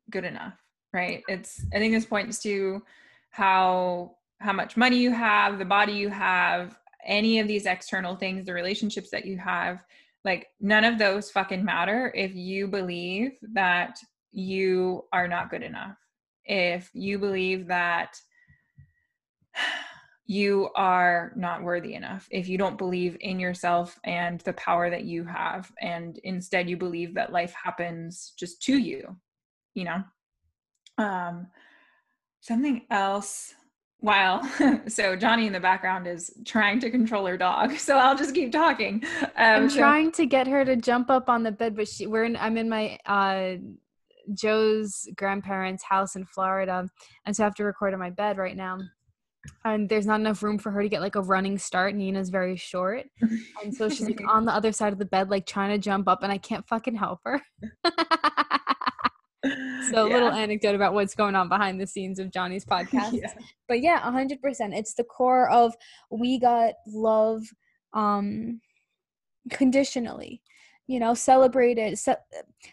good 0.09 0.23
enough 0.23 0.53
right? 0.95 1.23
It's 1.27 1.63
i 1.73 1.77
think 1.77 1.93
this 1.93 2.05
points 2.05 2.39
to 2.43 2.81
how 3.29 4.15
how 4.39 4.53
much 4.53 4.77
money 4.77 4.97
you 4.97 5.11
have 5.11 5.59
the 5.59 5.65
body 5.65 5.93
you 5.93 6.09
have 6.09 6.77
any 7.05 7.39
of 7.39 7.47
these 7.47 7.65
external 7.65 8.15
things 8.15 8.45
the 8.45 8.53
relationships 8.53 9.09
that 9.11 9.25
you 9.25 9.37
have 9.37 9.83
like 10.23 10.47
none 10.59 10.83
of 10.83 10.97
those 10.97 11.29
fucking 11.29 11.63
matter 11.63 12.11
if 12.15 12.33
you 12.33 12.67
believe 12.67 13.33
that 13.53 13.99
you 14.35 15.05
are 15.13 15.27
not 15.27 15.49
good 15.49 15.63
enough. 15.63 15.97
If 16.43 16.91
you 16.93 17.17
believe 17.17 17.67
that 17.67 18.19
you 20.27 20.69
are 20.75 21.31
not 21.35 21.61
worthy 21.61 21.93
enough 21.93 22.27
if 22.31 22.49
you 22.49 22.57
don't 22.57 22.79
believe 22.79 23.15
in 23.19 23.39
yourself 23.39 23.99
and 24.05 24.41
the 24.41 24.53
power 24.53 24.89
that 24.89 25.03
you 25.03 25.23
have 25.23 25.71
and 25.79 26.17
instead 26.23 26.67
you 26.67 26.75
believe 26.75 27.13
that 27.13 27.31
life 27.31 27.53
happens 27.63 28.33
just 28.35 28.59
to 28.59 28.75
you 28.75 29.15
you 29.75 29.83
know 29.83 30.03
um 30.97 31.45
something 32.41 32.81
else 32.89 33.53
Wow. 34.01 34.41
So 34.87 35.15
Johnny 35.15 35.47
in 35.47 35.53
the 35.53 35.59
background 35.59 36.05
is 36.05 36.31
trying 36.45 36.79
to 36.81 36.91
control 36.91 37.25
her 37.25 37.37
dog. 37.37 37.75
So 37.79 37.97
I'll 37.97 38.15
just 38.15 38.35
keep 38.35 38.51
talking. 38.51 39.03
Um, 39.21 39.31
I'm 39.37 39.69
trying 39.69 40.11
to 40.13 40.25
get 40.27 40.47
her 40.47 40.63
to 40.63 40.75
jump 40.75 41.09
up 41.09 41.27
on 41.27 41.41
the 41.43 41.51
bed, 41.51 41.75
but 41.75 41.87
she, 41.87 42.05
we're 42.05 42.25
in, 42.25 42.35
I'm 42.35 42.57
in 42.57 42.69
my, 42.69 42.99
uh, 43.05 43.55
Joe's 44.33 45.07
grandparents' 45.15 45.83
house 45.83 46.15
in 46.15 46.25
Florida. 46.25 46.87
And 47.25 47.35
so 47.35 47.43
I 47.43 47.45
have 47.45 47.55
to 47.55 47.63
record 47.63 47.93
on 47.93 47.99
my 47.99 48.09
bed 48.09 48.37
right 48.37 48.55
now. 48.55 48.79
And 49.63 49.87
there's 49.87 50.05
not 50.05 50.19
enough 50.19 50.41
room 50.41 50.57
for 50.57 50.71
her 50.71 50.81
to 50.81 50.89
get 50.89 51.01
like 51.01 51.15
a 51.15 51.21
running 51.21 51.57
start. 51.57 51.95
Nina's 51.95 52.29
very 52.29 52.55
short. 52.55 53.05
And 53.63 53.73
so 53.73 53.89
she's 53.89 54.07
like 54.07 54.21
on 54.27 54.45
the 54.45 54.53
other 54.53 54.71
side 54.71 54.93
of 54.93 54.99
the 54.99 55.05
bed, 55.05 55.29
like 55.31 55.45
trying 55.45 55.71
to 55.71 55.77
jump 55.77 56.07
up, 56.07 56.21
and 56.21 56.31
I 56.31 56.37
can't 56.37 56.67
fucking 56.67 56.95
help 56.95 57.19
her. 57.25 57.41
so 59.91 60.05
a 60.05 60.09
yeah. 60.09 60.13
little 60.13 60.31
anecdote 60.31 60.75
about 60.75 60.93
what's 60.93 61.15
going 61.15 61.35
on 61.35 61.49
behind 61.49 61.79
the 61.79 61.87
scenes 61.87 62.19
of 62.19 62.31
Johnny's 62.31 62.65
podcast. 62.71 63.13
yeah. 63.13 63.33
But 63.67 63.81
yeah, 63.81 64.01
100%. 64.01 64.37
It's 64.77 64.93
the 64.93 65.03
core 65.03 65.49
of 65.49 65.73
we 66.11 66.39
got 66.39 66.73
love 66.87 67.43
um 67.93 68.59
conditionally. 69.49 70.41
You 70.87 70.99
know, 70.99 71.13
celebrated. 71.15 71.97
Ce- 71.97 72.09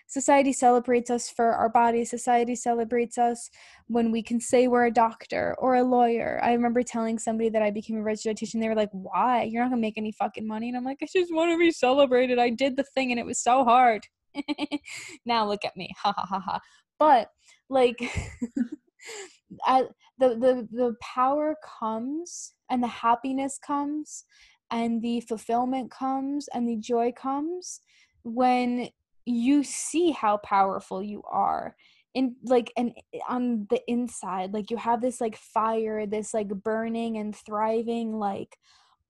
society 0.07 0.53
celebrates 0.53 1.11
us 1.11 1.31
for 1.31 1.53
our 1.53 1.71
bodies. 1.71 2.11
Society 2.11 2.55
celebrates 2.55 3.17
us 3.17 3.49
when 3.87 4.13
we 4.13 4.23
can 4.23 4.39
say 4.39 4.69
we're 4.69 4.87
a 4.87 4.93
doctor 4.93 5.57
or 5.59 5.77
a 5.77 5.83
lawyer. 5.83 6.39
I 6.43 6.53
remember 6.53 6.83
telling 6.83 7.19
somebody 7.19 7.49
that 7.49 7.63
I 7.63 7.71
became 7.71 7.97
a 7.97 8.03
registered 8.03 8.37
dietitian. 8.37 8.61
They 8.61 8.69
were 8.69 8.75
like, 8.75 8.91
"Why? 8.93 9.45
You're 9.45 9.63
not 9.63 9.71
gonna 9.71 9.81
make 9.81 9.97
any 9.97 10.13
fucking 10.13 10.47
money." 10.47 10.69
And 10.69 10.77
I'm 10.77 10.85
like, 10.85 10.99
"I 11.03 11.07
just 11.13 11.33
want 11.35 11.53
to 11.53 11.59
be 11.59 11.71
celebrated. 11.71 12.39
I 12.39 12.51
did 12.51 12.77
the 12.77 12.85
thing, 12.85 13.13
and 13.13 13.19
it 13.19 13.27
was 13.27 13.39
so 13.39 13.65
hard." 13.65 14.07
now 15.27 15.47
look 15.47 15.63
at 15.63 15.77
me 15.77 15.91
ha 16.03 16.11
ha 16.17 16.25
ha 16.27 16.41
ha 16.41 16.61
but 16.99 17.29
like 17.69 17.97
I, 19.67 19.85
the 20.19 20.29
the 20.29 20.69
the 20.71 20.95
power 21.01 21.57
comes 21.79 22.55
and 22.71 22.83
the 22.83 22.89
happiness 22.89 23.59
comes 23.59 24.25
and 24.71 25.03
the 25.03 25.21
fulfillment 25.21 25.91
comes 25.91 26.49
and 26.55 26.69
the 26.69 26.77
joy 26.77 27.13
comes 27.13 27.81
when 28.25 28.89
you 29.25 29.63
see 29.63 30.11
how 30.11 30.37
powerful 30.39 31.03
you 31.03 31.23
are 31.31 31.77
in 32.15 32.37
like 32.45 32.73
and 32.77 32.93
eh, 33.15 33.19
on 33.29 33.67
the 33.71 33.81
inside 33.89 34.53
like 34.53 34.71
you 34.71 34.77
have 34.77 35.01
this 35.01 35.21
like 35.21 35.37
fire 35.37 36.07
this 36.07 36.35
like 36.35 36.49
burning 36.49 37.17
and 37.17 37.35
thriving 37.35 38.19
like 38.19 38.59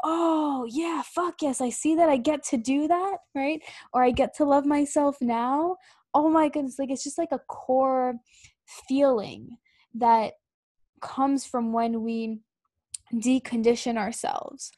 oh 0.05 0.67
yeah 0.71 1.03
fuck 1.03 1.43
yes 1.43 1.61
i 1.61 1.71
see 1.71 1.95
that 1.95 2.09
i 2.09 2.17
get 2.17 2.43
to 2.43 2.57
do 2.57 2.89
that 2.89 3.19
right? 3.35 3.61
Or 3.93 4.03
i 4.03 4.11
get 4.11 4.35
to 4.37 4.45
love 4.45 4.67
myself 4.67 5.17
now. 5.21 5.77
Oh 6.15 6.29
my 6.29 6.49
goodness 6.49 6.79
like 6.79 6.91
it's 6.91 7.05
just 7.05 7.19
like 7.19 7.33
a 7.33 7.41
core 7.49 8.15
feeling 8.89 9.57
that 9.95 10.35
comes 11.01 11.45
from 11.45 11.73
when 11.73 12.03
we 12.03 12.41
decondition 13.13 13.97
ourselves 13.97 14.73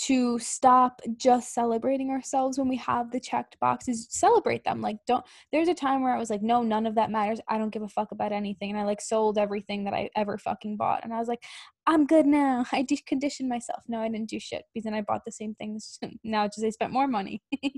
to 0.00 0.38
stop 0.38 1.02
just 1.18 1.52
celebrating 1.52 2.10
ourselves 2.10 2.56
when 2.58 2.68
we 2.68 2.76
have 2.76 3.10
the 3.10 3.20
checked 3.20 3.58
boxes. 3.60 4.06
Celebrate 4.10 4.64
them 4.64 4.80
like 4.80 4.96
don't 5.06 5.24
there's 5.52 5.68
a 5.68 5.74
time 5.74 6.02
where 6.02 6.14
i 6.14 6.18
was 6.18 6.30
like 6.30 6.42
no 6.42 6.62
none 6.62 6.86
of 6.86 6.94
that 6.94 7.10
matters. 7.10 7.40
I 7.48 7.58
don't 7.58 7.70
give 7.70 7.82
a 7.82 7.88
fuck 7.88 8.10
about 8.10 8.32
anything. 8.32 8.70
And 8.70 8.78
i 8.78 8.84
like 8.84 9.02
sold 9.02 9.36
everything 9.36 9.84
that 9.84 9.92
i 9.92 10.08
ever 10.16 10.38
fucking 10.38 10.78
bought. 10.78 11.04
And 11.04 11.12
i 11.12 11.18
was 11.18 11.28
like 11.28 11.42
i'm 11.86 12.06
good 12.06 12.24
now. 12.26 12.64
I 12.72 12.82
deconditioned 12.82 13.48
myself. 13.48 13.82
No 13.88 14.00
i 14.00 14.08
didn't 14.08 14.30
do 14.30 14.40
shit 14.40 14.64
because 14.72 14.84
then 14.84 14.94
i 14.94 15.02
bought 15.02 15.24
the 15.26 15.32
same 15.32 15.54
things 15.56 15.98
now 16.24 16.46
just 16.46 16.64
i 16.64 16.70
spent 16.70 16.92
more 16.92 17.08
money. 17.08 17.42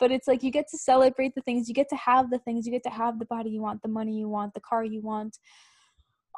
But 0.00 0.12
it's 0.12 0.28
like 0.28 0.42
you 0.42 0.50
get 0.50 0.68
to 0.70 0.78
celebrate 0.78 1.34
the 1.34 1.42
things. 1.42 1.68
You 1.68 1.74
get 1.74 1.88
to 1.88 1.96
have 1.96 2.30
the 2.30 2.38
things. 2.38 2.64
You 2.64 2.72
get 2.72 2.84
to 2.84 2.90
have 2.90 3.18
the 3.18 3.26
body 3.26 3.50
you 3.50 3.60
want 3.60 3.82
the 3.82 3.88
money 3.88 4.16
you 4.16 4.28
want 4.28 4.54
the 4.54 4.60
car 4.60 4.84
you 4.84 5.02
want 5.02 5.38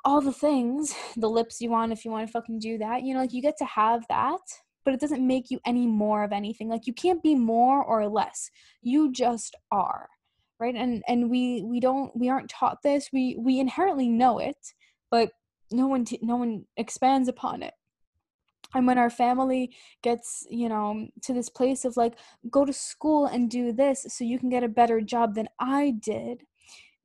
all 0.03 0.22
the 0.22 0.33
things 0.33 0.95
the 1.16 1.28
lips 1.28 1.61
you 1.61 1.68
want 1.68 1.93
if 1.93 2.07
you 2.07 2.11
want 2.11 2.26
to 2.26 2.33
fucking 2.33 2.59
do 2.59 2.78
that. 2.78 3.03
You 3.03 3.14
know 3.14 3.20
like 3.20 3.33
you 3.33 3.43
get 3.43 3.59
to 3.59 3.64
have 3.64 4.05
that 4.09 4.41
but 4.85 4.95
it 4.95 5.01
doesn't 5.01 5.26
make 5.26 5.51
you 5.51 5.61
any 5.66 5.87
more 5.87 6.24
of 6.24 6.33
anything. 6.33 6.68
Like 6.68 6.87
you 6.87 6.95
can't 6.95 7.22
be 7.22 7.35
more 7.35 7.83
or 7.85 8.09
less. 8.09 8.51
You 8.83 9.12
just 9.12 9.57
are 9.70 10.09
right? 10.59 10.76
And 10.76 11.03
and 11.09 11.31
we 11.31 11.62
we 11.62 11.81
don't 11.81 12.14
we 12.14 12.28
aren't 12.28 12.51
taught 12.51 12.83
this. 12.83 13.09
We 13.12 13.35
we 13.39 13.59
inherently 13.61 14.09
know 14.09 14.39
it 14.39 14.59
but 15.11 15.31
no 15.70 15.87
one 15.87 16.05
t- 16.05 16.18
no 16.22 16.37
one 16.37 16.64
expands 16.76 17.28
upon 17.28 17.62
it. 17.62 17.74
And 18.74 18.87
when 18.87 18.99
our 18.99 19.11
family 19.11 19.74
gets 20.03 20.47
you 20.49 20.68
know 20.68 21.09
to 21.22 21.33
this 21.33 21.49
place 21.49 21.85
of 21.85 21.97
like 21.97 22.14
go 22.51 22.64
to 22.64 22.72
school 22.72 23.26
and 23.26 23.51
do 23.51 23.72
this 23.72 24.07
so 24.09 24.24
you 24.24 24.39
can 24.39 24.49
get 24.49 24.64
a 24.64 24.68
better 24.68 25.01
job 25.01 25.35
than 25.35 25.49
i 25.59 25.91
did 25.91 26.45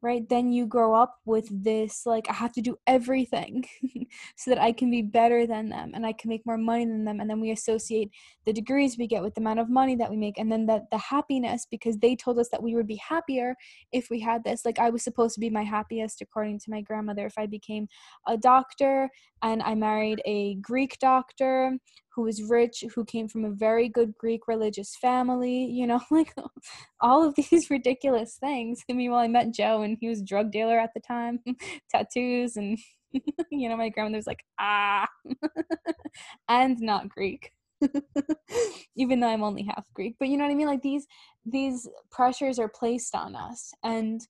right? 0.05 0.29
Then 0.29 0.51
you 0.51 0.67
grow 0.67 0.93
up 0.93 1.15
with 1.25 1.47
this 1.63 2.05
like 2.05 2.29
i 2.29 2.33
have 2.33 2.51
to 2.51 2.61
do 2.61 2.77
everything 2.85 3.65
so 4.37 4.51
that 4.51 4.61
i 4.61 4.71
can 4.71 4.91
be 4.91 5.01
better 5.01 5.47
than 5.47 5.69
them 5.69 5.91
and 5.95 6.05
i 6.05 6.13
can 6.13 6.29
make 6.29 6.45
more 6.45 6.59
money 6.59 6.85
than 6.85 7.05
them. 7.05 7.19
And 7.19 7.27
then 7.27 7.41
we 7.41 7.49
associate 7.51 8.11
the 8.45 8.53
degrees 8.53 8.97
we 8.97 9.07
get 9.07 9.23
with 9.23 9.33
the 9.33 9.41
amount 9.41 9.59
of 9.59 9.69
money 9.69 9.95
that 9.95 10.11
we 10.11 10.17
make 10.17 10.37
and 10.37 10.51
then 10.51 10.67
that 10.67 10.83
the 10.91 10.99
happiness 10.99 11.65
because 11.71 11.97
they 11.97 12.15
told 12.15 12.37
us 12.37 12.49
that 12.51 12.61
we 12.61 12.75
would 12.75 12.85
be 12.87 13.01
happier 13.13 13.55
if 13.91 14.09
we 14.11 14.19
had 14.19 14.43
this. 14.43 14.63
Like 14.63 14.77
i 14.77 14.91
was 14.91 15.03
supposed 15.03 15.33
to 15.35 15.39
be 15.39 15.49
my 15.49 15.63
happiest 15.63 16.21
according 16.21 16.59
to 16.59 16.69
my 16.69 16.81
grandmother 16.81 17.25
if 17.25 17.37
i 17.39 17.47
became 17.47 17.87
a 18.27 18.37
doctor 18.37 19.09
and 19.41 19.63
i 19.63 19.73
married 19.73 20.21
a 20.25 20.55
greek 20.55 20.99
doctor 20.99 21.77
who 22.15 22.23
was 22.23 22.41
rich, 22.43 22.83
who 22.95 23.03
came 23.03 23.27
from 23.27 23.43
a 23.43 23.51
very 23.51 23.89
good 23.89 24.13
Greek 24.17 24.47
religious 24.47 24.95
family, 24.95 25.65
you 25.65 25.85
know, 25.85 25.99
like 26.11 26.33
all 27.01 27.27
of 27.27 27.35
these 27.35 27.69
ridiculous 27.69 28.37
things. 28.39 28.83
I 28.89 28.93
mean, 28.93 29.11
well, 29.11 29.19
I 29.19 29.27
met 29.27 29.53
Joe 29.53 29.81
and 29.81 29.94
he 29.99 30.07
was 30.07 30.21
drug 30.21 30.51
dealer 30.51 30.79
at 30.79 30.93
the 30.93 30.99
time, 30.99 31.39
tattoos, 31.91 32.57
and, 32.57 32.77
you 33.51 33.69
know, 33.69 33.77
my 33.77 33.89
grandmother 33.89 34.17
was 34.17 34.27
like, 34.27 34.43
ah, 34.59 35.07
and 36.49 36.79
not 36.79 37.09
Greek. 37.09 37.51
even 38.95 39.19
though 39.19 39.27
I'm 39.27 39.43
only 39.43 39.63
half 39.63 39.85
Greek, 39.93 40.15
but 40.17 40.29
you 40.29 40.37
know 40.37 40.45
what 40.45 40.51
I 40.51 40.55
mean? 40.55 40.67
Like 40.67 40.81
these 40.81 41.05
these 41.45 41.87
pressures 42.09 42.57
are 42.57 42.69
placed 42.69 43.13
on 43.13 43.35
us, 43.35 43.71
and 43.83 44.21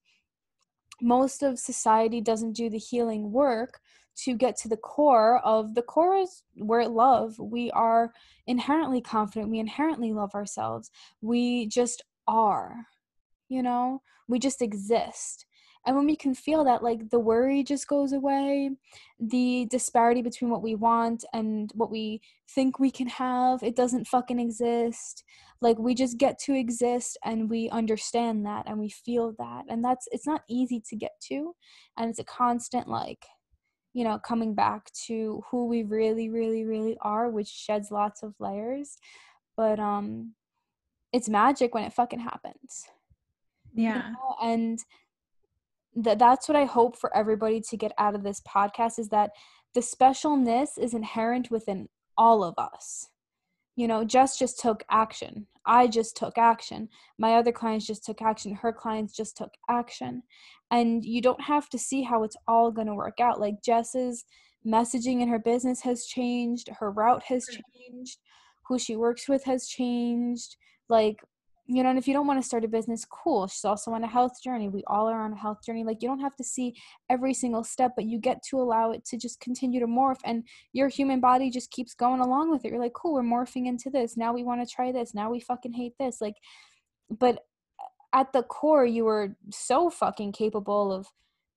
most 1.02 1.44
of 1.44 1.60
society 1.60 2.22
doesn't 2.22 2.54
do 2.54 2.70
the 2.70 2.78
healing 2.78 3.32
work 3.32 3.80
to 4.16 4.36
get 4.36 4.56
to 4.58 4.70
the 4.70 4.78
core 4.78 5.40
of 5.40 5.76
the 5.76 5.82
core 5.82 6.16
is 6.16 6.44
we're 6.58 6.86
love 6.86 7.38
we 7.38 7.70
are 7.72 8.12
inherently 8.48 9.02
confident 9.02 9.52
we 9.52 9.60
inherently 9.60 10.14
love 10.14 10.34
ourselves 10.34 10.90
we 11.22 11.68
just 11.68 12.04
are 12.28 12.88
you 13.50 13.62
know 13.62 14.02
we 14.28 14.40
just 14.40 14.62
exist 14.62 15.46
and 15.86 15.96
when 15.96 16.06
we 16.06 16.16
can 16.16 16.34
feel 16.34 16.64
that 16.64 16.84
like 16.84 17.10
the 17.10 17.20
worry 17.20 17.64
just 17.64 17.88
goes 17.88 18.14
away 18.14 18.72
the 19.20 19.68
disparity 19.70 20.22
between 20.22 20.50
what 20.50 20.64
we 20.64 20.76
want 20.76 21.24
and 21.34 21.72
what 21.76 21.92
we 21.92 22.22
think 22.50 22.80
we 22.80 22.92
can 22.92 23.08
have 23.08 23.62
it 23.64 23.76
doesn't 23.76 24.08
fucking 24.08 24.40
exist 24.40 25.24
like 25.62 25.78
we 25.80 25.94
just 25.94 26.18
get 26.18 26.38
to 26.38 26.54
exist 26.54 27.18
and 27.24 27.50
we 27.50 27.70
understand 27.70 28.46
that 28.46 28.64
and 28.68 28.80
we 28.80 28.90
feel 28.90 29.34
that 29.38 29.64
and 29.70 29.84
that's 29.84 30.08
it's 30.12 30.28
not 30.28 30.42
easy 30.50 30.82
to 30.88 30.96
get 30.96 31.12
to 31.22 31.56
and 31.98 32.10
it's 32.10 32.20
a 32.20 32.24
constant 32.24 32.88
like 32.88 33.26
you 33.96 34.04
know, 34.04 34.20
coming 34.20 34.54
back 34.54 34.92
to 35.06 35.42
who 35.50 35.68
we 35.68 35.84
really, 35.84 36.30
really, 36.30 36.66
really 36.66 36.98
are, 37.02 37.30
which 37.30 37.48
sheds 37.48 37.92
lots 37.92 38.24
of 38.24 38.36
layers. 38.40 38.98
But 39.56 39.80
um 39.80 40.34
it's 41.14 41.30
magic 41.30 41.74
when 41.74 41.86
it 41.86 41.94
fucking 41.94 42.20
happens. 42.20 42.84
Yeah. 43.74 44.08
You 44.08 44.12
know? 44.12 44.36
And 44.44 44.80
that 45.96 46.20
that's 46.20 46.48
what 46.48 46.58
I 46.58 46.66
hope 46.66 46.98
for 46.98 47.16
everybody 47.16 47.62
to 47.62 47.78
get 47.78 47.94
out 47.98 48.16
of 48.16 48.24
this 48.24 48.42
podcast 48.42 49.00
is 49.00 49.10
that 49.10 49.32
the 49.74 49.82
specialness 49.82 50.78
is 50.78 50.94
inherent 50.94 51.52
within 51.52 51.88
all 52.18 52.44
of 52.44 52.56
us. 52.58 53.10
You 53.76 53.88
know 53.88 54.04
jess 54.04 54.38
just 54.38 54.60
took 54.60 54.84
action. 54.90 55.48
I 55.66 55.88
just 55.88 56.16
took 56.16 56.38
action. 56.38 56.90
My 57.18 57.36
other 57.36 57.52
clients 57.52 57.88
just 57.88 58.06
took 58.06 58.22
action. 58.22 58.54
Her 58.56 58.72
clients 58.72 59.16
just 59.16 59.36
took 59.36 59.52
action. 59.70 60.24
And 60.72 61.04
you 61.04 61.22
don't 61.22 61.42
have 61.42 61.70
to 61.70 61.80
see 61.80 62.04
how 62.04 62.24
it's 62.24 62.38
all 62.48 62.72
going 62.72 62.88
to 62.88 62.94
work 62.94 63.20
out. 63.20 63.40
Like 63.40 63.64
jess's 63.64 64.26
messaging 64.66 65.22
in 65.22 65.28
her 65.28 65.40
business 65.40 65.82
has 65.82 66.06
changed. 66.06 66.70
Her 66.80 66.92
route 66.92 67.24
has 67.28 67.46
mm. 67.46 67.60
changed. 67.74 68.20
Who 68.68 68.80
she 68.80 68.96
works 68.96 69.28
with 69.28 69.44
has 69.46 69.68
changed. 69.68 70.56
Like 70.88 71.22
you 71.68 71.82
know 71.82 71.90
and 71.90 71.98
if 71.98 72.08
you 72.08 72.14
don't 72.14 72.28
want 72.28 72.40
to 72.42 72.48
start 72.48 72.64
a 72.64 72.68
business 72.68 73.06
cool 73.06 73.48
she's 73.48 73.66
also 73.66 73.92
on 73.92 74.04
a 74.04 74.08
health 74.08 74.42
journey 74.44 74.70
we 74.70 74.84
all 74.88 75.08
are 75.08 75.22
on 75.22 75.34
a 75.34 75.38
health 75.38 75.64
journey 75.66 75.84
like 75.84 76.02
you 76.02 76.08
don't 76.08 76.20
have 76.20 76.36
to 76.36 76.44
see 76.44 76.76
every 77.10 77.34
single 77.34 77.64
step 77.64 77.92
but 77.96 78.06
you 78.06 78.20
get 78.20 78.42
to 78.44 78.60
allow 78.60 78.92
it 78.92 79.04
to 79.06 79.18
just 79.18 79.40
continue 79.40 79.80
to 79.80 79.88
morph 79.88 80.20
and 80.24 80.44
your 80.74 80.88
human 80.88 81.20
body 81.20 81.50
just 81.50 81.72
keeps 81.72 81.94
going 81.94 82.20
along 82.20 82.52
with 82.52 82.64
it 82.66 82.70
you're 82.70 82.80
like 82.80 82.94
cool 82.94 83.14
we're 83.14 83.24
morphing 83.24 83.68
into 83.68 83.90
this 83.90 84.16
now 84.16 84.34
we 84.34 84.44
want 84.44 84.66
to 84.66 84.74
try 84.76 84.92
this 84.92 85.14
now 85.14 85.32
we 85.32 85.40
fucking 85.40 85.74
hate 85.74 85.94
this 86.00 86.22
like 86.22 86.36
but 87.10 87.40
at 88.14 88.32
the 88.32 88.44
core 88.44 88.86
you 88.86 89.08
are 89.08 89.36
so 89.52 89.90
fucking 89.90 90.32
capable 90.32 90.92
of 90.92 91.08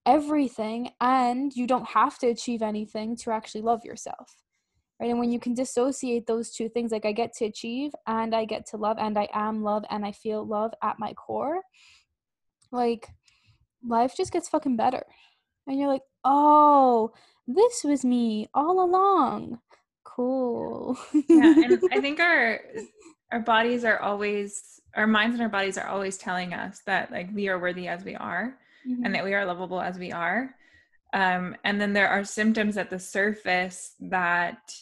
everything 0.06 0.90
and 1.00 1.54
you 1.54 1.66
don't 1.66 1.88
have 1.88 2.18
to 2.18 2.26
achieve 2.28 2.62
anything 2.62 3.14
to 3.14 3.30
actually 3.30 3.60
love 3.60 3.84
yourself 3.84 4.36
right? 5.00 5.10
And 5.10 5.18
when 5.18 5.30
you 5.30 5.40
can 5.40 5.54
dissociate 5.54 6.26
those 6.26 6.50
two 6.50 6.68
things 6.68 6.92
like 6.92 7.04
i 7.04 7.12
get 7.12 7.32
to 7.34 7.44
achieve 7.44 7.92
and 8.06 8.34
i 8.34 8.44
get 8.44 8.66
to 8.66 8.76
love 8.76 8.96
and 8.98 9.18
i 9.18 9.28
am 9.32 9.62
love 9.62 9.84
and 9.90 10.04
i 10.04 10.12
feel 10.12 10.46
love 10.46 10.72
at 10.82 10.98
my 10.98 11.12
core 11.14 11.60
like 12.70 13.08
life 13.86 14.14
just 14.16 14.32
gets 14.32 14.48
fucking 14.48 14.76
better. 14.76 15.04
And 15.66 15.78
you're 15.78 15.88
like 15.88 16.02
oh 16.24 17.12
this 17.46 17.82
was 17.84 18.04
me 18.04 18.48
all 18.52 18.84
along. 18.84 19.58
Cool. 20.04 20.98
Yeah 21.28 21.54
and 21.56 21.80
i 21.92 22.00
think 22.00 22.20
our 22.20 22.60
our 23.32 23.40
bodies 23.40 23.84
are 23.84 24.00
always 24.00 24.80
our 24.96 25.06
minds 25.06 25.34
and 25.34 25.42
our 25.42 25.48
bodies 25.48 25.78
are 25.78 25.86
always 25.86 26.16
telling 26.16 26.54
us 26.54 26.80
that 26.86 27.10
like 27.10 27.28
we 27.34 27.48
are 27.48 27.58
worthy 27.58 27.88
as 27.88 28.04
we 28.04 28.14
are 28.14 28.58
mm-hmm. 28.86 29.04
and 29.04 29.14
that 29.14 29.24
we 29.24 29.34
are 29.34 29.44
lovable 29.44 29.80
as 29.80 29.98
we 29.98 30.12
are. 30.12 30.54
Um, 31.14 31.56
and 31.64 31.80
then 31.80 31.92
there 31.92 32.08
are 32.08 32.24
symptoms 32.24 32.76
at 32.76 32.90
the 32.90 32.98
surface 32.98 33.94
that 34.00 34.74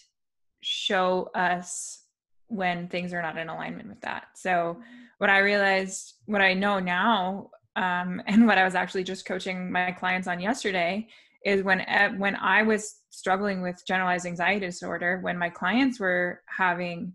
show 0.66 1.30
us 1.34 2.02
when 2.48 2.88
things 2.88 3.12
are 3.12 3.22
not 3.22 3.38
in 3.38 3.48
alignment 3.48 3.88
with 3.88 4.00
that. 4.00 4.26
So, 4.34 4.80
what 5.18 5.30
I 5.30 5.38
realized, 5.38 6.14
what 6.26 6.42
I 6.42 6.54
know 6.54 6.80
now, 6.80 7.50
um, 7.76 8.20
and 8.26 8.46
what 8.46 8.58
I 8.58 8.64
was 8.64 8.74
actually 8.74 9.04
just 9.04 9.26
coaching 9.26 9.70
my 9.70 9.92
clients 9.92 10.26
on 10.26 10.40
yesterday 10.40 11.06
is 11.44 11.62
when 11.62 11.84
when 12.18 12.34
I 12.36 12.62
was 12.64 12.96
struggling 13.10 13.62
with 13.62 13.80
generalized 13.86 14.26
anxiety 14.26 14.66
disorder, 14.66 15.20
when 15.22 15.38
my 15.38 15.48
clients 15.48 16.00
were 16.00 16.42
having 16.48 17.14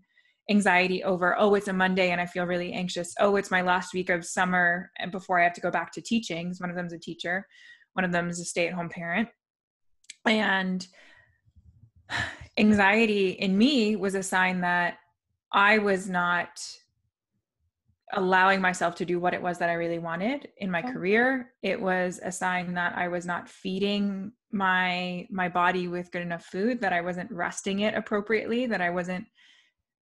anxiety 0.50 1.04
over, 1.04 1.38
oh, 1.38 1.54
it's 1.54 1.68
a 1.68 1.72
Monday 1.72 2.10
and 2.10 2.20
I 2.20 2.26
feel 2.26 2.46
really 2.46 2.72
anxious. 2.72 3.14
Oh, 3.20 3.36
it's 3.36 3.50
my 3.50 3.60
last 3.60 3.92
week 3.92 4.08
of 4.08 4.24
summer 4.24 4.90
before 5.10 5.38
I 5.38 5.44
have 5.44 5.52
to 5.54 5.60
go 5.60 5.70
back 5.70 5.92
to 5.92 6.00
teaching. 6.00 6.54
One 6.58 6.70
of 6.70 6.76
them's 6.76 6.94
a 6.94 6.98
teacher, 6.98 7.46
one 7.92 8.04
of 8.04 8.12
them 8.12 8.30
is 8.30 8.40
a 8.40 8.44
stay-at-home 8.44 8.88
parent, 8.88 9.28
and 10.24 10.86
anxiety 12.58 13.30
in 13.30 13.56
me 13.56 13.96
was 13.96 14.14
a 14.14 14.22
sign 14.22 14.60
that 14.60 14.98
I 15.52 15.78
was 15.78 16.08
not 16.08 16.60
allowing 18.14 18.60
myself 18.60 18.94
to 18.94 19.04
do 19.04 19.18
what 19.18 19.34
it 19.34 19.40
was 19.40 19.58
that 19.58 19.70
I 19.70 19.74
really 19.74 19.98
wanted 19.98 20.48
in 20.58 20.70
my 20.70 20.82
career. 20.82 21.52
It 21.62 21.80
was 21.80 22.20
a 22.22 22.30
sign 22.30 22.74
that 22.74 22.96
I 22.96 23.08
was 23.08 23.24
not 23.26 23.48
feeding 23.48 24.32
my 24.50 25.26
my 25.30 25.48
body 25.48 25.88
with 25.88 26.10
good 26.10 26.22
enough 26.22 26.44
food, 26.44 26.80
that 26.82 26.92
I 26.92 27.00
wasn't 27.00 27.30
resting 27.30 27.80
it 27.80 27.94
appropriately, 27.94 28.66
that 28.66 28.82
I 28.82 28.90
wasn't 28.90 29.24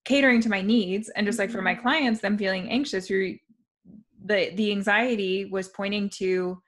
catering 0.05 0.41
to 0.41 0.49
my 0.49 0.63
needs. 0.63 1.11
And 1.11 1.27
just 1.27 1.39
like 1.39 1.51
for 1.51 1.63
my 1.63 1.75
mm-hmm. 1.75 1.83
clients, 1.83 2.21
them 2.21 2.39
feeling 2.39 2.71
anxious, 2.71 3.09
the 3.09 3.41
the 4.25 4.71
anxiety 4.71 5.45
was 5.45 5.69
pointing 5.69 6.09
to, 6.11 6.63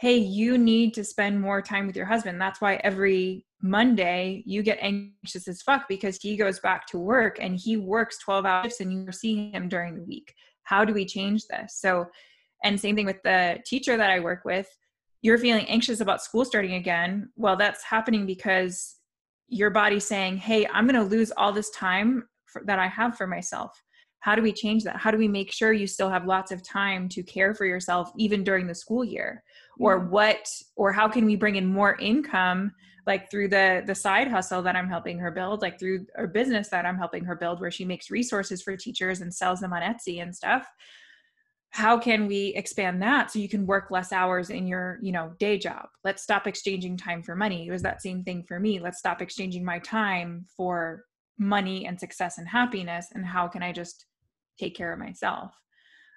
hey, 0.00 0.16
you 0.16 0.56
need 0.56 0.94
to 0.94 1.04
spend 1.04 1.40
more 1.40 1.60
time 1.60 1.86
with 1.86 1.96
your 1.96 2.06
husband. 2.06 2.40
That's 2.40 2.60
why 2.60 2.76
every 2.76 3.45
Monday, 3.62 4.42
you 4.46 4.62
get 4.62 4.78
anxious 4.80 5.48
as 5.48 5.62
fuck 5.62 5.88
because 5.88 6.18
he 6.20 6.36
goes 6.36 6.60
back 6.60 6.86
to 6.88 6.98
work 6.98 7.38
and 7.40 7.56
he 7.56 7.76
works 7.76 8.18
12 8.18 8.44
hours 8.44 8.80
and 8.80 8.92
you're 8.92 9.12
seeing 9.12 9.52
him 9.52 9.68
during 9.68 9.94
the 9.94 10.04
week. 10.04 10.34
How 10.64 10.84
do 10.84 10.92
we 10.92 11.04
change 11.04 11.46
this? 11.46 11.78
So, 11.78 12.06
and 12.64 12.78
same 12.78 12.96
thing 12.96 13.06
with 13.06 13.22
the 13.22 13.58
teacher 13.64 13.96
that 13.96 14.10
I 14.10 14.20
work 14.20 14.44
with. 14.44 14.68
you're 15.22 15.38
feeling 15.38 15.66
anxious 15.66 16.00
about 16.00 16.22
school 16.22 16.44
starting 16.44 16.74
again, 16.74 17.30
well, 17.36 17.56
that's 17.56 17.82
happening 17.82 18.26
because 18.26 18.96
your 19.48 19.70
body's 19.70 20.06
saying, 20.06 20.36
hey, 20.36 20.66
I'm 20.72 20.86
going 20.86 21.02
to 21.02 21.16
lose 21.16 21.32
all 21.36 21.52
this 21.52 21.70
time 21.70 22.28
for, 22.44 22.62
that 22.66 22.78
I 22.78 22.86
have 22.88 23.16
for 23.16 23.26
myself. 23.26 23.82
How 24.20 24.34
do 24.34 24.42
we 24.42 24.52
change 24.52 24.84
that? 24.84 24.96
How 24.96 25.10
do 25.10 25.18
we 25.18 25.28
make 25.28 25.52
sure 25.52 25.72
you 25.72 25.86
still 25.86 26.10
have 26.10 26.26
lots 26.26 26.50
of 26.50 26.62
time 26.62 27.08
to 27.10 27.22
care 27.22 27.54
for 27.54 27.64
yourself 27.64 28.10
even 28.16 28.44
during 28.44 28.66
the 28.66 28.74
school 28.74 29.04
year? 29.04 29.42
Or 29.78 29.98
what, 29.98 30.48
or 30.76 30.92
how 30.92 31.08
can 31.08 31.24
we 31.24 31.36
bring 31.36 31.56
in 31.56 31.66
more 31.66 31.96
income 31.98 32.72
like 33.06 33.30
through 33.30 33.48
the 33.48 33.82
the 33.86 33.94
side 33.94 34.28
hustle 34.28 34.62
that 34.62 34.76
i'm 34.76 34.88
helping 34.88 35.18
her 35.18 35.30
build 35.30 35.62
like 35.62 35.78
through 35.78 36.06
a 36.16 36.26
business 36.26 36.68
that 36.68 36.84
i'm 36.84 36.98
helping 36.98 37.24
her 37.24 37.36
build 37.36 37.60
where 37.60 37.70
she 37.70 37.84
makes 37.84 38.10
resources 38.10 38.62
for 38.62 38.76
teachers 38.76 39.20
and 39.20 39.32
sells 39.32 39.60
them 39.60 39.72
on 39.72 39.82
etsy 39.82 40.22
and 40.22 40.34
stuff 40.34 40.66
how 41.76 41.98
can 41.98 42.26
we 42.26 42.54
expand 42.56 43.02
that 43.02 43.30
so 43.30 43.38
you 43.38 43.50
can 43.50 43.66
work 43.66 43.90
less 43.90 44.10
hours 44.10 44.48
in 44.48 44.66
your 44.66 44.98
you 45.02 45.12
know 45.12 45.32
day 45.38 45.58
job? 45.58 45.88
Let's 46.04 46.22
stop 46.22 46.46
exchanging 46.46 46.96
time 46.96 47.22
for 47.22 47.36
money. 47.36 47.66
It 47.66 47.70
was 47.70 47.82
that 47.82 48.00
same 48.00 48.24
thing 48.24 48.44
for 48.48 48.58
me. 48.58 48.80
Let's 48.80 48.98
stop 48.98 49.20
exchanging 49.20 49.62
my 49.62 49.78
time 49.80 50.46
for 50.56 51.04
money 51.38 51.84
and 51.86 52.00
success 52.00 52.38
and 52.38 52.48
happiness 52.48 53.08
and 53.12 53.26
how 53.26 53.46
can 53.46 53.62
i 53.62 53.72
just 53.72 54.06
take 54.58 54.74
care 54.74 54.90
of 54.90 54.98
myself? 54.98 55.52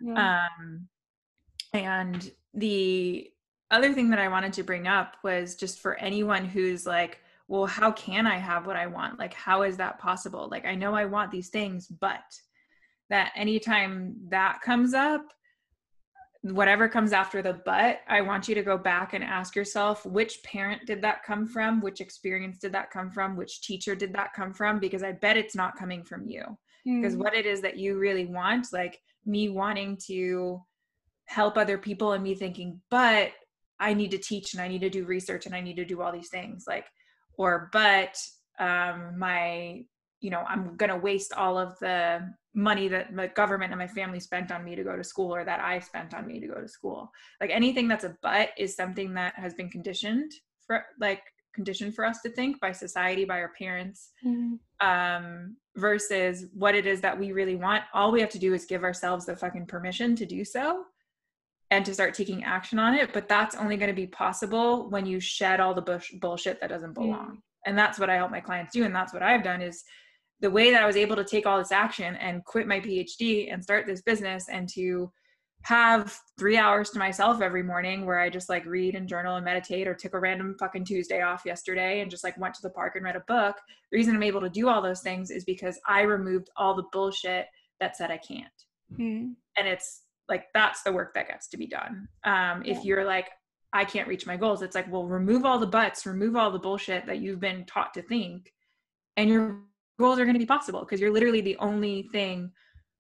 Yeah. 0.01 0.45
um 0.59 0.87
and 1.73 2.31
the 2.53 3.29
other 3.71 3.93
thing 3.93 4.09
that 4.09 4.19
I 4.19 4.27
wanted 4.27 4.53
to 4.53 4.63
bring 4.63 4.87
up 4.87 5.17
was 5.23 5.55
just 5.55 5.79
for 5.79 5.95
anyone 5.95 6.45
who's 6.45 6.85
like, 6.85 7.19
well, 7.47 7.65
how 7.65 7.91
can 7.91 8.27
I 8.27 8.37
have 8.37 8.67
what 8.67 8.75
I 8.75 8.87
want? 8.87 9.19
Like, 9.19 9.33
how 9.33 9.63
is 9.63 9.77
that 9.77 9.99
possible? 9.99 10.47
Like, 10.49 10.65
I 10.65 10.75
know 10.75 10.93
I 10.93 11.05
want 11.05 11.31
these 11.31 11.49
things, 11.49 11.87
but 11.87 12.21
that 13.09 13.31
anytime 13.35 14.15
that 14.29 14.61
comes 14.61 14.93
up, 14.93 15.33
whatever 16.41 16.87
comes 16.87 17.11
after 17.11 17.41
the 17.41 17.59
but, 17.65 17.99
I 18.07 18.21
want 18.21 18.47
you 18.47 18.55
to 18.55 18.61
go 18.61 18.77
back 18.77 19.13
and 19.13 19.23
ask 19.23 19.55
yourself 19.55 20.05
which 20.05 20.41
parent 20.43 20.85
did 20.85 21.01
that 21.01 21.23
come 21.23 21.47
from? 21.47 21.81
Which 21.81 22.01
experience 22.01 22.59
did 22.59 22.71
that 22.73 22.91
come 22.91 23.09
from? 23.09 23.35
Which 23.35 23.61
teacher 23.61 23.95
did 23.95 24.13
that 24.13 24.33
come 24.33 24.53
from? 24.53 24.79
Because 24.79 25.03
I 25.03 25.11
bet 25.11 25.35
it's 25.35 25.55
not 25.55 25.77
coming 25.77 26.03
from 26.03 26.27
you. 26.27 26.43
Mm. 26.87 27.01
Because 27.01 27.17
what 27.17 27.33
it 27.33 27.45
is 27.45 27.61
that 27.61 27.77
you 27.77 27.97
really 27.97 28.25
want, 28.25 28.67
like 28.71 29.01
me 29.25 29.49
wanting 29.49 29.97
to 30.07 30.63
help 31.25 31.57
other 31.57 31.77
people 31.77 32.13
and 32.13 32.23
me 32.23 32.35
thinking, 32.35 32.79
but 32.89 33.31
I 33.79 33.93
need 33.93 34.11
to 34.11 34.17
teach 34.17 34.53
and 34.53 34.61
I 34.61 34.67
need 34.67 34.81
to 34.81 34.89
do 34.89 35.05
research 35.05 35.45
and 35.45 35.55
I 35.55 35.61
need 35.61 35.75
to 35.77 35.85
do 35.85 36.01
all 36.01 36.11
these 36.11 36.29
things 36.29 36.65
like 36.67 36.85
or 37.37 37.69
but 37.71 38.17
um 38.59 39.17
my 39.17 39.83
you 40.21 40.29
know 40.29 40.43
I'm 40.47 40.75
going 40.75 40.89
to 40.89 40.97
waste 40.97 41.33
all 41.33 41.57
of 41.57 41.77
the 41.79 42.29
money 42.53 42.87
that 42.87 43.15
the 43.15 43.27
government 43.29 43.71
and 43.71 43.79
my 43.79 43.87
family 43.87 44.19
spent 44.19 44.51
on 44.51 44.65
me 44.65 44.75
to 44.75 44.83
go 44.83 44.95
to 44.95 45.03
school 45.03 45.33
or 45.33 45.45
that 45.45 45.59
I 45.59 45.79
spent 45.79 46.13
on 46.13 46.27
me 46.27 46.39
to 46.39 46.47
go 46.47 46.59
to 46.59 46.67
school. 46.67 47.11
Like 47.39 47.51
anything 47.51 47.87
that's 47.87 48.03
a 48.03 48.17
but 48.21 48.49
is 48.57 48.75
something 48.75 49.13
that 49.13 49.35
has 49.35 49.53
been 49.53 49.69
conditioned 49.69 50.31
for 50.65 50.83
like 50.99 51.21
conditioned 51.53 51.95
for 51.95 52.05
us 52.05 52.21
to 52.21 52.29
think 52.29 52.59
by 52.59 52.71
society 52.71 53.25
by 53.25 53.39
our 53.39 53.51
parents 53.57 54.11
mm-hmm. 54.25 54.55
um 54.87 55.55
versus 55.75 56.45
what 56.53 56.75
it 56.75 56.85
is 56.85 57.01
that 57.01 57.17
we 57.17 57.31
really 57.31 57.55
want 57.55 57.83
all 57.93 58.11
we 58.11 58.21
have 58.21 58.29
to 58.29 58.39
do 58.39 58.53
is 58.53 58.65
give 58.65 58.83
ourselves 58.83 59.25
the 59.25 59.35
fucking 59.35 59.65
permission 59.65 60.15
to 60.15 60.25
do 60.25 60.45
so 60.45 60.83
and 61.71 61.85
to 61.85 61.93
start 61.93 62.13
taking 62.13 62.43
action 62.43 62.79
on 62.79 62.95
it. 62.95 63.13
But 63.13 63.27
that's 63.27 63.55
only 63.55 63.77
going 63.77 63.89
to 63.89 63.95
be 63.95 64.07
possible 64.07 64.89
when 64.89 65.05
you 65.05 65.19
shed 65.19 65.59
all 65.59 65.73
the 65.73 65.81
bush, 65.81 66.11
bullshit 66.19 66.59
that 66.61 66.69
doesn't 66.69 66.93
belong. 66.93 67.35
Mm. 67.35 67.41
And 67.65 67.77
that's 67.77 67.99
what 67.99 68.09
I 68.09 68.15
help 68.15 68.31
my 68.31 68.39
clients 68.39 68.73
do. 68.73 68.85
And 68.85 68.95
that's 68.95 69.13
what 69.13 69.23
I've 69.23 69.43
done 69.43 69.61
is 69.61 69.83
the 70.39 70.49
way 70.49 70.71
that 70.71 70.81
I 70.81 70.87
was 70.87 70.95
able 70.95 71.15
to 71.17 71.25
take 71.25 71.45
all 71.45 71.57
this 71.57 71.71
action 71.71 72.15
and 72.15 72.45
quit 72.45 72.67
my 72.67 72.79
PhD 72.79 73.53
and 73.53 73.61
start 73.61 73.85
this 73.85 74.01
business 74.01 74.47
and 74.49 74.67
to 74.69 75.11
have 75.63 76.17
three 76.39 76.57
hours 76.57 76.89
to 76.91 76.99
myself 76.99 77.41
every 77.41 77.61
morning 77.61 78.05
where 78.05 78.19
I 78.19 78.29
just 78.29 78.47
like 78.47 78.65
read 78.65 78.95
and 78.95 79.09
journal 79.09 79.35
and 79.35 79.43
meditate 79.43 79.87
or 79.87 79.93
took 79.93 80.13
a 80.13 80.19
random 80.19 80.55
fucking 80.57 80.85
Tuesday 80.85 81.21
off 81.21 81.43
yesterday 81.45 81.99
and 81.99 82.09
just 82.09 82.23
like 82.23 82.39
went 82.39 82.53
to 82.55 82.61
the 82.61 82.69
park 82.69 82.95
and 82.95 83.03
read 83.03 83.17
a 83.17 83.23
book. 83.27 83.57
The 83.91 83.97
reason 83.97 84.15
I'm 84.15 84.23
able 84.23 84.39
to 84.41 84.49
do 84.49 84.69
all 84.69 84.81
those 84.81 85.01
things 85.01 85.31
is 85.31 85.43
because 85.43 85.77
I 85.85 86.01
removed 86.01 86.49
all 86.55 86.75
the 86.75 86.85
bullshit 86.93 87.47
that 87.81 87.97
said 87.97 88.09
I 88.09 88.17
can't. 88.17 88.47
Mm. 88.97 89.33
And 89.57 89.67
it's 89.67 90.03
like 90.29 90.45
that's 90.53 90.83
the 90.83 90.91
work 90.91 91.13
that 91.15 91.27
gets 91.27 91.47
to 91.49 91.57
be 91.57 91.67
done. 91.67 92.07
Um, 92.23 92.63
if 92.65 92.83
you're 92.83 93.05
like 93.05 93.29
i 93.73 93.85
can't 93.85 94.07
reach 94.07 94.25
my 94.25 94.35
goals 94.35 94.61
it's 94.61 94.75
like 94.75 94.91
well 94.91 95.05
remove 95.05 95.45
all 95.45 95.59
the 95.59 95.67
buts 95.67 96.05
remove 96.05 96.35
all 96.35 96.51
the 96.51 96.59
bullshit 96.59 97.05
that 97.05 97.19
you've 97.19 97.39
been 97.39 97.65
taught 97.65 97.93
to 97.93 98.01
think 98.01 98.51
and 99.17 99.29
your 99.29 99.59
goals 99.99 100.17
are 100.17 100.23
going 100.23 100.33
to 100.33 100.39
be 100.39 100.45
possible 100.45 100.79
because 100.81 100.99
you're 100.99 101.11
literally 101.11 101.41
the 101.41 101.57
only 101.57 102.03
thing 102.11 102.51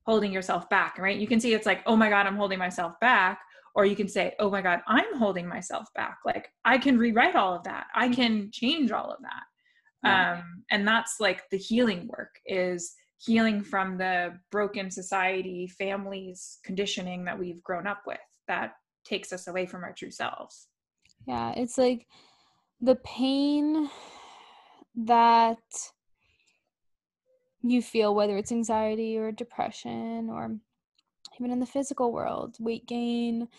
holding 0.05 0.31
yourself 0.31 0.69
back 0.69 0.97
right? 0.97 1.17
You 1.17 1.27
can 1.27 1.39
see 1.39 1.53
it's 1.53 1.65
like 1.65 1.81
oh 1.85 1.95
my 1.95 2.09
god 2.09 2.27
i'm 2.27 2.35
holding 2.35 2.59
myself 2.59 2.93
back 2.99 3.39
or 3.75 3.85
you 3.85 3.95
can 3.95 4.07
say 4.07 4.33
oh 4.39 4.49
my 4.49 4.61
god 4.61 4.81
i'm 4.87 5.17
holding 5.17 5.47
myself 5.47 5.87
back. 5.95 6.17
Like 6.25 6.49
i 6.65 6.77
can 6.77 6.97
rewrite 6.97 7.35
all 7.35 7.55
of 7.55 7.63
that. 7.63 7.87
I 7.95 8.09
can 8.09 8.49
change 8.51 8.91
all 8.91 9.11
of 9.11 9.21
that. 9.21 9.43
Yeah. 10.03 10.33
um, 10.33 10.63
and 10.71 10.87
that's 10.87 11.19
like 11.19 11.49
the 11.49 11.57
healing 11.57 12.07
work 12.07 12.39
is 12.45 12.93
healing 13.19 13.61
from 13.61 13.97
the 13.97 14.39
broken 14.49 14.89
society, 14.89 15.67
families, 15.67 16.59
conditioning 16.63 17.25
that 17.25 17.37
we've 17.37 17.61
grown 17.63 17.85
up 17.85 18.03
with 18.07 18.19
that 18.47 18.73
takes 19.03 19.33
us 19.33 19.47
away 19.47 19.65
from 19.65 19.83
our 19.83 19.93
true 19.93 20.11
selves. 20.11 20.67
Yeah, 21.27 21.51
it's 21.55 21.77
like 21.77 22.07
the 22.81 22.95
pain 22.95 23.89
that 24.95 25.57
you 27.61 27.81
feel, 27.81 28.15
whether 28.15 28.37
it's 28.37 28.53
anxiety 28.53 29.17
or 29.17 29.31
depression 29.31 30.29
or 30.29 30.57
even 31.39 31.51
in 31.51 31.59
the 31.59 31.65
physical 31.65 32.13
world, 32.13 32.55
weight 32.59 32.87
gain, 32.87 33.49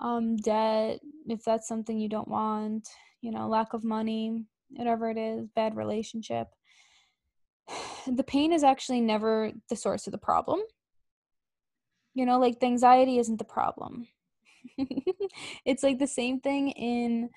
um, 0.00 0.36
debt, 0.36 1.00
if 1.28 1.44
that's 1.44 1.68
something 1.68 1.98
you 1.98 2.08
don't 2.08 2.28
want, 2.28 2.88
you 3.20 3.30
know, 3.30 3.48
lack 3.48 3.74
of 3.74 3.84
money, 3.84 4.44
whatever 4.70 5.08
it 5.08 5.16
is, 5.16 5.48
bad 5.54 5.76
relationship 5.76 6.48
the 8.06 8.24
pain 8.24 8.52
is 8.52 8.64
actually 8.64 9.00
never 9.00 9.52
the 9.68 9.76
source 9.76 10.06
of 10.06 10.12
the 10.12 10.18
problem. 10.18 10.60
You 12.14 12.26
know, 12.26 12.38
like 12.38 12.60
the 12.60 12.66
anxiety 12.66 13.18
isn't 13.18 13.38
the 13.38 13.44
problem. 13.44 14.08
it's 15.64 15.82
like 15.82 15.98
the 15.98 16.06
same 16.06 16.40
thing 16.40 16.70
in 16.70 17.30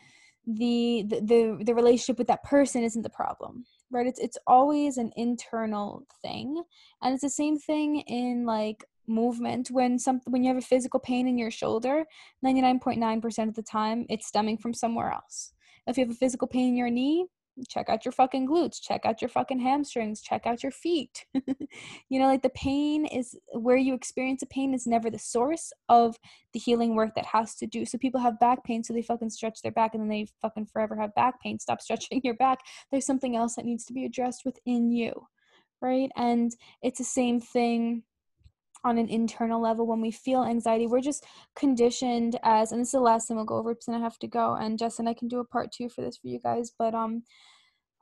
the, 0.48 1.04
the 1.06 1.20
the 1.20 1.64
the 1.66 1.76
relationship 1.76 2.18
with 2.18 2.28
that 2.28 2.44
person 2.44 2.82
isn't 2.82 3.02
the 3.02 3.10
problem 3.10 3.66
right 3.92 4.08
it's 4.08 4.20
it's 4.20 4.38
always 4.48 4.96
an 4.96 5.12
internal 5.18 6.06
thing 6.22 6.64
and 7.02 7.14
it's 7.14 7.22
the 7.22 7.30
same 7.30 7.58
thing 7.58 8.00
in 8.08 8.46
like 8.46 8.86
movement 9.08 9.70
when 9.70 10.00
some 10.00 10.22
when 10.26 10.44
you 10.44 10.48
have 10.48 10.58
a 10.58 10.66
physical 10.66 11.02
pain 11.02 11.28
in 11.28 11.38
your 11.38 11.52
shoulder 11.52 12.06
99.9% 12.46 13.50
of 13.50 13.56
the 13.56 13.62
time 13.62 14.06
it's 14.10 14.28
stemming 14.28 14.58
from 14.58 14.74
somewhere 14.74 15.12
else 15.12 15.52
if 15.86 15.98
you 15.98 16.06
have 16.06 16.14
a 16.14 16.18
physical 16.18 16.48
pain 16.48 16.70
in 16.70 16.78
your 16.78 16.90
knee 16.90 17.26
check 17.68 17.90
out 17.90 18.06
your 18.06 18.12
fucking 18.12 18.48
glutes 18.48 18.82
check 18.82 19.06
out 19.06 19.22
your 19.22 19.30
fucking 19.30 19.60
hamstrings 19.60 20.22
check 20.22 20.46
out 20.46 20.64
your 20.64 20.72
feet. 20.72 21.26
You 22.10 22.20
know 22.20 22.28
like 22.28 22.42
the 22.42 22.50
pain 22.50 23.06
is 23.06 23.36
where 23.52 23.78
you 23.78 23.94
experience 23.94 24.40
the 24.40 24.48
pain 24.48 24.74
is 24.74 24.88
never 24.88 25.10
the 25.10 25.20
source 25.20 25.72
of 25.90 26.16
the 26.54 26.60
healing 26.60 26.96
work 26.96 27.16
that 27.16 27.26
has 27.26 27.56
to 27.56 27.68
do. 27.68 27.86
So 27.86 27.98
people 27.98 28.22
have 28.22 28.40
back 28.40 28.64
pain 28.64 28.84
so 28.84 28.94
they 28.94 29.02
fucking 29.02 29.30
stretch 29.30 29.62
their 29.62 29.72
back 29.72 29.94
and 29.94 30.02
then 30.02 30.10
they 30.10 30.28
fucking 30.42 30.68
forever 30.68 30.96
have 30.96 31.14
back 31.16 31.42
pain. 31.42 31.60
Stop 31.60 31.82
stretching 31.82 32.22
your 32.24 32.36
back. 32.36 32.60
There's 32.92 33.06
something 33.06 33.36
else 33.36 33.56
that 33.56 33.66
needs 33.66 33.86
to 33.86 33.94
be 33.94 34.06
addressed 34.06 34.44
within 34.46 34.92
you 34.92 35.28
right? 35.82 36.10
And 36.16 36.52
it's 36.82 36.98
the 36.98 37.04
same 37.04 37.40
thing 37.40 38.02
on 38.84 38.98
an 38.98 39.10
internal 39.10 39.62
level 39.62 39.88
when 39.88 40.02
we 40.02 40.12
feel 40.12 40.44
anxiety 40.44 40.88
we're 40.88 41.02
just 41.02 41.26
conditioned 41.56 42.40
as 42.44 42.72
and 42.72 42.82
this 42.82 42.90
is 42.90 42.94
the 42.94 43.00
last 43.00 43.28
thing 43.28 43.38
we'll 43.38 43.46
go 43.46 43.58
over 43.58 43.74
because 43.74 43.90
i 43.90 43.98
have 43.98 44.20
to 44.20 44.28
go 44.28 44.56
and 44.56 44.80
Jess 44.80 45.00
and 45.00 45.10
i 45.10 45.14
can 45.14 45.28
do 45.28 45.40
a 45.40 45.46
part 45.46 45.72
two 45.72 45.90
for 45.90 46.02
this 46.02 46.18
for 46.18 46.28
you 46.28 46.40
guys 46.40 46.72
but 46.78 46.94
um 46.94 47.24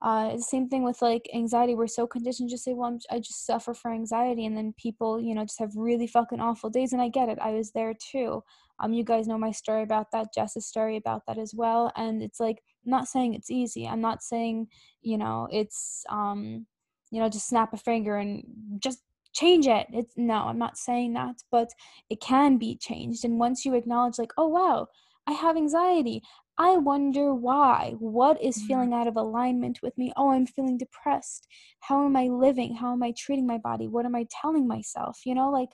uh 0.01 0.35
the 0.35 0.41
same 0.41 0.67
thing 0.67 0.83
with 0.83 1.01
like 1.01 1.29
anxiety 1.33 1.73
we're 1.73 1.87
so 1.87 2.05
conditioned 2.05 2.49
to 2.49 2.57
say 2.57 2.73
well 2.73 2.89
I'm, 2.89 2.99
i 3.09 3.17
just 3.17 3.45
suffer 3.45 3.73
for 3.73 3.91
anxiety 3.91 4.45
and 4.45 4.55
then 4.55 4.73
people 4.77 5.19
you 5.21 5.33
know 5.33 5.43
just 5.43 5.59
have 5.59 5.71
really 5.75 6.07
fucking 6.07 6.41
awful 6.41 6.69
days 6.69 6.91
and 6.93 7.01
i 7.01 7.07
get 7.09 7.29
it 7.29 7.39
i 7.41 7.51
was 7.51 7.71
there 7.71 7.93
too. 7.93 8.43
Um 8.79 8.91
you 8.91 9.05
guys 9.05 9.25
know 9.27 9.37
my 9.37 9.51
story 9.51 9.83
about 9.83 10.11
that 10.11 10.33
jess's 10.33 10.65
story 10.65 10.97
about 10.97 11.23
that 11.27 11.37
as 11.37 11.53
well 11.55 11.91
and 11.95 12.21
it's 12.21 12.39
like 12.39 12.61
I'm 12.85 12.91
not 12.91 13.07
saying 13.07 13.33
it's 13.33 13.49
easy 13.49 13.87
i'm 13.87 14.01
not 14.01 14.21
saying 14.21 14.67
you 15.01 15.17
know 15.17 15.47
it's 15.49 16.03
um 16.09 16.65
you 17.11 17.21
know 17.21 17.29
just 17.29 17.47
snap 17.47 17.73
a 17.73 17.77
finger 17.77 18.17
and 18.17 18.43
just 18.79 18.99
change 19.35 19.67
it. 19.67 19.87
It's 19.93 20.13
no 20.17 20.45
i'm 20.49 20.57
not 20.57 20.77
saying 20.77 21.13
that 21.13 21.35
but 21.51 21.69
it 22.09 22.19
can 22.21 22.57
be 22.57 22.77
changed 22.77 23.25
and 23.25 23.39
once 23.39 23.65
you 23.65 23.75
acknowledge 23.75 24.17
like 24.17 24.33
oh 24.37 24.47
wow 24.47 24.87
i 25.27 25.33
have 25.33 25.57
anxiety. 25.57 26.21
I 26.57 26.77
wonder 26.77 27.33
why. 27.35 27.95
What 27.99 28.41
is 28.41 28.57
mm-hmm. 28.57 28.67
feeling 28.67 28.93
out 28.93 29.07
of 29.07 29.17
alignment 29.17 29.79
with 29.83 29.97
me? 29.97 30.13
Oh 30.15 30.31
i'm 30.31 30.47
feeling 30.47 30.77
depressed. 30.77 31.47
How 31.81 32.05
am 32.05 32.15
i 32.15 32.27
living? 32.27 32.75
How 32.75 32.93
am 32.93 33.03
i 33.03 33.13
treating 33.17 33.47
my 33.47 33.57
body? 33.57 33.87
What 33.87 34.05
am 34.05 34.15
i 34.15 34.25
telling 34.41 34.67
myself? 34.67 35.19
You 35.25 35.35
know 35.35 35.49
like 35.51 35.69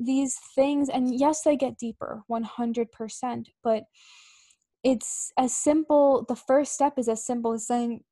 these 0.00 0.38
things 0.54 0.88
and 0.88 1.18
yes 1.18 1.42
they 1.42 1.56
get 1.56 1.78
deeper 1.78 2.22
100% 2.30 3.46
but 3.62 3.84
it's 4.82 5.30
as 5.38 5.54
simple 5.54 6.24
the 6.26 6.36
first 6.36 6.72
step 6.72 6.94
is 6.96 7.08
as 7.08 7.24
simple 7.24 7.52
as 7.52 7.66
saying 7.66 8.02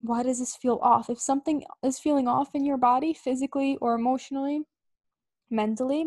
why 0.00 0.22
does 0.22 0.38
this 0.38 0.56
feel 0.56 0.78
off? 0.82 1.10
If 1.10 1.20
something 1.20 1.64
is 1.82 1.98
feeling 1.98 2.28
off 2.28 2.54
in 2.54 2.64
your 2.64 2.76
body, 2.76 3.12
physically 3.12 3.76
or 3.80 3.94
emotionally, 3.94 4.62
mentally, 5.50 6.06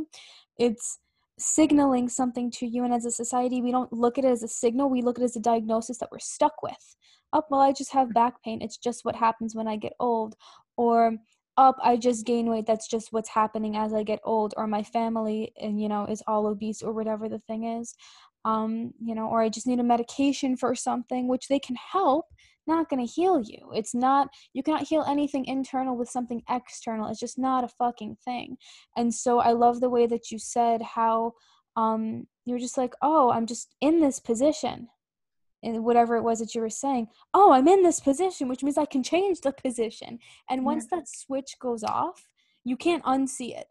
it's 0.57 0.99
signaling 1.37 2.07
something 2.07 2.51
to 2.51 2.67
you. 2.67 2.83
And 2.83 2.93
as 2.93 3.05
a 3.05 3.11
society 3.11 3.61
we 3.61 3.71
don't 3.71 3.91
look 3.91 4.17
at 4.17 4.25
it 4.25 4.29
as 4.29 4.43
a 4.43 4.47
signal. 4.47 4.89
We 4.89 5.01
look 5.01 5.17
at 5.17 5.23
it 5.23 5.25
as 5.25 5.35
a 5.35 5.41
diagnosis 5.41 5.97
that 5.97 6.09
we're 6.11 6.19
stuck 6.19 6.61
with. 6.61 6.95
Up 7.33 7.45
oh, 7.45 7.47
well 7.49 7.61
i 7.61 7.71
just 7.71 7.93
have 7.93 8.13
back 8.13 8.41
pain. 8.43 8.61
It's 8.61 8.77
just 8.77 9.03
what 9.03 9.15
happens 9.15 9.55
when 9.55 9.67
i 9.67 9.75
get 9.75 9.93
old. 9.99 10.35
Or 10.77 11.15
up 11.57 11.77
i 11.83 11.97
just 11.97 12.25
gain 12.25 12.49
weight. 12.49 12.65
That's 12.67 12.87
just 12.87 13.11
what's 13.11 13.29
happening 13.29 13.75
as 13.75 13.93
i 13.93 14.03
get 14.03 14.19
old. 14.23 14.53
Or 14.55 14.67
my 14.67 14.83
family 14.83 15.51
and 15.59 15.81
you 15.81 15.89
know 15.89 16.05
is 16.05 16.23
all 16.27 16.47
obese 16.47 16.81
or 16.81 16.93
whatever 16.93 17.27
the 17.27 17.39
thing 17.39 17.63
is. 17.63 17.95
Um 18.45 18.93
you 19.03 19.15
know 19.15 19.27
or 19.27 19.41
i 19.41 19.49
just 19.49 19.67
need 19.67 19.79
a 19.79 19.83
medication 19.83 20.55
for 20.55 20.75
something 20.75 21.27
which 21.27 21.47
they 21.47 21.59
can 21.59 21.75
help 21.75 22.25
not 22.67 22.89
going 22.89 23.05
to 23.05 23.11
heal 23.11 23.41
you. 23.41 23.71
It's 23.73 23.93
not 23.93 24.29
you 24.53 24.63
cannot 24.63 24.87
heal 24.87 25.03
anything 25.07 25.45
internal 25.45 25.97
with 25.97 26.09
something 26.09 26.41
external. 26.49 27.09
It's 27.09 27.19
just 27.19 27.37
not 27.37 27.63
a 27.63 27.67
fucking 27.67 28.17
thing. 28.23 28.57
And 28.97 29.13
so 29.13 29.39
i 29.39 29.51
love 29.51 29.79
the 29.79 29.89
way 29.89 30.07
that 30.07 30.31
you 30.31 30.39
said 30.39 30.81
how 30.81 31.33
um 31.75 32.27
you're 32.45 32.59
just 32.59 32.77
like 32.77 32.93
oh 33.01 33.31
i'm 33.31 33.45
just 33.45 33.75
in 33.81 33.99
this 33.99 34.19
position. 34.19 34.87
And 35.63 35.83
whatever 35.83 36.15
it 36.15 36.23
was 36.23 36.39
that 36.39 36.55
you 36.55 36.61
were 36.61 36.69
saying 36.69 37.07
oh 37.33 37.51
i'm 37.51 37.67
in 37.67 37.83
this 37.83 37.99
position 37.99 38.47
which 38.47 38.63
means 38.63 38.77
i 38.77 38.85
can 38.85 39.03
change 39.03 39.41
the 39.41 39.51
position. 39.51 40.19
And 40.49 40.65
once 40.65 40.87
yeah. 40.91 40.99
that 40.99 41.07
switch 41.07 41.55
goes 41.59 41.83
off 41.83 42.27
you 42.63 42.77
can't 42.77 43.03
unsee 43.03 43.57
it. 43.57 43.67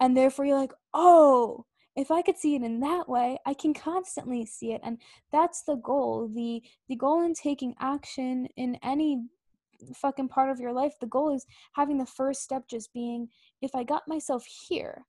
And 0.00 0.16
therefore 0.16 0.46
you're 0.46 0.58
like 0.58 0.72
oh 0.94 1.66
if 1.96 2.10
i 2.10 2.22
could 2.22 2.36
see 2.36 2.54
it 2.54 2.62
in 2.62 2.80
that 2.80 3.08
way 3.08 3.38
i 3.46 3.54
can 3.54 3.74
constantly 3.74 4.44
see 4.44 4.72
it 4.72 4.80
and 4.84 4.98
that's 5.32 5.62
the 5.62 5.76
goal 5.76 6.30
the 6.34 6.62
the 6.88 6.96
goal 6.96 7.22
in 7.22 7.34
taking 7.34 7.74
action 7.80 8.46
in 8.56 8.78
any 8.82 9.24
fucking 9.94 10.28
part 10.28 10.50
of 10.50 10.60
your 10.60 10.72
life 10.72 10.92
the 11.00 11.06
goal 11.06 11.34
is 11.34 11.46
having 11.72 11.98
the 11.98 12.06
first 12.06 12.42
step 12.42 12.64
just 12.68 12.92
being 12.92 13.28
if 13.62 13.74
i 13.74 13.82
got 13.82 14.02
myself 14.06 14.44
here 14.68 15.02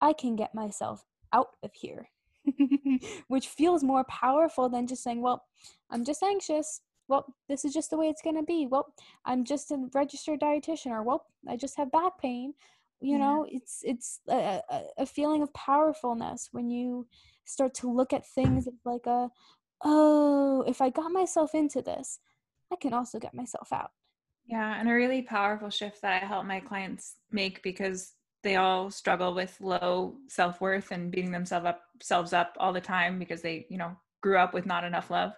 i 0.00 0.12
can 0.12 0.36
get 0.36 0.54
myself 0.54 1.04
out 1.32 1.56
of 1.62 1.70
here 1.74 2.08
which 3.28 3.48
feels 3.48 3.82
more 3.82 4.04
powerful 4.04 4.68
than 4.68 4.86
just 4.86 5.02
saying, 5.02 5.22
well, 5.22 5.44
I'm 5.90 6.04
just 6.04 6.22
anxious. 6.22 6.80
Well, 7.08 7.34
this 7.48 7.64
is 7.64 7.72
just 7.72 7.90
the 7.90 7.96
way 7.96 8.08
it's 8.08 8.22
going 8.22 8.36
to 8.36 8.42
be. 8.42 8.66
Well, 8.70 8.92
I'm 9.24 9.44
just 9.44 9.70
a 9.70 9.88
registered 9.94 10.40
dietitian 10.40 10.90
or 10.90 11.02
well, 11.02 11.26
I 11.48 11.56
just 11.56 11.76
have 11.78 11.90
back 11.90 12.18
pain. 12.20 12.54
You 13.00 13.12
yeah. 13.12 13.18
know, 13.18 13.46
it's 13.48 13.80
it's 13.82 14.20
a, 14.28 14.60
a 14.96 15.06
feeling 15.06 15.42
of 15.42 15.52
powerfulness 15.54 16.48
when 16.52 16.70
you 16.70 17.06
start 17.44 17.74
to 17.74 17.90
look 17.90 18.12
at 18.12 18.26
things 18.26 18.68
like 18.84 19.06
a 19.06 19.30
oh, 19.84 20.64
if 20.66 20.80
I 20.80 20.90
got 20.90 21.12
myself 21.12 21.54
into 21.54 21.80
this, 21.82 22.18
I 22.72 22.76
can 22.76 22.92
also 22.92 23.18
get 23.18 23.34
myself 23.34 23.72
out. 23.72 23.90
Yeah, 24.46 24.78
and 24.80 24.88
a 24.88 24.94
really 24.94 25.22
powerful 25.22 25.70
shift 25.70 26.02
that 26.02 26.22
I 26.22 26.26
help 26.26 26.46
my 26.46 26.58
clients 26.60 27.16
make 27.30 27.62
because 27.62 28.14
they 28.42 28.56
all 28.56 28.90
struggle 28.90 29.34
with 29.34 29.60
low 29.60 30.16
self-worth 30.28 30.90
and 30.90 31.10
beating 31.10 31.32
themselves 31.32 31.66
up 31.66 31.82
selves 32.00 32.32
up 32.32 32.56
all 32.58 32.72
the 32.72 32.80
time 32.80 33.18
because 33.18 33.42
they 33.42 33.66
you 33.68 33.76
know 33.78 33.96
grew 34.22 34.38
up 34.38 34.54
with 34.54 34.64
not 34.64 34.84
enough 34.84 35.10
love 35.10 35.32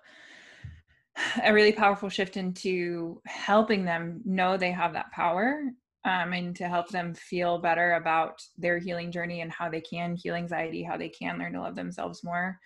a 1.44 1.52
really 1.52 1.72
powerful 1.72 2.08
shift 2.08 2.36
into 2.36 3.20
helping 3.26 3.84
them 3.84 4.20
know 4.24 4.56
they 4.56 4.70
have 4.70 4.92
that 4.92 5.10
power 5.12 5.62
um, 6.04 6.32
and 6.32 6.56
to 6.56 6.68
help 6.68 6.88
them 6.88 7.14
feel 7.14 7.58
better 7.58 7.94
about 7.94 8.40
their 8.56 8.78
healing 8.78 9.12
journey 9.12 9.40
and 9.40 9.52
how 9.52 9.68
they 9.68 9.80
can 9.80 10.14
heal 10.14 10.34
anxiety 10.34 10.82
how 10.82 10.96
they 10.96 11.08
can 11.08 11.38
learn 11.38 11.52
to 11.52 11.60
love 11.60 11.74
themselves 11.74 12.24
more 12.24 12.58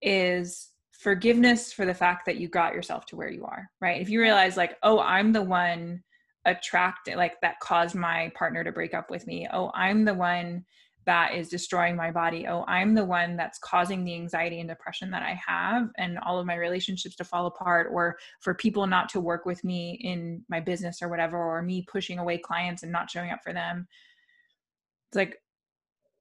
is 0.00 0.70
forgiveness 0.92 1.72
for 1.72 1.86
the 1.86 1.94
fact 1.94 2.26
that 2.26 2.36
you 2.36 2.48
got 2.48 2.74
yourself 2.74 3.06
to 3.06 3.16
where 3.16 3.30
you 3.30 3.44
are 3.44 3.68
right? 3.80 4.00
If 4.00 4.08
you 4.08 4.20
realize 4.20 4.56
like 4.56 4.76
oh 4.82 5.00
i'm 5.00 5.32
the 5.32 5.42
one 5.42 6.02
attracted 6.44 7.16
like 7.16 7.40
that 7.40 7.60
caused 7.60 7.94
my 7.94 8.32
partner 8.34 8.64
to 8.64 8.72
break 8.72 8.94
up 8.94 9.10
with 9.10 9.26
me. 9.26 9.48
Oh 9.52 9.70
i'm 9.74 10.04
the 10.04 10.14
one 10.14 10.64
that 11.04 11.34
is 11.34 11.48
destroying 11.48 11.96
my 11.96 12.10
body 12.10 12.46
oh 12.46 12.64
i'm 12.68 12.94
the 12.94 13.04
one 13.04 13.36
that's 13.36 13.58
causing 13.58 14.04
the 14.04 14.14
anxiety 14.14 14.60
and 14.60 14.68
depression 14.68 15.10
that 15.10 15.22
i 15.22 15.38
have 15.46 15.88
and 15.98 16.18
all 16.18 16.38
of 16.38 16.46
my 16.46 16.54
relationships 16.54 17.16
to 17.16 17.24
fall 17.24 17.46
apart 17.46 17.88
or 17.92 18.16
for 18.40 18.54
people 18.54 18.86
not 18.86 19.08
to 19.08 19.20
work 19.20 19.44
with 19.46 19.62
me 19.64 19.98
in 20.02 20.42
my 20.48 20.60
business 20.60 21.02
or 21.02 21.08
whatever 21.08 21.36
or 21.36 21.62
me 21.62 21.84
pushing 21.90 22.18
away 22.18 22.38
clients 22.38 22.82
and 22.82 22.92
not 22.92 23.10
showing 23.10 23.30
up 23.30 23.40
for 23.42 23.52
them 23.52 23.86
it's 25.10 25.16
like 25.16 25.38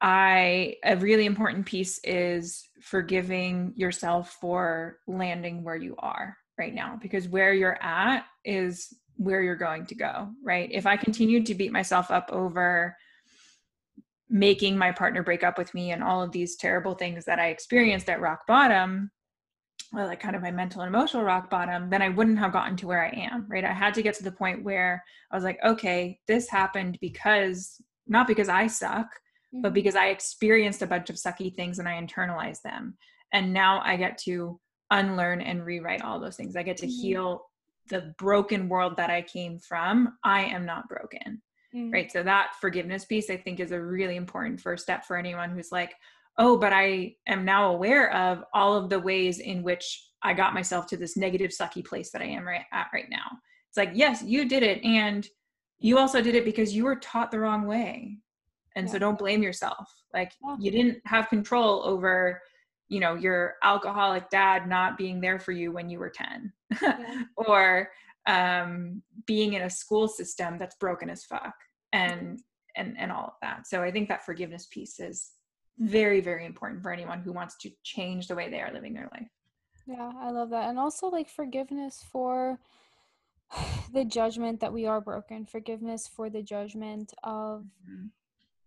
i 0.01 0.75
a 0.83 0.95
really 0.97 1.25
important 1.25 1.65
piece 1.65 1.99
is 2.03 2.69
forgiving 2.81 3.73
yourself 3.75 4.37
for 4.41 4.97
landing 5.07 5.63
where 5.63 5.75
you 5.75 5.95
are 5.99 6.35
right 6.57 6.73
now 6.73 6.97
because 7.01 7.27
where 7.27 7.53
you're 7.53 7.81
at 7.81 8.23
is 8.45 8.93
where 9.21 9.41
you're 9.41 9.55
going 9.55 9.85
to 9.85 9.95
go, 9.95 10.29
right? 10.43 10.69
If 10.71 10.85
I 10.85 10.97
continued 10.97 11.45
to 11.47 11.55
beat 11.55 11.71
myself 11.71 12.09
up 12.09 12.29
over 12.31 12.95
making 14.31 14.77
my 14.77 14.91
partner 14.93 15.21
break 15.21 15.43
up 15.43 15.57
with 15.57 15.73
me 15.73 15.91
and 15.91 16.01
all 16.01 16.23
of 16.23 16.31
these 16.31 16.55
terrible 16.55 16.95
things 16.95 17.25
that 17.25 17.37
I 17.37 17.47
experienced 17.47 18.09
at 18.09 18.21
rock 18.21 18.47
bottom, 18.47 19.11
well, 19.91 20.07
like 20.07 20.21
kind 20.21 20.37
of 20.37 20.41
my 20.41 20.51
mental 20.51 20.81
and 20.81 20.87
emotional 20.87 21.23
rock 21.23 21.49
bottom, 21.49 21.89
then 21.89 22.01
I 22.01 22.07
wouldn't 22.07 22.39
have 22.39 22.53
gotten 22.53 22.77
to 22.77 22.87
where 22.87 23.03
I 23.03 23.09
am, 23.09 23.45
right? 23.49 23.65
I 23.65 23.73
had 23.73 23.93
to 23.95 24.01
get 24.01 24.15
to 24.15 24.23
the 24.23 24.31
point 24.31 24.63
where 24.63 25.03
I 25.29 25.35
was 25.35 25.43
like, 25.43 25.59
okay, 25.65 26.17
this 26.29 26.49
happened 26.49 26.97
because 27.01 27.81
not 28.07 28.25
because 28.25 28.47
I 28.47 28.67
suck, 28.67 29.07
mm-hmm. 29.07 29.61
but 29.61 29.73
because 29.73 29.97
I 29.97 30.07
experienced 30.07 30.81
a 30.81 30.87
bunch 30.87 31.09
of 31.09 31.17
sucky 31.17 31.53
things 31.53 31.79
and 31.79 31.89
I 31.89 32.01
internalized 32.01 32.61
them. 32.61 32.97
And 33.33 33.51
now 33.51 33.81
I 33.83 33.97
get 33.97 34.17
to 34.19 34.59
unlearn 34.91 35.41
and 35.41 35.65
rewrite 35.65 36.03
all 36.03 36.21
those 36.21 36.37
things. 36.37 36.55
I 36.55 36.63
get 36.63 36.77
to 36.77 36.85
mm-hmm. 36.85 37.01
heal 37.01 37.45
the 37.89 38.13
broken 38.17 38.69
world 38.69 38.95
that 38.95 39.09
I 39.09 39.23
came 39.23 39.59
from, 39.59 40.17
I 40.23 40.43
am 40.45 40.65
not 40.65 40.87
broken. 40.87 41.41
Mm. 41.75 41.91
Right. 41.91 42.11
So 42.11 42.23
that 42.23 42.55
forgiveness 42.59 43.05
piece 43.05 43.29
I 43.29 43.37
think 43.37 43.59
is 43.59 43.71
a 43.71 43.81
really 43.81 44.15
important 44.15 44.59
first 44.59 44.83
step 44.83 45.05
for 45.05 45.17
anyone 45.17 45.49
who's 45.51 45.71
like, 45.71 45.95
oh, 46.37 46.57
but 46.57 46.73
I 46.73 47.15
am 47.27 47.45
now 47.45 47.71
aware 47.71 48.13
of 48.13 48.43
all 48.53 48.75
of 48.75 48.89
the 48.89 48.99
ways 48.99 49.39
in 49.39 49.63
which 49.63 50.07
I 50.21 50.33
got 50.33 50.53
myself 50.53 50.87
to 50.87 50.97
this 50.97 51.17
negative, 51.17 51.51
sucky 51.51 51.83
place 51.83 52.11
that 52.11 52.21
I 52.21 52.25
am 52.25 52.47
right 52.47 52.65
at 52.71 52.87
right 52.93 53.09
now. 53.09 53.25
It's 53.69 53.77
like, 53.77 53.91
yes, 53.93 54.21
you 54.23 54.47
did 54.47 54.63
it. 54.63 54.83
And 54.83 55.27
you 55.79 55.97
also 55.97 56.21
did 56.21 56.35
it 56.35 56.45
because 56.45 56.75
you 56.75 56.83
were 56.83 56.97
taught 56.97 57.31
the 57.31 57.39
wrong 57.39 57.65
way. 57.65 58.17
And 58.75 58.87
yeah. 58.87 58.93
so 58.93 58.99
don't 58.99 59.17
blame 59.17 59.43
yourself. 59.43 59.89
Like 60.13 60.31
yeah. 60.43 60.57
you 60.59 60.71
didn't 60.71 60.99
have 61.05 61.29
control 61.29 61.83
over 61.85 62.41
you 62.91 62.99
know 62.99 63.15
your 63.15 63.55
alcoholic 63.63 64.29
dad 64.29 64.67
not 64.67 64.97
being 64.97 65.21
there 65.21 65.39
for 65.39 65.53
you 65.53 65.71
when 65.71 65.89
you 65.89 65.97
were 65.97 66.09
10 66.09 66.51
yeah. 66.81 67.23
or 67.37 67.89
um, 68.27 69.01
being 69.25 69.53
in 69.53 69.63
a 69.63 69.69
school 69.69 70.07
system 70.07 70.57
that's 70.57 70.75
broken 70.75 71.09
as 71.09 71.23
fuck 71.23 71.53
and 71.93 72.39
and 72.75 72.95
and 72.97 73.11
all 73.11 73.25
of 73.25 73.33
that. 73.41 73.67
So 73.67 73.81
i 73.81 73.91
think 73.91 74.09
that 74.09 74.25
forgiveness 74.25 74.67
piece 74.67 74.99
is 74.99 75.31
very 75.79 76.21
very 76.21 76.45
important 76.45 76.81
for 76.83 76.91
anyone 76.91 77.19
who 77.19 77.31
wants 77.31 77.57
to 77.57 77.71
change 77.83 78.27
the 78.27 78.35
way 78.35 78.49
they 78.49 78.61
are 78.61 78.73
living 78.73 78.93
their 78.93 79.09
life. 79.11 79.27
Yeah 79.85 80.11
i 80.19 80.31
love 80.31 80.49
that. 80.51 80.69
And 80.69 80.79
also 80.79 81.07
like 81.07 81.29
forgiveness 81.29 82.05
for 82.11 82.59
the 83.93 84.05
judgment 84.05 84.59
that 84.59 84.73
we 84.73 84.85
are 84.85 85.01
broken. 85.01 85.45
Forgiveness 85.45 86.07
for 86.07 86.29
the 86.29 86.43
judgment 86.43 87.13
of 87.23 87.65
mm-hmm. 87.89 88.07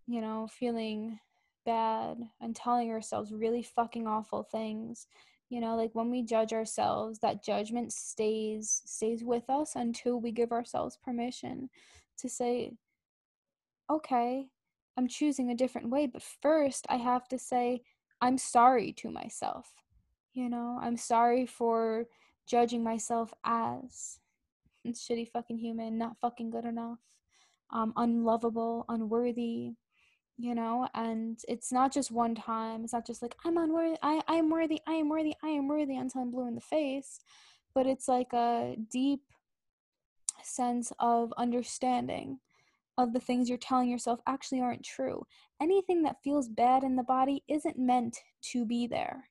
you 0.07 0.21
know 0.21 0.47
feeling 0.47 1.19
bad 1.65 2.17
and 2.39 2.55
telling 2.55 2.91
ourselves 2.91 3.33
really 3.33 3.63
fucking 3.63 4.05
awful 4.05 4.43
things 4.43 5.07
you 5.49 5.59
know 5.59 5.75
like 5.75 5.91
when 5.93 6.09
we 6.09 6.21
judge 6.23 6.53
ourselves 6.53 7.19
that 7.19 7.43
judgment 7.43 7.91
stays 7.93 8.81
stays 8.85 9.23
with 9.23 9.49
us 9.49 9.75
until 9.75 10.19
we 10.19 10.31
give 10.31 10.51
ourselves 10.51 10.97
permission 11.03 11.69
to 12.17 12.27
say 12.29 12.71
okay 13.89 14.47
i'm 14.97 15.07
choosing 15.07 15.51
a 15.51 15.55
different 15.55 15.89
way 15.89 16.07
but 16.07 16.23
first 16.41 16.85
i 16.89 16.95
have 16.95 17.27
to 17.27 17.37
say 17.37 17.81
i'm 18.21 18.37
sorry 18.37 18.91
to 18.91 19.09
myself 19.09 19.85
you 20.35 20.49
know? 20.49 20.77
I'm 20.81 20.97
sorry 20.97 21.45
for 21.45 22.05
judging 22.45 22.83
myself 22.83 23.33
as 23.43 24.19
shitty 24.87 25.31
fucking 25.31 25.57
human 25.57 25.97
not 25.97 26.15
fucking 26.21 26.51
good 26.51 26.65
enough 26.65 26.99
um 27.71 27.91
unlovable 27.97 28.85
unworthy 28.87 29.71
you 30.37 30.53
know 30.53 30.87
and 30.93 31.39
it's 31.47 31.71
not 31.71 31.93
just 31.93 32.11
one 32.11 32.35
time 32.35 32.83
it's 32.83 32.93
not 32.93 33.07
just 33.07 33.21
like 33.21 33.35
i'm 33.45 33.57
unworthy 33.57 33.97
i 34.01 34.21
i 34.27 34.35
am 34.35 34.49
worthy 34.49 34.81
i 34.87 34.93
am 34.93 35.07
worthy 35.07 35.33
i 35.43 35.47
am 35.47 35.67
worthy 35.67 35.95
until 35.95 36.21
i'm 36.21 36.31
blue 36.31 36.47
in 36.47 36.55
the 36.55 36.61
face 36.61 37.19
but 37.73 37.87
it's 37.87 38.07
like 38.07 38.33
a 38.33 38.75
deep 38.91 39.21
sense 40.43 40.91
of 40.99 41.33
understanding 41.37 42.39
of 42.97 43.13
the 43.13 43.19
things 43.19 43.49
you're 43.49 43.57
telling 43.57 43.89
yourself 43.89 44.21
actually 44.25 44.61
aren't 44.61 44.83
true. 44.83 45.25
Anything 45.61 46.03
that 46.03 46.21
feels 46.23 46.47
bad 46.47 46.83
in 46.83 46.95
the 46.95 47.03
body 47.03 47.43
isn't 47.47 47.77
meant 47.77 48.17
to 48.51 48.65
be 48.65 48.87
there. 48.87 49.29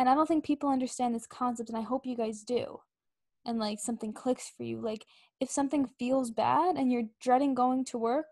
And 0.00 0.08
i 0.08 0.14
don't 0.14 0.26
think 0.26 0.44
people 0.44 0.68
understand 0.68 1.12
this 1.12 1.26
concept 1.26 1.70
and 1.70 1.76
i 1.76 1.82
hope 1.82 2.06
you 2.06 2.16
guys 2.16 2.42
do 2.42 2.78
and 3.48 3.58
like 3.58 3.80
something 3.80 4.12
clicks 4.12 4.52
for 4.54 4.62
you 4.62 4.80
like 4.80 5.06
if 5.40 5.50
something 5.50 5.88
feels 5.98 6.30
bad 6.30 6.76
and 6.76 6.92
you're 6.92 7.08
dreading 7.20 7.54
going 7.54 7.84
to 7.84 7.96
work 7.98 8.26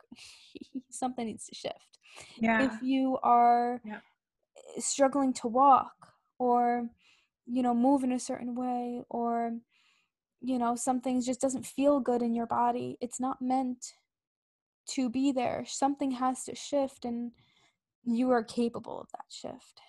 something 0.91 1.27
needs 1.27 1.47
to 1.47 1.55
shift 1.55 1.99
yeah. 2.39 2.67
if 2.67 2.83
you 2.83 3.19
are 3.23 3.81
yeah. 3.85 4.01
struggling 4.79 5.33
to 5.33 5.49
walk 5.49 6.13
or 6.39 6.89
you 7.47 7.63
know 7.63 7.75
move 7.75 8.05
in 8.05 8.13
a 8.13 8.21
certain 8.21 8.55
way 8.55 9.03
or 9.09 9.53
you 10.43 10.59
know 10.59 10.77
something 10.77 11.23
just 11.23 11.41
doesn't 11.41 11.65
feel 11.65 11.99
good 11.99 12.21
in 12.21 12.35
your 12.35 12.47
body 12.47 12.99
it's 13.01 13.19
not 13.19 13.41
meant 13.41 13.95
to 14.87 15.09
be 15.09 15.33
there 15.33 15.65
something 15.67 16.11
has 16.11 16.45
to 16.45 16.55
shift 16.55 17.05
and 17.07 17.33
you 18.05 18.31
are 18.31 18.45
capable 18.45 19.01
of 19.01 19.09
that 19.13 19.25
shift 19.31 19.81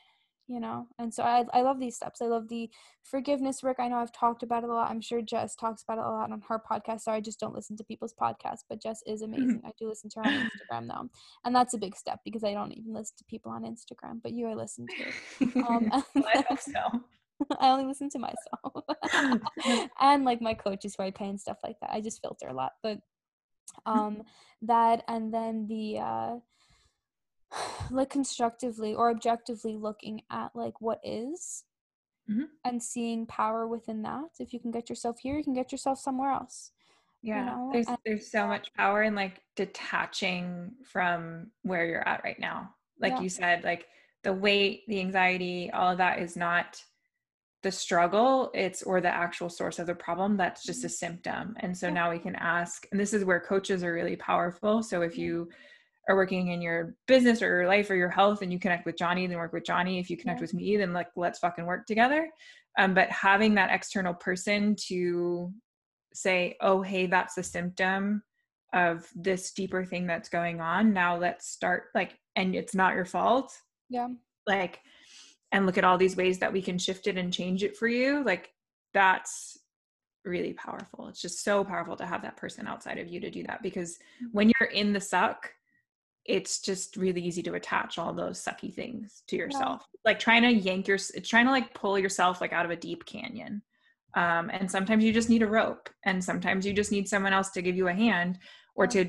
you 0.47 0.59
know? 0.59 0.87
And 0.97 1.13
so 1.13 1.23
I, 1.23 1.45
I 1.53 1.61
love 1.61 1.79
these 1.79 1.95
steps. 1.95 2.21
I 2.21 2.25
love 2.25 2.47
the 2.47 2.69
forgiveness 3.07 3.63
work 3.63 3.77
i 3.79 3.87
know 3.87 3.97
i've 3.97 4.11
talked 4.11 4.43
about 4.43 4.63
it 4.63 4.69
a 4.69 4.73
lot. 4.73 4.89
I'm 4.89 5.01
sure 5.01 5.21
jess 5.21 5.55
talks 5.55 5.81
about 5.83 5.97
it 5.97 6.05
a 6.05 6.09
lot 6.09 6.31
on 6.31 6.41
her 6.49 6.61
podcast. 6.69 7.01
So 7.01 7.11
i 7.11 7.21
just 7.21 7.39
don't 7.39 7.55
listen 7.55 7.77
to 7.77 7.83
people's 7.83 8.13
podcasts 8.13 8.63
but 8.67 8.81
jess 8.81 9.01
is 9.07 9.21
amazing. 9.21 9.61
I 9.65 9.71
do 9.79 9.87
listen 9.87 10.09
to 10.11 10.19
her 10.19 10.27
on 10.27 10.49
instagram 10.49 10.87
though. 10.87 11.09
And 11.45 11.55
that's 11.55 11.73
a 11.73 11.77
big 11.77 11.95
step 11.95 12.19
because 12.25 12.43
i 12.43 12.53
don't 12.53 12.73
even 12.73 12.93
listen 12.93 13.15
to 13.17 13.23
people 13.25 13.51
on 13.51 13.63
instagram 13.63 14.21
but 14.21 14.33
you 14.33 14.45
are 14.47 14.55
listening 14.55 14.89
to. 15.39 15.59
Um, 15.61 15.89
I 16.15 16.43
hope 16.49 16.59
so. 16.59 16.71
I 17.59 17.69
only 17.69 17.85
listen 17.85 18.09
to 18.09 18.19
myself. 18.19 19.89
And 20.01 20.25
like 20.25 20.41
my 20.41 20.53
coaches 20.53 20.95
who 20.97 21.03
I 21.03 21.11
pay 21.11 21.29
and 21.29 21.39
stuff 21.39 21.57
like 21.63 21.79
that. 21.81 21.91
I 21.91 22.01
just 22.01 22.21
filter 22.21 22.47
a 22.47 22.53
lot, 22.53 22.73
but 22.83 22.99
um 23.85 24.23
that 24.63 25.03
and 25.07 25.31
then 25.31 25.67
the 25.67 25.99
uh 25.99 26.35
like 27.91 28.09
constructively 28.09 28.93
or 28.93 29.09
objectively 29.09 29.75
looking 29.75 30.21
at 30.29 30.55
like 30.55 30.81
what 30.81 30.99
is 31.03 31.63
Mhm. 32.29 32.47
and 32.65 32.83
seeing 32.83 33.25
power 33.25 33.67
within 33.67 34.01
that. 34.01 34.31
If 34.39 34.53
you 34.53 34.59
can 34.59 34.71
get 34.71 34.89
yourself 34.89 35.19
here, 35.19 35.37
you 35.37 35.43
can 35.43 35.53
get 35.53 35.71
yourself 35.71 35.99
somewhere 35.99 36.31
else. 36.31 36.71
Yeah, 37.21 37.45
know, 37.45 37.69
there's 37.71 37.87
and- 37.87 37.97
there's 38.05 38.29
so 38.29 38.45
much 38.47 38.73
power 38.73 39.03
in 39.03 39.15
like 39.15 39.41
detaching 39.55 40.75
from 40.83 41.51
where 41.63 41.85
you're 41.85 42.07
at 42.07 42.23
right 42.23 42.39
now. 42.39 42.75
Like 42.99 43.13
Yeah. 43.13 43.21
you 43.21 43.29
said, 43.29 43.63
like 43.63 43.87
the 44.23 44.33
weight, 44.33 44.83
the 44.87 44.99
anxiety, 44.99 45.71
all 45.71 45.91
of 45.91 45.97
that 45.99 46.19
is 46.19 46.35
not 46.35 46.83
the 47.63 47.71
struggle, 47.71 48.51
it's 48.53 48.83
or 48.83 49.01
the 49.01 49.09
actual 49.09 49.49
source 49.49 49.79
of 49.79 49.87
the 49.87 49.95
problem. 49.95 50.37
That's 50.37 50.63
just 50.63 50.83
a 50.83 50.89
symptom. 50.89 51.55
And 51.59 51.75
so 51.75 51.87
Yeah. 51.87 51.93
now 51.93 52.11
we 52.11 52.19
can 52.19 52.35
ask, 52.35 52.87
and 52.91 52.99
this 52.99 53.13
is 53.13 53.25
where 53.25 53.39
coaches 53.39 53.83
are 53.83 53.93
really 53.93 54.15
powerful. 54.17 54.83
So 54.83 55.01
if 55.01 55.17
you 55.17 55.49
are 56.07 56.15
working 56.15 56.49
in 56.49 56.61
your 56.61 56.95
business 57.07 57.41
or 57.41 57.47
your 57.47 57.67
life 57.67 57.89
or 57.89 57.95
your 57.95 58.09
health 58.09 58.41
and 58.41 58.51
you 58.51 58.59
connect 58.59 58.85
with 58.85 58.97
Johnny, 58.97 59.27
then 59.27 59.37
work 59.37 59.53
with 59.53 59.65
Johnny. 59.65 59.99
If 59.99 60.09
you 60.09 60.17
connect 60.17 60.39
Yeah. 60.39 60.43
with 60.43 60.53
me, 60.53 60.77
then 60.77 60.93
like 60.93 61.09
let's 61.15 61.39
fucking 61.39 61.65
work 61.65 61.85
together. 61.85 62.29
Um, 62.77 62.93
but 62.93 63.09
having 63.09 63.55
that 63.55 63.71
external 63.71 64.13
person 64.13 64.75
to 64.87 65.51
say, 66.13 66.55
oh, 66.61 66.81
hey, 66.81 67.07
that's 67.07 67.35
the 67.35 67.43
symptom 67.43 68.23
of 68.73 69.07
this 69.15 69.51
deeper 69.51 69.83
thing 69.85 70.07
that's 70.07 70.29
going 70.29 70.61
on. 70.61 70.93
Now 70.93 71.17
let's 71.17 71.47
start 71.47 71.85
like, 71.95 72.17
and 72.35 72.55
it's 72.55 72.75
not 72.75 72.95
your 72.95 73.05
fault. 73.05 73.53
Yeah. 73.89 74.07
Like, 74.45 74.79
and 75.51 75.65
look 75.65 75.77
at 75.77 75.83
all 75.83 75.97
these 75.97 76.15
ways 76.15 76.39
that 76.39 76.53
we 76.53 76.61
can 76.61 76.77
shift 76.77 77.07
it 77.07 77.17
and 77.17 77.33
change 77.33 77.63
it 77.63 77.75
for 77.77 77.87
you. 77.87 78.23
Like, 78.23 78.51
that's 78.93 79.57
really 80.25 80.53
powerful. 80.53 81.07
It's 81.07 81.21
just 81.21 81.43
so 81.43 81.63
powerful 81.63 81.95
to 81.97 82.05
have 82.05 82.21
that 82.23 82.37
person 82.37 82.67
outside 82.67 82.97
of 82.97 83.07
you 83.07 83.19
to 83.21 83.31
do 83.31 83.43
that 83.43 83.63
because 83.63 83.97
when 84.31 84.51
you're 84.59 84.69
in 84.69 84.91
the 84.93 84.99
suck, 84.99 85.51
it's 86.27 86.59
just 86.59 86.97
really 86.97 87.21
easy 87.21 87.41
to 87.43 87.53
attach 87.53 87.97
all 87.97 88.13
those 88.13 88.43
sucky 88.43 88.73
things 88.73 89.23
to 89.27 89.37
yourself. 89.37 89.83
Like 90.03 90.19
trying 90.19 90.43
to 90.43 90.51
yank 90.51 90.87
your, 90.87 90.95
it's 90.95 91.29
trying 91.29 91.45
to 91.45 91.51
like 91.51 91.73
pull 91.73 91.97
yourself 91.97 92.41
like 92.41 92.53
out 92.53 92.65
of 92.65 92.71
a 92.71 92.75
deep 92.75 93.05
canyon. 93.05 93.61
Um, 94.13 94.49
and 94.51 94.69
sometimes 94.69 95.03
you 95.03 95.13
just 95.13 95.29
need 95.29 95.43
a 95.43 95.47
rope, 95.47 95.89
and 96.03 96.23
sometimes 96.23 96.65
you 96.65 96.73
just 96.73 96.91
need 96.91 97.07
someone 97.07 97.33
else 97.33 97.51
to 97.51 97.61
give 97.61 97.75
you 97.75 97.87
a 97.87 97.93
hand 97.93 98.39
or 98.73 98.87
to 98.87 99.05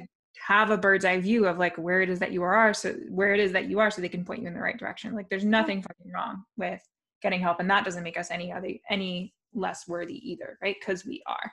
have 0.47 0.71
a 0.71 0.77
bird's 0.77 1.05
eye 1.05 1.19
view 1.19 1.47
of 1.47 1.57
like 1.57 1.77
where 1.77 2.03
it 2.03 2.11
is 2.11 2.19
that 2.19 2.33
you 2.33 2.43
are, 2.43 2.75
so 2.75 2.93
where 3.09 3.33
it 3.33 3.41
is 3.41 3.53
that 3.53 3.71
you 3.71 3.79
are, 3.79 3.91
so 3.91 4.03
they 4.03 4.09
can 4.09 4.25
point 4.25 4.43
you 4.43 4.49
in 4.49 4.55
the 4.55 4.61
right 4.61 4.79
direction. 4.79 5.15
Like 5.15 5.31
there's 5.31 5.45
nothing 5.45 5.83
fucking 5.83 6.13
wrong 6.13 6.45
with 6.57 6.83
getting 7.23 7.41
help, 7.41 7.59
and 7.59 7.71
that 7.71 7.85
doesn't 7.85 8.03
make 8.03 8.19
us 8.19 8.31
any 8.31 8.53
other 8.53 8.69
any 8.91 9.33
less 9.55 9.89
worthy 9.89 10.31
either, 10.31 10.59
right? 10.61 10.77
Because 10.79 11.07
we 11.07 11.23
are. 11.27 11.53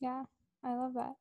Yeah, 0.00 0.22
I 0.64 0.74
love 0.74 0.94
that. 0.94 1.12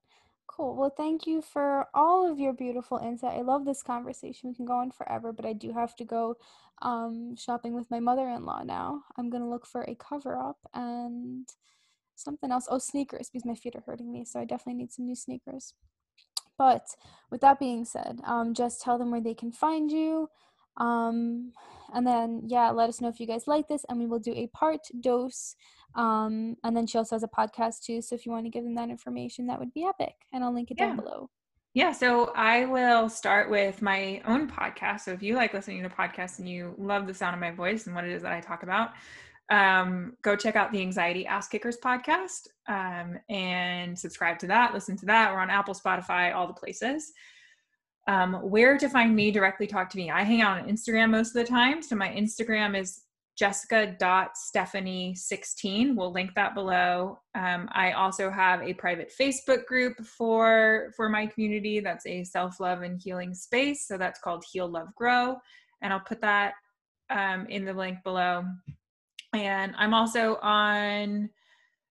Cool. 0.48 0.76
Well, 0.76 0.94
thank 0.96 1.26
you 1.26 1.42
for 1.42 1.88
all 1.94 2.30
of 2.30 2.38
your 2.40 2.54
beautiful 2.54 2.98
insight. 3.00 3.38
I 3.38 3.42
love 3.42 3.66
this 3.66 3.82
conversation. 3.82 4.50
We 4.50 4.56
can 4.56 4.66
go 4.66 4.74
on 4.78 4.92
forever, 4.92 5.32
but 5.34 5.46
I 5.46 5.54
do 5.54 5.72
have 5.74 5.96
to 5.96 6.06
go 6.06 6.36
um, 6.82 7.36
shopping 7.36 7.74
with 7.74 7.90
my 7.90 8.00
mother 8.00 8.28
in 8.30 8.46
law 8.46 8.62
now. 8.64 9.04
I'm 9.18 9.30
going 9.30 9.42
to 9.42 9.50
look 9.50 9.66
for 9.66 9.82
a 9.84 9.96
cover 9.96 10.38
up 10.38 10.58
and 10.74 11.48
something 12.16 12.52
else. 12.52 12.68
Oh, 12.70 12.78
sneakers, 12.78 13.30
because 13.30 13.46
my 13.46 13.56
feet 13.56 13.76
are 13.76 13.84
hurting 13.86 14.12
me. 14.12 14.26
So 14.26 14.40
I 14.40 14.46
definitely 14.46 14.82
need 14.84 14.92
some 14.92 15.06
new 15.06 15.16
sneakers. 15.16 15.74
But 16.58 16.86
with 17.32 17.42
that 17.42 17.60
being 17.60 17.86
said, 17.86 18.20
um, 18.26 18.54
just 18.54 18.82
tell 18.82 18.98
them 18.98 19.12
where 19.12 19.22
they 19.22 19.34
can 19.34 19.52
find 19.52 19.92
you. 19.92 20.30
Um, 20.78 21.54
and 21.94 22.06
then, 22.06 22.44
yeah, 22.48 22.70
let 22.72 22.90
us 22.90 23.02
know 23.02 23.08
if 23.10 23.20
you 23.20 23.28
guys 23.28 23.48
like 23.48 23.68
this, 23.68 23.86
and 23.90 24.00
we 24.00 24.06
will 24.08 24.20
do 24.20 24.34
a 24.34 24.48
part 24.48 24.82
dose 25.00 25.56
um, 25.96 26.56
and 26.64 26.76
then 26.76 26.88
she 26.88 26.98
also 26.98 27.16
has 27.16 27.24
a 27.24 27.28
podcast 27.28 27.84
too. 27.84 28.02
So 28.02 28.16
if 28.16 28.26
you 28.26 28.32
want 28.32 28.46
to 28.46 28.50
give 28.50 28.64
them 28.64 28.76
that 28.76 28.90
information, 28.90 29.48
that 29.48 29.60
would 29.60 29.74
be 29.74 29.86
epic. 29.86 30.16
And 30.32 30.44
I'll 30.44 30.54
link 30.54 30.72
it 30.72 30.78
down 30.78 30.96
below. 30.96 31.30
Yeah, 31.76 31.92
so 31.92 32.32
I 32.36 32.66
will 32.66 33.10
start 33.10 33.50
with 33.50 33.82
my 33.82 34.22
own 34.26 34.48
podcast. 34.48 35.02
So 35.02 35.12
if 35.12 35.24
you 35.24 35.36
like 35.36 35.56
listening 35.56 35.82
to 35.82 35.90
podcasts 35.90 36.38
and 36.38 36.48
you 36.48 36.76
love 36.78 37.08
the 37.08 37.14
sound 37.16 37.34
of 37.34 37.40
my 37.40 37.50
voice 37.50 37.88
and 37.88 37.96
what 37.96 38.06
it 38.06 38.12
is 38.12 38.22
that 38.22 38.32
I 38.32 38.42
talk 38.42 38.62
about, 38.62 38.92
um, 39.50 40.14
go 40.22 40.36
check 40.36 40.56
out 40.56 40.72
the 40.72 40.82
Anxiety 40.82 41.26
Ass 41.26 41.48
Kickers 41.48 41.78
podcast 41.84 42.48
um, 42.68 43.18
and 43.30 43.98
subscribe 43.98 44.38
to 44.40 44.48
that. 44.48 44.74
Listen 44.74 44.96
to 44.98 45.06
that. 45.08 45.34
We're 45.34 45.40
on 45.40 45.50
Apple, 45.50 45.74
Spotify, 45.74 46.34
all 46.34 46.48
the 46.48 46.54
places. 46.54 47.12
Um, 48.08 48.34
where 48.34 48.78
to 48.78 48.90
find 48.90 49.16
me 49.16 49.32
directly 49.32 49.66
talk 49.66 49.90
to 49.92 49.96
me 49.96 50.12
i 50.12 50.24
hang 50.24 50.42
out 50.42 50.60
on 50.60 50.68
instagram 50.68 51.10
most 51.10 51.30
of 51.30 51.36
the 51.36 51.46
time 51.46 51.82
so 51.82 51.96
my 51.96 52.10
instagram 52.10 52.78
is 52.78 53.03
jessica.stephanie16 53.36 55.96
we'll 55.96 56.12
link 56.12 56.32
that 56.36 56.54
below. 56.56 57.20
Um, 57.36 57.68
i 57.72 57.92
also 57.94 58.30
have 58.30 58.62
a 58.62 58.74
private 58.76 59.12
facebook 59.20 59.66
group 59.66 59.98
for 60.06 60.92
for 60.96 61.10
my 61.10 61.26
community. 61.28 61.80
That's 61.80 62.06
a 62.06 62.24
self-love 62.24 62.84
and 62.84 63.02
healing 63.04 63.34
space. 63.34 63.88
So 63.88 63.98
that's 63.98 64.20
called 64.20 64.46
heal 64.52 64.68
love 64.68 64.94
grow. 64.96 65.38
And 65.82 65.92
i'll 65.92 66.00
put 66.00 66.22
that 66.22 66.54
um, 67.10 67.48
in 67.48 67.66
the 67.66 67.74
link 67.74 67.98
below. 68.04 68.46
And 69.34 69.74
i'm 69.78 69.94
also 69.94 70.38
on 70.42 71.30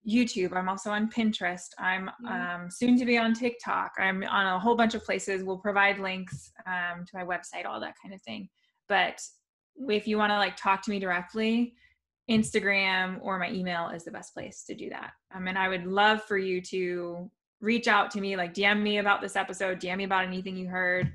youtube. 0.09 0.57
I'm 0.57 0.68
also 0.68 0.90
on 0.90 1.09
pinterest. 1.11 1.68
I'm 1.78 2.11
Yeah. 2.24 2.57
um, 2.57 2.70
soon 2.70 2.99
to 2.99 3.05
be 3.05 3.18
on 3.18 3.34
tiktok. 3.34 3.93
I'm 3.99 4.24
on 4.24 4.47
a 4.47 4.59
whole 4.59 4.74
bunch 4.74 4.95
of 4.95 5.05
places. 5.05 5.45
We'll 5.45 5.59
provide 5.59 6.01
links 6.01 6.51
um, 6.66 7.05
to 7.07 7.16
my 7.16 7.24
website 7.24 7.66
all 7.66 7.78
that 7.80 7.95
kind 8.03 8.12
of 8.12 8.20
thing. 8.22 8.49
But 8.88 9.20
if 9.89 10.07
you 10.07 10.18
want 10.18 10.31
to 10.31 10.37
like 10.37 10.57
talk 10.57 10.83
to 10.83 10.91
me 10.91 10.99
directly 10.99 11.75
instagram 12.31 13.18
or 13.20 13.39
my 13.39 13.51
email 13.51 13.89
is 13.89 14.05
the 14.05 14.11
best 14.11 14.33
place 14.33 14.64
to 14.64 14.75
do 14.75 14.89
that. 14.89 15.12
Um, 15.35 15.49
and 15.49 15.59
i 15.59 15.68
would 15.68 15.87
love 15.87 16.23
for 16.25 16.39
you 16.39 16.61
to 16.62 17.31
reach 17.61 17.89
out 17.89 18.11
to 18.12 18.20
me 18.20 18.37
like 18.37 18.55
dm 18.55 18.83
me 18.83 18.99
about 18.99 19.20
this 19.20 19.37
episode 19.37 19.81
dm 19.81 19.99
me 19.99 20.05
about 20.05 20.25
anything 20.25 20.57
you 20.57 20.68
heard 20.68 21.12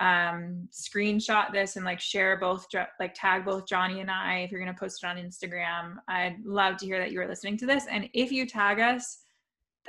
um 0.00 0.68
screenshot 0.72 1.52
this 1.52 1.76
and 1.76 1.84
like 1.84 2.00
share 2.00 2.36
both 2.38 2.66
like 3.00 3.14
tag 3.14 3.46
both 3.46 3.66
johnny 3.66 4.00
and 4.00 4.10
i 4.10 4.38
if 4.40 4.50
you're 4.50 4.60
going 4.60 4.72
to 4.72 4.78
post 4.78 5.02
it 5.02 5.06
on 5.06 5.16
instagram. 5.16 5.96
I'd 6.08 6.36
love 6.44 6.76
to 6.78 6.86
hear 6.86 6.98
that 6.98 7.12
you 7.12 7.20
are 7.20 7.28
listening 7.28 7.56
to 7.58 7.66
this 7.66 7.86
and 7.90 8.08
if 8.12 8.30
you 8.30 8.46
tag 8.46 8.78
us 8.78 9.25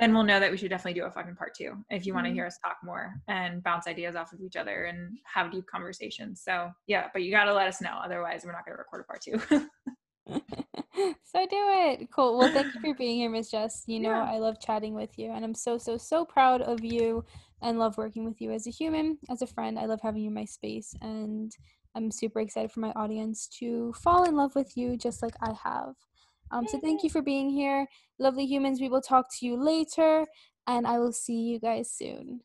then 0.00 0.14
we'll 0.14 0.22
know 0.24 0.38
that 0.40 0.50
we 0.50 0.56
should 0.56 0.70
definitely 0.70 0.98
do 1.00 1.06
a 1.06 1.10
fucking 1.10 1.34
part 1.36 1.54
two 1.54 1.72
if 1.90 2.06
you 2.06 2.14
want 2.14 2.24
to 2.26 2.30
Mhm. 2.30 2.34
hear 2.34 2.46
us 2.46 2.58
talk 2.58 2.76
more 2.84 3.14
and 3.28 3.62
bounce 3.62 3.86
ideas 3.86 4.16
off 4.16 4.32
of 4.32 4.40
each 4.40 4.56
other 4.56 4.84
and 4.84 5.16
have 5.24 5.50
deep 5.50 5.66
conversations 5.66 6.42
so 6.42 6.70
yeah 6.86 7.08
but 7.12 7.22
you 7.22 7.30
got 7.30 7.44
to 7.44 7.54
let 7.54 7.66
us 7.68 7.80
know 7.80 7.98
otherwise 8.02 8.42
we're 8.44 8.52
not 8.52 8.64
going 8.64 8.74
to 8.76 8.78
record 8.78 9.00
a 9.00 9.04
part 9.04 9.20
two 9.22 9.40
so 11.24 11.46
do 11.46 11.48
it. 11.52 12.10
Cool. 12.10 12.38
Well, 12.38 12.48
thank 12.52 12.74
you 12.74 12.80
for 12.80 12.94
being 12.94 13.16
here, 13.18 13.30
Miss 13.30 13.50
Jess. 13.50 13.84
You 13.86 14.00
know, 14.00 14.10
Yeah. 14.10 14.30
I 14.30 14.38
love 14.38 14.60
chatting 14.60 14.94
with 14.94 15.18
you, 15.18 15.30
and 15.30 15.44
I'm 15.44 15.54
so, 15.54 15.78
so, 15.78 15.96
so 15.96 16.24
proud 16.24 16.60
of 16.62 16.84
you 16.84 17.24
and 17.62 17.78
love 17.78 17.96
working 17.96 18.24
with 18.24 18.40
you 18.40 18.50
as 18.52 18.66
a 18.66 18.70
human, 18.70 19.18
as 19.30 19.40
a 19.42 19.46
friend. 19.46 19.78
I 19.78 19.86
love 19.86 20.00
having 20.02 20.22
you 20.22 20.28
in 20.28 20.34
my 20.34 20.44
space, 20.44 20.94
and 21.00 21.50
I'm 21.94 22.10
super 22.10 22.40
excited 22.40 22.72
for 22.72 22.80
my 22.80 22.90
audience 22.92 23.46
to 23.60 23.92
fall 23.94 24.24
in 24.24 24.36
love 24.36 24.54
with 24.54 24.76
you 24.76 24.96
just 24.96 25.22
like 25.22 25.34
I 25.40 25.52
have. 25.64 25.94
Um, 26.50 26.66
so 26.66 26.78
thank 26.80 27.02
you 27.02 27.10
for 27.10 27.22
being 27.22 27.50
here. 27.50 27.86
Lovely 28.18 28.46
humans, 28.46 28.80
we 28.80 28.88
will 28.88 29.02
talk 29.02 29.26
to 29.38 29.46
you 29.46 29.56
later, 29.62 30.26
and 30.66 30.86
I 30.86 30.98
will 30.98 31.12
see 31.12 31.40
you 31.40 31.58
guys 31.60 31.90
soon. 31.90 32.40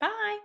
bye 0.00 0.43